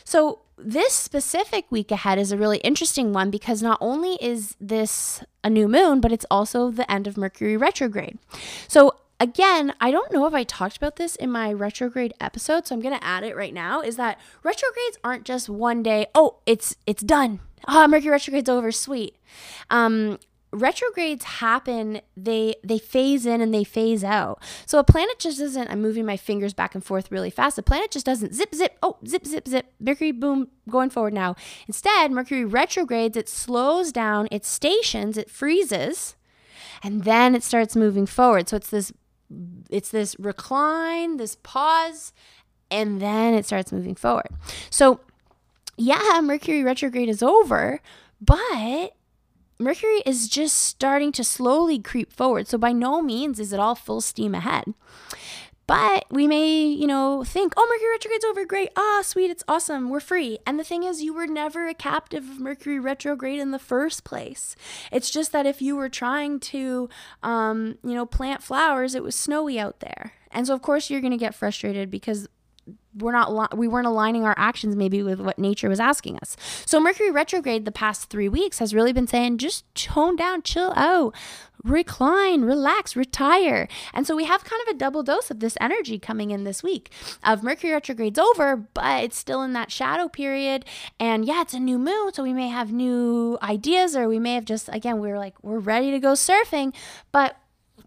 So 0.03 0.39
this 0.57 0.93
specific 0.93 1.65
week 1.71 1.91
ahead 1.91 2.19
is 2.19 2.31
a 2.31 2.37
really 2.37 2.59
interesting 2.59 3.13
one 3.13 3.31
because 3.31 3.61
not 3.61 3.77
only 3.81 4.17
is 4.21 4.55
this 4.59 5.23
a 5.43 5.49
new 5.49 5.67
moon, 5.67 6.01
but 6.01 6.11
it's 6.11 6.25
also 6.29 6.69
the 6.69 6.89
end 6.91 7.07
of 7.07 7.17
Mercury 7.17 7.57
retrograde. 7.57 8.19
So 8.67 8.95
again, 9.19 9.73
I 9.79 9.91
don't 9.91 10.11
know 10.11 10.25
if 10.25 10.33
I 10.33 10.43
talked 10.43 10.77
about 10.77 10.95
this 10.95 11.15
in 11.15 11.31
my 11.31 11.53
retrograde 11.53 12.13
episode, 12.19 12.67
so 12.67 12.75
I'm 12.75 12.81
going 12.81 12.97
to 12.97 13.03
add 13.03 13.23
it 13.23 13.35
right 13.35 13.53
now 13.53 13.81
is 13.81 13.95
that 13.95 14.19
retrogrades 14.43 14.97
aren't 15.03 15.25
just 15.25 15.49
one 15.49 15.83
day, 15.83 16.07
oh, 16.13 16.37
it's 16.45 16.75
it's 16.85 17.03
done. 17.03 17.39
Ah, 17.67 17.83
oh, 17.83 17.87
Mercury 17.87 18.11
retrograde's 18.11 18.49
over, 18.49 18.71
sweet. 18.71 19.15
Um, 19.69 20.17
retrogrades 20.51 21.23
happen 21.23 22.01
they 22.17 22.55
they 22.63 22.77
phase 22.77 23.25
in 23.25 23.41
and 23.41 23.53
they 23.53 23.63
phase 23.63 24.03
out. 24.03 24.41
So 24.65 24.79
a 24.79 24.83
planet 24.83 25.19
just 25.19 25.39
doesn't 25.39 25.69
i'm 25.69 25.81
moving 25.81 26.05
my 26.05 26.17
fingers 26.17 26.53
back 26.53 26.75
and 26.75 26.83
forth 26.83 27.11
really 27.11 27.29
fast. 27.29 27.55
The 27.55 27.63
planet 27.63 27.91
just 27.91 28.05
doesn't 28.05 28.35
zip 28.35 28.53
zip 28.53 28.77
oh 28.83 28.97
zip 29.07 29.25
zip 29.25 29.47
zip 29.47 29.73
mercury 29.79 30.11
boom 30.11 30.49
going 30.69 30.89
forward 30.89 31.13
now. 31.13 31.35
Instead 31.67 32.11
mercury 32.11 32.43
retrogrades 32.43 33.15
it 33.15 33.29
slows 33.29 33.91
down 33.91 34.27
it 34.31 34.45
stations 34.45 35.17
it 35.17 35.29
freezes 35.29 36.15
and 36.83 37.03
then 37.03 37.33
it 37.33 37.43
starts 37.43 37.75
moving 37.75 38.05
forward. 38.05 38.49
So 38.49 38.57
it's 38.57 38.69
this 38.69 38.91
it's 39.69 39.89
this 39.89 40.17
recline 40.19 41.15
this 41.15 41.37
pause 41.43 42.11
and 42.69 43.01
then 43.01 43.33
it 43.33 43.45
starts 43.45 43.71
moving 43.71 43.95
forward. 43.95 44.29
So 44.69 44.99
yeah 45.77 46.19
mercury 46.21 46.63
retrograde 46.63 47.07
is 47.07 47.23
over 47.23 47.79
but 48.19 48.93
Mercury 49.61 50.01
is 50.05 50.27
just 50.27 50.57
starting 50.57 51.11
to 51.13 51.23
slowly 51.23 51.79
creep 51.79 52.11
forward. 52.11 52.47
So 52.47 52.57
by 52.57 52.71
no 52.71 53.01
means 53.01 53.39
is 53.39 53.53
it 53.53 53.59
all 53.59 53.75
full 53.75 54.01
steam 54.01 54.35
ahead. 54.35 54.73
But 55.67 56.05
we 56.09 56.27
may, 56.27 56.65
you 56.65 56.85
know, 56.85 57.23
think, 57.23 57.53
oh, 57.55 57.65
Mercury 57.69 57.91
retrograde's 57.91 58.25
over. 58.25 58.45
Great. 58.45 58.71
Ah, 58.75 58.97
oh, 58.99 59.01
sweet. 59.03 59.31
It's 59.31 59.43
awesome. 59.47 59.89
We're 59.89 60.01
free. 60.01 60.39
And 60.45 60.59
the 60.59 60.65
thing 60.65 60.83
is, 60.83 61.01
you 61.01 61.13
were 61.13 61.27
never 61.27 61.67
a 61.67 61.73
captive 61.73 62.29
of 62.29 62.41
Mercury 62.41 62.77
retrograde 62.77 63.39
in 63.39 63.51
the 63.51 63.59
first 63.59 64.03
place. 64.03 64.57
It's 64.91 65.09
just 65.09 65.31
that 65.31 65.45
if 65.45 65.61
you 65.61 65.77
were 65.77 65.87
trying 65.87 66.41
to, 66.41 66.89
um, 67.23 67.77
you 67.85 67.93
know, 67.93 68.05
plant 68.05 68.43
flowers, 68.43 68.95
it 68.95 69.03
was 69.03 69.15
snowy 69.15 69.59
out 69.59 69.79
there. 69.79 70.11
And 70.31 70.47
so, 70.47 70.53
of 70.53 70.61
course, 70.61 70.89
you're 70.89 70.99
going 70.99 71.11
to 71.11 71.17
get 71.17 71.35
frustrated 71.35 71.89
because 71.89 72.27
we're 72.97 73.11
not 73.11 73.57
we 73.57 73.67
weren't 73.67 73.87
aligning 73.87 74.23
our 74.23 74.35
actions 74.37 74.75
maybe 74.75 75.01
with 75.01 75.19
what 75.19 75.39
nature 75.39 75.69
was 75.69 75.79
asking 75.79 76.17
us. 76.17 76.35
So 76.65 76.79
Mercury 76.79 77.11
retrograde 77.11 77.65
the 77.65 77.71
past 77.71 78.09
3 78.09 78.27
weeks 78.29 78.59
has 78.59 78.73
really 78.73 78.93
been 78.93 79.07
saying 79.07 79.37
just 79.37 79.63
tone 79.75 80.15
down, 80.15 80.41
chill 80.41 80.73
out, 80.75 81.15
recline, 81.63 82.41
relax, 82.41 82.95
retire. 82.95 83.67
And 83.93 84.05
so 84.05 84.15
we 84.15 84.25
have 84.25 84.43
kind 84.43 84.61
of 84.67 84.75
a 84.75 84.77
double 84.77 85.03
dose 85.03 85.31
of 85.31 85.39
this 85.39 85.57
energy 85.61 85.99
coming 85.99 86.31
in 86.31 86.43
this 86.43 86.63
week. 86.63 86.91
Of 87.23 87.43
Mercury 87.43 87.71
retrograde's 87.71 88.19
over, 88.19 88.57
but 88.57 89.03
it's 89.03 89.17
still 89.17 89.41
in 89.41 89.53
that 89.53 89.71
shadow 89.71 90.09
period 90.09 90.65
and 90.99 91.25
yeah, 91.25 91.41
it's 91.41 91.53
a 91.53 91.59
new 91.59 91.79
moon, 91.79 92.13
so 92.13 92.23
we 92.23 92.33
may 92.33 92.49
have 92.49 92.71
new 92.71 93.37
ideas 93.41 93.95
or 93.95 94.07
we 94.07 94.19
may 94.19 94.35
have 94.35 94.45
just 94.45 94.69
again 94.69 94.99
we 94.99 95.09
we're 95.09 95.17
like 95.17 95.35
we're 95.41 95.59
ready 95.59 95.91
to 95.91 95.99
go 95.99 96.13
surfing, 96.13 96.73
but 97.11 97.37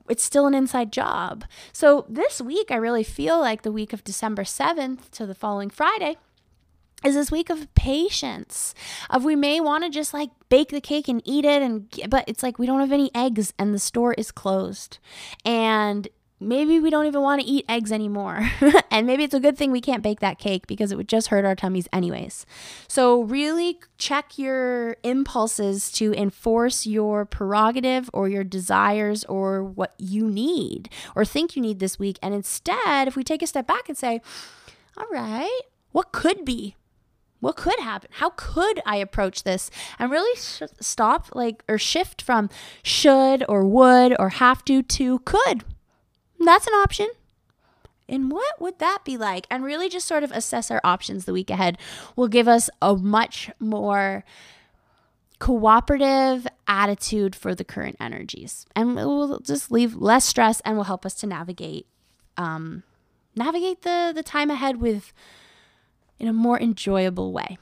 it's 0.09 0.23
still 0.23 0.47
an 0.47 0.55
inside 0.55 0.93
job. 0.93 1.45
So 1.73 2.07
this 2.09 2.40
week, 2.40 2.71
I 2.71 2.77
really 2.77 3.05
feel 3.05 3.38
like 3.40 3.62
the 3.62 3.73
week 3.73 3.93
of 3.93 4.05
December 4.05 4.45
7th 4.45 5.11
to 5.12 5.27
the 5.27 5.35
following 5.35 5.71
Friday 5.71 6.17
is 7.05 7.14
this 7.14 7.31
week 7.31 7.51
of 7.51 7.73
patience 7.75 8.75
of 9.11 9.25
we 9.25 9.37
may 9.37 9.61
want 9.61 9.85
to 9.85 9.90
just 9.90 10.14
like 10.14 10.31
bake 10.49 10.71
the 10.71 10.81
cake 10.81 11.07
and 11.07 11.21
eat 11.25 11.45
it 11.45 11.61
and 11.61 11.87
but 12.09 12.25
it's 12.27 12.43
like 12.43 12.59
we 12.59 12.67
don't 12.67 12.81
have 12.81 12.93
any 12.93 13.11
eggs 13.14 13.53
and 13.59 13.75
the 13.75 13.79
store 13.79 14.14
is 14.14 14.31
closed 14.31 14.99
and 15.45 16.09
maybe 16.40 16.81
we 16.81 16.90
don't 16.90 17.07
even 17.07 17.23
want 17.23 17.40
to 17.40 17.47
eat 17.47 17.64
eggs 17.68 17.92
anymore. 17.92 18.51
and 18.90 19.07
maybe 19.07 19.25
it's 19.25 19.35
a 19.35 19.40
good 19.40 19.57
thing 19.57 19.70
we 19.70 19.81
can't 19.81 20.03
bake 20.03 20.20
that 20.20 20.38
cake 20.38 20.66
because 20.66 20.92
it 20.92 20.97
would 20.97 21.09
just 21.09 21.29
hurt 21.29 21.44
our 21.44 21.55
tummies, 21.55 21.88
anyways. 21.92 22.47
So, 22.88 23.23
really 23.23 23.79
check 23.99 24.38
your 24.38 24.97
impulses 25.03 25.90
to 25.92 26.12
enforce 26.14 26.87
your 26.87 27.25
prerogative 27.25 28.11
or 28.12 28.29
your 28.29 28.44
desires 28.44 29.25
or 29.25 29.62
what 29.62 29.94
you 29.99 30.29
need 30.29 30.88
or 31.14 31.25
think 31.25 31.57
you 31.57 31.62
need 31.62 31.79
this 31.79 31.99
week. 31.99 32.18
And 32.23 32.35
instead, 32.35 33.09
if 33.09 33.16
we 33.16 33.25
take 33.25 33.42
a 33.42 33.47
step 33.47 33.66
back 33.66 33.88
and 33.88 33.97
say, 33.97 34.20
all 34.97 35.07
right, 35.11 35.61
what 35.92 36.12
could 36.12 36.44
be? 36.44 36.77
What 37.40 37.57
could 37.57 37.79
happen? 37.79 38.09
How 38.14 38.31
could 38.31 38.81
I 38.87 38.97
approach 38.97 39.42
this 39.42 39.70
and 39.99 40.11
really 40.11 40.35
sh- 40.40 40.62
stop, 40.81 41.29
like, 41.35 41.62
or 41.68 41.77
shift 41.77 42.23
from 42.23 42.49
should 42.83 43.44
or 43.49 43.66
would 43.66 44.18
or 44.18 44.31
have 44.31 44.64
to 44.64 44.83
to 44.83 45.18
could? 45.20 45.62
That's 46.44 46.66
an 46.66 46.74
option. 46.74 47.09
And 48.09 48.30
what 48.30 48.61
would 48.61 48.78
that 48.80 48.98
be 49.04 49.16
like? 49.16 49.46
And 49.50 49.64
really 49.64 49.88
just 49.88 50.07
sort 50.07 50.22
of 50.22 50.30
assess 50.30 50.70
our 50.70 50.80
options 50.85 51.24
the 51.24 51.33
week 51.33 51.50
ahead 51.50 51.78
will 52.16 52.28
give 52.28 52.46
us 52.46 52.68
a 52.83 52.94
much 52.94 53.50
more 53.59 54.24
cooperative 55.38 56.46
attitude 56.68 57.35
for 57.35 57.54
the 57.54 57.64
current 57.64 57.96
energies. 57.98 58.66
And 58.76 58.98
it 58.98 59.04
will 59.07 59.40
just 59.40 59.70
leave 59.70 59.94
less 59.94 60.24
stress 60.24 60.61
and 60.61 60.76
will 60.76 60.85
help 60.85 61.07
us 61.07 61.14
to 61.16 61.26
navigate 61.26 61.87
um, 62.37 62.83
navigate 63.37 63.83
the, 63.83 64.12
the 64.14 64.22
time 64.22 64.50
ahead 64.50 64.80
with 64.80 65.12
in 66.18 66.28
a 66.28 66.33
more 66.33 66.61
enjoyable 66.61 67.33
way. 67.33 67.59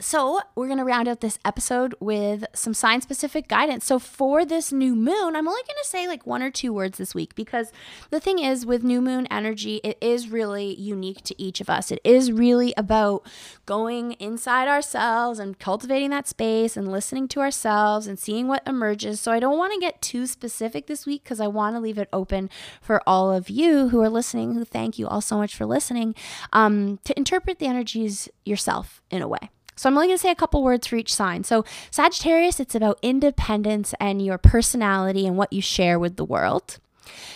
So, 0.00 0.40
we're 0.56 0.66
going 0.66 0.78
to 0.78 0.84
round 0.84 1.06
out 1.06 1.20
this 1.20 1.38
episode 1.44 1.94
with 2.00 2.44
some 2.52 2.74
sign 2.74 3.00
specific 3.00 3.46
guidance. 3.46 3.84
So, 3.84 4.00
for 4.00 4.44
this 4.44 4.72
new 4.72 4.96
moon, 4.96 5.36
I'm 5.36 5.46
only 5.46 5.62
going 5.62 5.78
to 5.80 5.88
say 5.88 6.08
like 6.08 6.26
one 6.26 6.42
or 6.42 6.50
two 6.50 6.72
words 6.72 6.98
this 6.98 7.14
week 7.14 7.36
because 7.36 7.70
the 8.10 8.18
thing 8.18 8.40
is, 8.40 8.66
with 8.66 8.82
new 8.82 9.00
moon 9.00 9.28
energy, 9.30 9.80
it 9.84 9.96
is 10.00 10.30
really 10.30 10.74
unique 10.74 11.22
to 11.22 11.40
each 11.40 11.60
of 11.60 11.70
us. 11.70 11.92
It 11.92 12.00
is 12.02 12.32
really 12.32 12.74
about 12.76 13.24
going 13.66 14.12
inside 14.14 14.66
ourselves 14.66 15.38
and 15.38 15.60
cultivating 15.60 16.10
that 16.10 16.26
space 16.26 16.76
and 16.76 16.90
listening 16.90 17.28
to 17.28 17.40
ourselves 17.40 18.08
and 18.08 18.18
seeing 18.18 18.48
what 18.48 18.66
emerges. 18.66 19.20
So, 19.20 19.30
I 19.30 19.38
don't 19.38 19.58
want 19.58 19.74
to 19.74 19.80
get 19.80 20.02
too 20.02 20.26
specific 20.26 20.88
this 20.88 21.06
week 21.06 21.22
because 21.22 21.38
I 21.38 21.46
want 21.46 21.76
to 21.76 21.80
leave 21.80 21.98
it 21.98 22.08
open 22.12 22.50
for 22.80 23.00
all 23.06 23.32
of 23.32 23.48
you 23.48 23.90
who 23.90 24.00
are 24.00 24.10
listening, 24.10 24.54
who 24.54 24.64
thank 24.64 24.98
you 24.98 25.06
all 25.06 25.20
so 25.20 25.36
much 25.36 25.54
for 25.54 25.66
listening, 25.66 26.16
um, 26.52 26.98
to 27.04 27.16
interpret 27.16 27.60
the 27.60 27.66
energies 27.66 28.28
yourself 28.44 29.00
in 29.08 29.22
a 29.22 29.28
way. 29.28 29.50
So 29.76 29.88
I'm 29.88 29.96
only 29.96 30.08
going 30.08 30.18
to 30.18 30.22
say 30.22 30.30
a 30.30 30.36
couple 30.36 30.62
words 30.62 30.86
for 30.86 30.96
each 30.96 31.14
sign. 31.14 31.44
So 31.44 31.64
Sagittarius, 31.90 32.60
it's 32.60 32.74
about 32.74 32.98
independence 33.02 33.94
and 34.00 34.24
your 34.24 34.38
personality 34.38 35.26
and 35.26 35.36
what 35.36 35.52
you 35.52 35.60
share 35.60 35.98
with 35.98 36.16
the 36.16 36.24
world. 36.24 36.78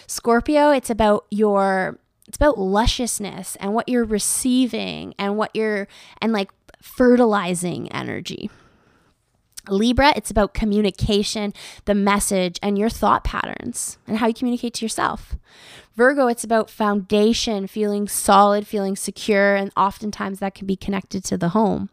Scorpio, 0.07 0.71
it's 0.71 0.91
about 0.91 1.27
your 1.31 1.99
it's 2.27 2.37
about 2.37 2.59
lusciousness 2.59 3.57
and 3.57 3.73
what 3.73 3.89
you're 3.89 4.05
receiving 4.05 5.15
and 5.19 5.37
what 5.37 5.51
you're 5.55 5.89
and 6.21 6.33
like 6.33 6.51
fertilizing 6.83 7.91
energy. 7.91 8.51
Libra, 9.71 10.13
it's 10.17 10.31
about 10.31 10.55
communication, 10.55 11.53
the 11.85 11.95
message, 11.95 12.59
and 12.63 12.79
your 12.79 12.89
thought 12.89 13.25
patterns 13.25 13.99
and 14.07 14.19
how 14.19 14.27
you 14.27 14.35
communicate 14.35 14.75
to 14.75 14.85
yourself. 14.85 15.37
Virgo, 15.97 16.27
it's 16.27 16.45
about 16.45 16.71
foundation, 16.71 17.67
feeling 17.67 18.09
solid, 18.09 18.67
feeling 18.67 18.97
secure, 18.97 19.57
and 19.57 19.73
oftentimes 19.77 20.39
that 20.39 20.55
can 20.55 20.67
be 20.67 20.77
connected 20.77 21.25
to 21.25 21.37
the 21.37 21.51
home. 21.51 21.91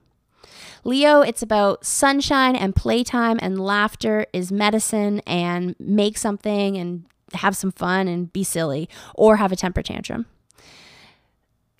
Leo, 0.86 1.21
it's 1.21 1.41
about 1.41 1.84
sunshine 1.84 2.56
and 2.56 2.76
playtime, 2.76 3.39
and 3.41 3.60
laughter 3.60 4.28
is 4.32 4.52
medicine, 4.52 5.19
and 5.26 5.76
make 5.80 6.15
something 6.15 6.78
and 6.78 7.06
have 7.34 7.58
some 7.58 7.71
fun 7.71 8.08
and 8.08 8.32
be 8.32 8.43
silly 8.43 8.88
or 9.15 9.38
have 9.38 9.52
a 9.52 9.56
temper 9.56 9.82
tantrum. 9.82 10.28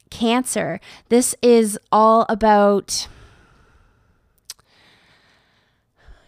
Cancer, 0.10 0.80
this 1.10 1.36
is 1.44 1.78
all 1.92 2.26
about 2.30 3.08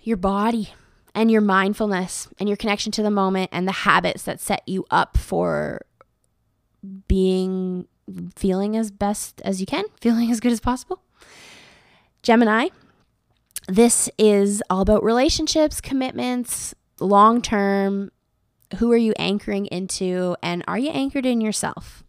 your 0.03 0.17
body 0.17 0.69
and 1.15 1.31
your 1.31 1.41
mindfulness 1.41 2.27
and 2.39 2.47
your 2.47 2.57
connection 2.57 2.91
to 2.91 3.01
the 3.01 3.09
moment 3.09 3.49
and 3.51 3.67
the 3.67 3.71
habits 3.71 4.21
that 4.23 4.39
set 4.39 4.61
you 4.67 4.85
up 4.91 5.17
for 5.17 5.81
being 7.07 7.87
feeling 8.35 8.77
as 8.77 8.91
best 8.91 9.41
as 9.43 9.59
you 9.59 9.65
can, 9.65 9.85
feeling 9.99 10.29
as 10.31 10.39
good 10.39 10.51
as 10.51 10.59
possible. 10.59 11.01
Gemini, 12.27 12.67
this 13.69 14.09
is 14.17 14.61
all 14.69 14.81
about 14.81 15.01
relationships, 15.01 15.79
commitments, 15.79 16.75
long 16.99 17.41
term. 17.41 18.11
Who 18.79 18.91
are 18.91 18.97
you 18.97 19.13
anchoring 19.17 19.67
into? 19.67 20.35
And 20.43 20.61
are 20.67 20.77
you 20.77 20.89
anchored 20.89 21.25
in 21.25 21.39
yourself? 21.39 22.03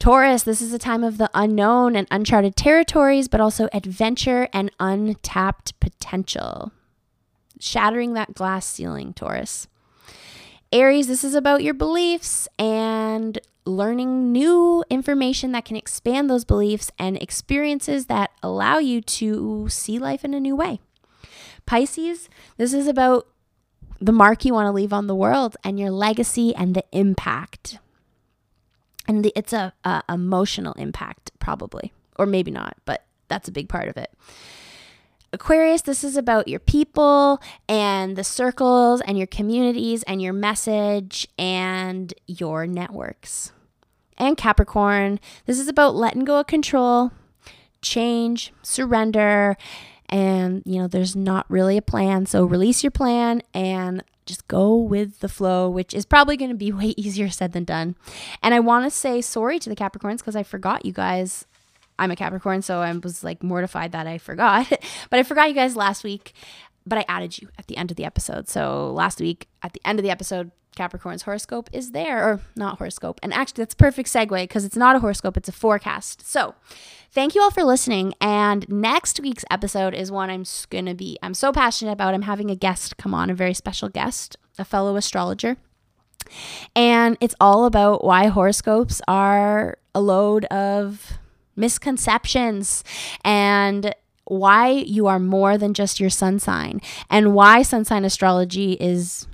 Taurus, 0.00 0.42
this 0.42 0.60
is 0.60 0.72
a 0.72 0.78
time 0.80 1.04
of 1.04 1.18
the 1.18 1.30
unknown 1.34 1.94
and 1.94 2.08
uncharted 2.10 2.56
territories, 2.56 3.28
but 3.28 3.40
also 3.40 3.68
adventure 3.72 4.48
and 4.52 4.72
untapped 4.80 5.78
potential. 5.78 6.72
Shattering 7.60 8.14
that 8.14 8.34
glass 8.34 8.66
ceiling, 8.66 9.12
Taurus. 9.12 9.68
Aries, 10.72 11.06
this 11.06 11.22
is 11.22 11.36
about 11.36 11.62
your 11.62 11.74
beliefs 11.74 12.48
and 12.58 13.38
learning 13.66 14.32
new 14.32 14.84
information 14.88 15.52
that 15.52 15.64
can 15.64 15.76
expand 15.76 16.30
those 16.30 16.44
beliefs 16.44 16.90
and 16.98 17.20
experiences 17.20 18.06
that 18.06 18.30
allow 18.42 18.78
you 18.78 19.00
to 19.00 19.68
see 19.68 19.98
life 19.98 20.24
in 20.24 20.32
a 20.32 20.40
new 20.40 20.54
way. 20.56 20.80
Pisces, 21.66 22.28
this 22.56 22.72
is 22.72 22.86
about 22.86 23.26
the 24.00 24.12
mark 24.12 24.44
you 24.44 24.54
want 24.54 24.66
to 24.66 24.72
leave 24.72 24.92
on 24.92 25.06
the 25.06 25.14
world 25.14 25.56
and 25.64 25.80
your 25.80 25.90
legacy 25.90 26.54
and 26.54 26.74
the 26.74 26.84
impact. 26.92 27.78
And 29.08 29.24
the, 29.24 29.32
it's 29.36 29.52
a, 29.52 29.72
a 29.84 30.02
emotional 30.08 30.74
impact, 30.74 31.32
probably, 31.38 31.92
or 32.18 32.26
maybe 32.26 32.50
not, 32.50 32.76
but 32.84 33.04
that's 33.28 33.48
a 33.48 33.52
big 33.52 33.68
part 33.68 33.88
of 33.88 33.96
it. 33.96 34.12
Aquarius, 35.32 35.82
this 35.82 36.04
is 36.04 36.16
about 36.16 36.48
your 36.48 36.60
people 36.60 37.40
and 37.68 38.16
the 38.16 38.24
circles 38.24 39.00
and 39.02 39.18
your 39.18 39.26
communities 39.26 40.02
and 40.04 40.22
your 40.22 40.32
message 40.32 41.26
and 41.36 42.14
your 42.26 42.66
networks. 42.66 43.52
And 44.18 44.36
Capricorn, 44.36 45.20
this 45.46 45.58
is 45.58 45.68
about 45.68 45.94
letting 45.94 46.24
go 46.24 46.40
of 46.40 46.46
control, 46.46 47.12
change, 47.82 48.52
surrender, 48.62 49.56
and 50.08 50.62
you 50.64 50.78
know, 50.80 50.86
there's 50.86 51.16
not 51.16 51.46
really 51.50 51.76
a 51.76 51.82
plan. 51.82 52.26
So 52.26 52.44
release 52.44 52.82
your 52.82 52.90
plan 52.90 53.42
and 53.52 54.02
just 54.24 54.46
go 54.48 54.74
with 54.76 55.20
the 55.20 55.28
flow, 55.28 55.68
which 55.68 55.94
is 55.94 56.04
probably 56.04 56.36
going 56.36 56.50
to 56.50 56.56
be 56.56 56.72
way 56.72 56.94
easier 56.96 57.28
said 57.30 57.52
than 57.52 57.64
done. 57.64 57.96
And 58.42 58.54
I 58.54 58.60
want 58.60 58.84
to 58.84 58.90
say 58.90 59.20
sorry 59.20 59.58
to 59.58 59.68
the 59.68 59.76
Capricorns 59.76 60.18
because 60.18 60.36
I 60.36 60.42
forgot 60.42 60.84
you 60.84 60.92
guys. 60.92 61.46
I'm 61.98 62.10
a 62.10 62.16
Capricorn, 62.16 62.60
so 62.60 62.80
I 62.80 62.92
was 62.92 63.24
like 63.24 63.42
mortified 63.42 63.92
that 63.92 64.06
I 64.06 64.18
forgot. 64.18 64.68
but 65.10 65.18
I 65.18 65.22
forgot 65.22 65.48
you 65.48 65.54
guys 65.54 65.76
last 65.76 66.04
week, 66.04 66.34
but 66.84 66.98
I 66.98 67.06
added 67.08 67.40
you 67.40 67.48
at 67.58 67.68
the 67.68 67.76
end 67.78 67.90
of 67.90 67.96
the 67.96 68.04
episode. 68.04 68.48
So 68.48 68.92
last 68.92 69.18
week, 69.18 69.48
at 69.62 69.72
the 69.72 69.80
end 69.82 69.98
of 69.98 70.02
the 70.02 70.10
episode, 70.10 70.50
Capricorn's 70.76 71.22
horoscope 71.22 71.68
is 71.72 71.90
there, 71.90 72.22
or 72.22 72.40
not 72.54 72.78
horoscope. 72.78 73.18
And 73.22 73.34
actually, 73.34 73.62
that's 73.62 73.74
perfect 73.74 74.08
segue 74.08 74.42
because 74.42 74.64
it's 74.64 74.76
not 74.76 74.94
a 74.94 75.00
horoscope, 75.00 75.36
it's 75.36 75.48
a 75.48 75.52
forecast. 75.52 76.26
So, 76.26 76.54
thank 77.10 77.34
you 77.34 77.42
all 77.42 77.50
for 77.50 77.64
listening. 77.64 78.14
And 78.20 78.68
next 78.68 79.18
week's 79.20 79.44
episode 79.50 79.94
is 79.94 80.12
one 80.12 80.30
I'm 80.30 80.44
going 80.70 80.86
to 80.86 80.94
be, 80.94 81.18
I'm 81.22 81.34
so 81.34 81.52
passionate 81.52 81.92
about. 81.92 82.14
I'm 82.14 82.22
having 82.22 82.50
a 82.50 82.56
guest 82.56 82.96
come 82.96 83.14
on, 83.14 83.30
a 83.30 83.34
very 83.34 83.54
special 83.54 83.88
guest, 83.88 84.36
a 84.58 84.64
fellow 84.64 84.96
astrologer. 84.96 85.56
And 86.74 87.16
it's 87.20 87.34
all 87.40 87.64
about 87.66 88.04
why 88.04 88.26
horoscopes 88.26 89.00
are 89.08 89.78
a 89.94 90.00
load 90.00 90.44
of 90.46 91.18
misconceptions 91.56 92.84
and 93.24 93.94
why 94.24 94.70
you 94.70 95.06
are 95.06 95.18
more 95.18 95.56
than 95.56 95.72
just 95.72 96.00
your 96.00 96.10
sun 96.10 96.38
sign 96.38 96.80
and 97.08 97.32
why 97.32 97.62
sun 97.62 97.84
sign 97.84 98.04
astrology 98.04 98.72
is 98.72 99.26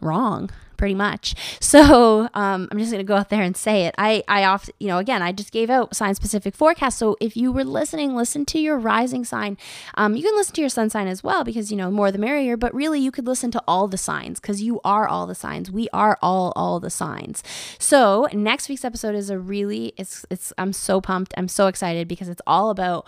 wrong 0.00 0.50
pretty 0.80 0.94
much. 0.94 1.34
So 1.70 2.28
um, 2.34 2.68
I'm 2.72 2.78
just 2.78 2.90
going 2.90 3.04
to 3.04 3.08
go 3.08 3.14
out 3.14 3.28
there 3.28 3.42
and 3.42 3.56
say 3.56 3.84
it. 3.84 3.94
I, 3.96 4.24
I 4.26 4.42
often, 4.42 4.74
you 4.80 4.88
know, 4.88 4.98
again, 4.98 5.22
I 5.22 5.30
just 5.30 5.52
gave 5.52 5.70
out 5.70 5.94
sign 5.94 6.16
specific 6.16 6.56
forecast. 6.56 6.98
So 6.98 7.16
if 7.20 7.36
you 7.36 7.52
were 7.52 7.62
listening, 7.62 8.16
listen 8.16 8.44
to 8.46 8.58
your 8.58 8.76
rising 8.76 9.24
sign. 9.24 9.56
Um, 9.94 10.16
you 10.16 10.24
can 10.24 10.34
listen 10.34 10.54
to 10.56 10.60
your 10.60 10.70
sun 10.70 10.90
sign 10.90 11.06
as 11.06 11.22
well 11.22 11.44
because, 11.44 11.70
you 11.70 11.76
know, 11.76 11.88
more 11.88 12.10
the 12.10 12.18
merrier, 12.18 12.56
but 12.56 12.74
really 12.74 12.98
you 12.98 13.12
could 13.12 13.26
listen 13.26 13.52
to 13.52 13.62
all 13.68 13.86
the 13.86 13.98
signs 13.98 14.40
because 14.40 14.62
you 14.62 14.80
are 14.84 15.06
all 15.06 15.28
the 15.28 15.34
signs. 15.34 15.70
We 15.70 15.88
are 15.92 16.18
all, 16.22 16.52
all 16.56 16.80
the 16.80 16.90
signs. 16.90 17.44
So 17.78 18.26
next 18.32 18.68
week's 18.68 18.84
episode 18.84 19.14
is 19.14 19.30
a 19.30 19.38
really, 19.38 19.92
it's, 19.96 20.26
it's, 20.28 20.52
I'm 20.58 20.72
so 20.72 21.00
pumped. 21.00 21.34
I'm 21.36 21.48
so 21.48 21.68
excited 21.68 22.08
because 22.08 22.28
it's 22.28 22.42
all 22.48 22.70
about 22.70 23.06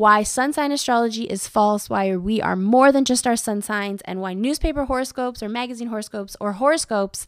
why 0.00 0.22
sun 0.22 0.50
sign 0.50 0.72
astrology 0.72 1.24
is 1.24 1.46
false, 1.46 1.90
why 1.90 2.16
we 2.16 2.40
are 2.40 2.56
more 2.56 2.90
than 2.90 3.04
just 3.04 3.26
our 3.26 3.36
sun 3.36 3.60
signs, 3.60 4.00
and 4.06 4.18
why 4.18 4.32
newspaper 4.32 4.86
horoscopes 4.86 5.42
or 5.42 5.48
magazine 5.48 5.88
horoscopes 5.88 6.34
or 6.40 6.54
horoscopes 6.54 7.26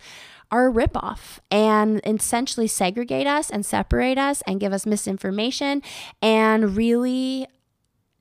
are 0.51 0.69
a 0.69 0.73
ripoff 0.73 1.39
and 1.51 2.01
essentially 2.07 2.67
segregate 2.67 3.27
us 3.27 3.51
and 3.51 3.67
separate 3.67 4.17
us 4.17 4.43
and 4.47 4.59
give 4.59 4.73
us 4.73 4.87
misinformation 4.87 5.83
and 6.23 6.75
really 6.75 7.47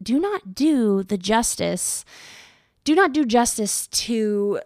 do 0.03 0.19
not 0.19 0.53
do 0.53 1.01
the 1.01 1.17
justice, 1.17 2.03
do 2.83 2.93
not 2.93 3.13
do 3.13 3.23
justice 3.23 3.87
to 3.87 4.59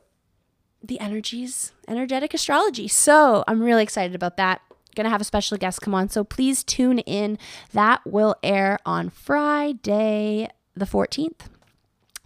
the 0.84 1.00
energies, 1.00 1.74
energetic 1.88 2.34
astrology. 2.34 2.88
So 2.88 3.44
I'm 3.48 3.62
really 3.62 3.84
excited 3.84 4.16
about 4.16 4.38
that 4.38 4.62
going 4.96 5.06
to 5.06 5.12
have 5.12 5.22
a 5.22 5.26
special 5.26 5.58
guest 5.58 5.82
come 5.82 5.94
on. 5.94 6.10
So 6.10 6.24
please 6.24 6.64
tune 6.64 7.00
in. 7.00 7.38
That 7.74 8.02
will 8.06 8.36
air 8.42 8.80
on 8.86 9.10
Friday, 9.10 10.50
the 10.76 10.86
14th. 10.86 11.50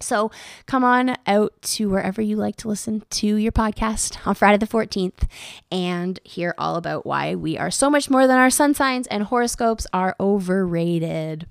So 0.01 0.32
come 0.65 0.84
on 0.84 1.17
out 1.28 1.61
to 1.61 1.89
wherever 1.89 2.22
you 2.22 2.36
like 2.36 2.55
to 2.57 2.67
listen 2.67 3.03
to 3.09 3.36
your 3.36 3.51
podcast 3.51 4.26
on 4.26 4.36
Friday 4.36 4.57
the 4.57 4.65
14th 4.65 5.28
and 5.72 6.20
hear 6.24 6.55
all 6.57 6.76
about 6.76 7.05
why 7.05 7.36
we 7.36 7.57
are 7.57 7.72
so 7.72 7.89
much 7.89 8.09
more 8.09 8.26
than 8.28 8.38
our 8.38 8.49
sun 8.49 8.74
signs 8.74 9.07
and 9.07 9.24
horoscopes 9.24 9.86
are 9.93 10.15
overrated. 10.20 11.47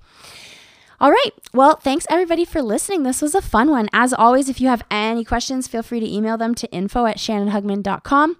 All 1.01 1.11
right. 1.11 1.31
Well, 1.53 1.77
thanks 1.77 2.05
everybody 2.09 2.43
for 2.43 2.61
listening. 2.61 3.03
This 3.03 3.21
was 3.21 3.33
a 3.33 3.41
fun 3.41 3.69
one. 3.71 3.87
As 3.93 4.13
always, 4.13 4.49
if 4.49 4.59
you 4.59 4.67
have 4.67 4.83
any 4.91 5.23
questions, 5.23 5.67
feel 5.67 5.83
free 5.83 6.01
to 6.01 6.13
email 6.13 6.37
them 6.37 6.53
to 6.55 6.69
info 6.71 7.05
at 7.05 7.17
shannonhugman.com. 7.17 8.35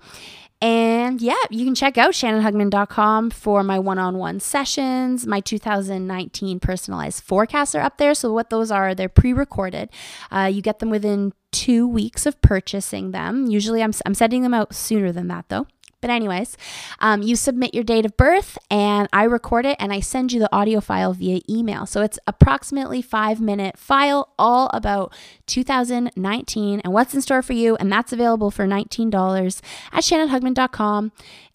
And 0.62 1.22
yeah, 1.22 1.41
you 1.49 1.64
can 1.64 1.74
check 1.74 1.97
out 1.97 2.12
shannonhugman.com 2.12 3.30
for 3.30 3.64
my 3.64 3.80
one 3.80 3.97
on 3.97 4.18
one 4.18 4.41
sessions. 4.41 5.26
My 5.26 5.39
2019 5.39 6.60
personalized 6.60 7.24
forecasts 7.24 7.76
are 7.76 7.82
up 7.82 7.97
there. 7.97 8.14
So, 8.14 8.34
what 8.34 8.49
those 8.49 8.70
are, 8.70 8.93
they're 8.93 9.07
pre 9.07 9.32
recorded. 9.32 9.89
Uh, 10.30 10.49
you 10.51 10.62
get 10.62 10.80
them 10.80 10.89
within 10.89 11.32
two 11.51 11.88
weeks 11.88 12.26
of 12.26 12.41
purchasing 12.41 13.12
them. 13.12 13.47
Usually, 13.47 13.82
I'm, 13.82 13.93
I'm 14.05 14.14
sending 14.14 14.41
them 14.41 14.53
out 14.53 14.76
sooner 14.76 15.14
than 15.14 15.30
that, 15.30 15.45
though. 15.47 15.66
But, 16.02 16.10
anyways, 16.10 16.58
um, 17.00 17.22
you 17.22 17.36
submit 17.36 17.74
your 17.74 17.84
date 17.84 18.06
of 18.06 18.16
birth 18.18 18.58
and 18.70 19.08
I 19.12 19.24
record 19.24 19.66
it 19.66 19.78
and 19.80 19.91
I 19.91 20.00
send 20.00 20.32
you 20.32 20.39
the 20.39 20.54
audio 20.54 20.80
file 20.82 21.14
via 21.14 21.41
email. 21.50 21.86
So 21.86 22.02
it's 22.02 22.20
approximately 22.28 23.02
five 23.02 23.41
minute 23.41 23.78
file 23.78 24.34
all 24.38 24.70
about 24.74 25.14
2019 25.47 26.80
and 26.80 26.93
what's 26.93 27.14
in 27.14 27.22
store 27.22 27.41
for 27.41 27.54
you. 27.54 27.76
And 27.76 27.91
that's 27.91 28.14
available 28.14 28.52
for 28.52 28.66
$19 28.66 29.62
at 29.91 30.04
shannonhugman.com. 30.04 31.12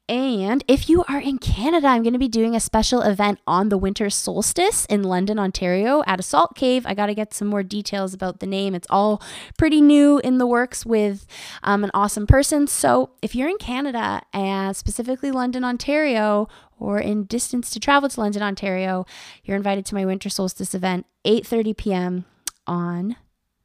And 0.06 0.62
if 0.68 0.90
you 0.90 1.02
are 1.08 1.20
in 1.20 1.38
Canada, 1.38 1.86
I'm 1.86 2.02
going 2.02 2.12
to 2.12 2.18
be 2.18 2.28
doing 2.28 2.54
a 2.54 2.60
special 2.60 3.00
event 3.00 3.38
on 3.46 3.70
the 3.70 3.78
winter 3.78 4.10
solstice 4.10 4.84
in 4.86 5.02
London, 5.02 5.38
Ontario 5.38 6.02
at 6.06 6.20
a 6.20 6.22
salt 6.22 6.54
cave. 6.54 6.84
I 6.84 6.92
got 6.92 7.06
to 7.06 7.14
get 7.14 7.32
some 7.32 7.48
more 7.48 7.62
details 7.62 8.12
about 8.12 8.40
the 8.40 8.46
name. 8.46 8.74
It's 8.74 8.86
all 8.90 9.22
pretty 9.56 9.80
new 9.80 10.18
in 10.18 10.36
the 10.36 10.46
works 10.46 10.84
with 10.84 11.26
um, 11.62 11.84
an 11.84 11.90
awesome 11.94 12.26
person. 12.26 12.66
So 12.66 13.12
if 13.22 13.34
you're 13.34 13.48
in 13.48 13.56
Canada 13.56 14.20
and 14.34 14.76
specifically 14.76 15.30
London, 15.30 15.64
Ontario, 15.64 16.48
or 16.78 16.98
in 16.98 17.24
distance 17.24 17.70
to 17.70 17.80
travel 17.80 18.10
to 18.10 18.20
London, 18.20 18.42
Ontario, 18.42 19.06
you're 19.42 19.56
invited 19.56 19.86
to 19.86 19.94
my 19.94 20.04
winter 20.04 20.28
solstice 20.28 20.74
event, 20.74 21.06
8:30 21.24 21.76
p.m. 21.78 22.24
on 22.66 23.16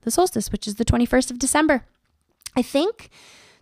the 0.04 0.12
solstice, 0.12 0.54
which 0.54 0.68
is 0.68 0.76
the 0.76 0.86
21st 0.86 1.32
of 1.32 1.40
December. 1.40 1.84
I 2.56 2.62
think 2.62 3.10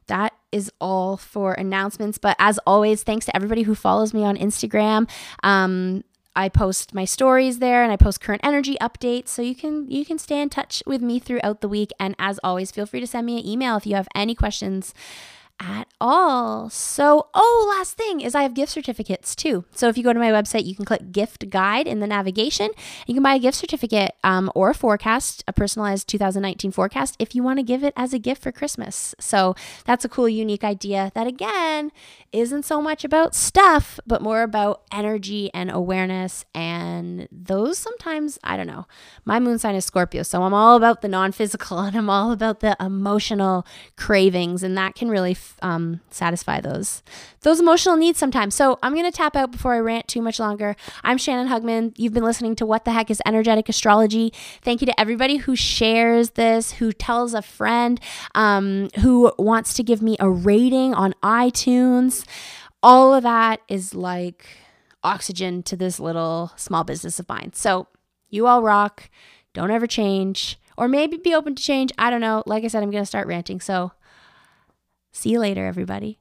that 0.07 0.33
is 0.51 0.71
all 0.79 1.17
for 1.17 1.53
announcements. 1.53 2.17
But 2.17 2.35
as 2.39 2.59
always, 2.65 3.03
thanks 3.03 3.25
to 3.27 3.35
everybody 3.35 3.63
who 3.63 3.75
follows 3.75 4.13
me 4.13 4.23
on 4.23 4.37
Instagram. 4.37 5.09
Um, 5.43 6.03
I 6.37 6.49
post 6.49 6.93
my 6.93 7.03
stories 7.03 7.57
there 7.57 7.83
and 7.83 7.91
I 7.91 7.97
post 7.97 8.21
current 8.21 8.41
energy 8.43 8.77
updates 8.79 9.29
so 9.29 9.41
you 9.41 9.55
can 9.55 9.89
you 9.89 10.05
can 10.05 10.19
stay 10.19 10.39
in 10.39 10.49
touch 10.49 10.83
with 10.85 11.01
me 11.01 11.17
throughout 11.17 11.61
the 11.61 11.67
week 11.67 11.89
and 11.99 12.15
as 12.19 12.39
always 12.43 12.69
feel 12.69 12.85
free 12.85 12.99
to 12.99 13.07
send 13.07 13.25
me 13.25 13.39
an 13.39 13.47
email 13.47 13.75
if 13.75 13.87
you 13.87 13.95
have 13.95 14.07
any 14.13 14.35
questions 14.35 14.93
at 15.59 15.87
all. 15.99 16.69
So, 16.69 17.27
oh, 17.33 17.75
last 17.77 17.97
thing 17.97 18.21
is 18.21 18.35
I 18.35 18.43
have 18.43 18.53
gift 18.53 18.71
certificates 18.71 19.35
too. 19.35 19.65
So, 19.71 19.87
if 19.87 19.97
you 19.97 20.03
go 20.03 20.13
to 20.13 20.19
my 20.19 20.31
website, 20.31 20.65
you 20.65 20.75
can 20.75 20.85
click 20.85 21.11
gift 21.11 21.49
guide 21.49 21.87
in 21.87 21.99
the 21.99 22.07
navigation. 22.07 22.69
You 23.07 23.13
can 23.13 23.23
buy 23.23 23.35
a 23.35 23.39
gift 23.39 23.57
certificate 23.57 24.11
um, 24.23 24.51
or 24.53 24.69
a 24.69 24.75
forecast, 24.75 25.43
a 25.47 25.53
personalized 25.53 26.07
2019 26.07 26.71
forecast, 26.71 27.15
if 27.19 27.33
you 27.33 27.43
want 27.43 27.59
to 27.59 27.63
give 27.63 27.83
it 27.83 27.93
as 27.97 28.13
a 28.13 28.19
gift 28.19 28.43
for 28.43 28.51
Christmas. 28.51 29.15
So, 29.19 29.55
that's 29.85 30.05
a 30.05 30.09
cool, 30.09 30.29
unique 30.29 30.63
idea 30.63 31.11
that, 31.15 31.27
again, 31.27 31.91
isn't 32.31 32.63
so 32.63 32.81
much 32.81 33.03
about 33.03 33.33
stuff, 33.33 33.99
but 34.05 34.21
more 34.21 34.43
about 34.43 34.83
energy 34.91 35.49
and 35.53 35.71
awareness. 35.71 36.45
And 36.53 37.27
those 37.31 37.77
sometimes, 37.77 38.37
I 38.43 38.57
don't 38.57 38.67
know. 38.67 38.85
My 39.25 39.39
moon 39.39 39.57
sign 39.57 39.75
is 39.75 39.85
Scorpio, 39.85 40.23
so 40.23 40.43
I'm 40.43 40.53
all 40.53 40.75
about 40.75 41.01
the 41.01 41.07
non 41.07 41.31
physical 41.31 41.79
and 41.87 41.95
I'm 41.95 42.09
all 42.09 42.31
about 42.31 42.59
the 42.59 42.75
emotional 42.79 43.65
cravings, 43.95 44.61
and 44.61 44.77
that 44.77 44.95
can 44.95 45.09
really 45.09 45.33
um, 45.61 46.01
satisfy 46.09 46.61
those 46.61 47.03
those 47.41 47.59
emotional 47.59 47.95
needs 47.95 48.17
sometimes. 48.17 48.55
So 48.55 48.79
I'm 48.81 48.95
gonna 48.95 49.11
tap 49.11 49.35
out 49.35 49.51
before 49.51 49.73
I 49.73 49.79
rant 49.79 50.07
too 50.07 50.21
much 50.21 50.39
longer. 50.39 50.75
I'm 51.03 51.17
Shannon 51.17 51.47
Hugman. 51.47 51.93
You've 51.97 52.13
been 52.13 52.23
listening 52.23 52.55
to 52.57 52.65
What 52.65 52.85
the 52.85 52.91
Heck 52.91 53.09
is 53.09 53.21
Energetic 53.25 53.69
Astrology. 53.69 54.33
Thank 54.61 54.81
you 54.81 54.87
to 54.87 54.99
everybody 54.99 55.37
who 55.37 55.55
shares 55.55 56.31
this, 56.31 56.73
who 56.73 56.91
tells 56.91 57.33
a 57.33 57.41
friend, 57.41 57.99
um, 58.35 58.89
who 59.01 59.31
wants 59.37 59.73
to 59.75 59.83
give 59.83 60.01
me 60.01 60.17
a 60.19 60.29
rating 60.29 60.93
on 60.93 61.13
iTunes. 61.23 62.25
All 62.83 63.13
of 63.13 63.23
that 63.23 63.61
is 63.67 63.93
like 63.93 64.45
oxygen 65.03 65.63
to 65.63 65.75
this 65.75 65.99
little 65.99 66.51
small 66.55 66.83
business 66.83 67.19
of 67.19 67.29
mine. 67.29 67.51
So 67.53 67.87
you 68.29 68.47
all 68.47 68.61
rock. 68.61 69.09
Don't 69.53 69.71
ever 69.71 69.87
change. 69.87 70.59
Or 70.77 70.87
maybe 70.87 71.17
be 71.17 71.33
open 71.33 71.55
to 71.55 71.63
change. 71.63 71.91
I 71.97 72.09
don't 72.11 72.21
know. 72.21 72.43
Like 72.45 72.63
I 72.63 72.67
said, 72.67 72.83
I'm 72.83 72.91
going 72.91 73.01
to 73.01 73.07
start 73.07 73.27
ranting. 73.27 73.59
So 73.59 73.93
See 75.17 75.31
you 75.31 75.39
later, 75.39 75.65
everybody. 75.65 76.19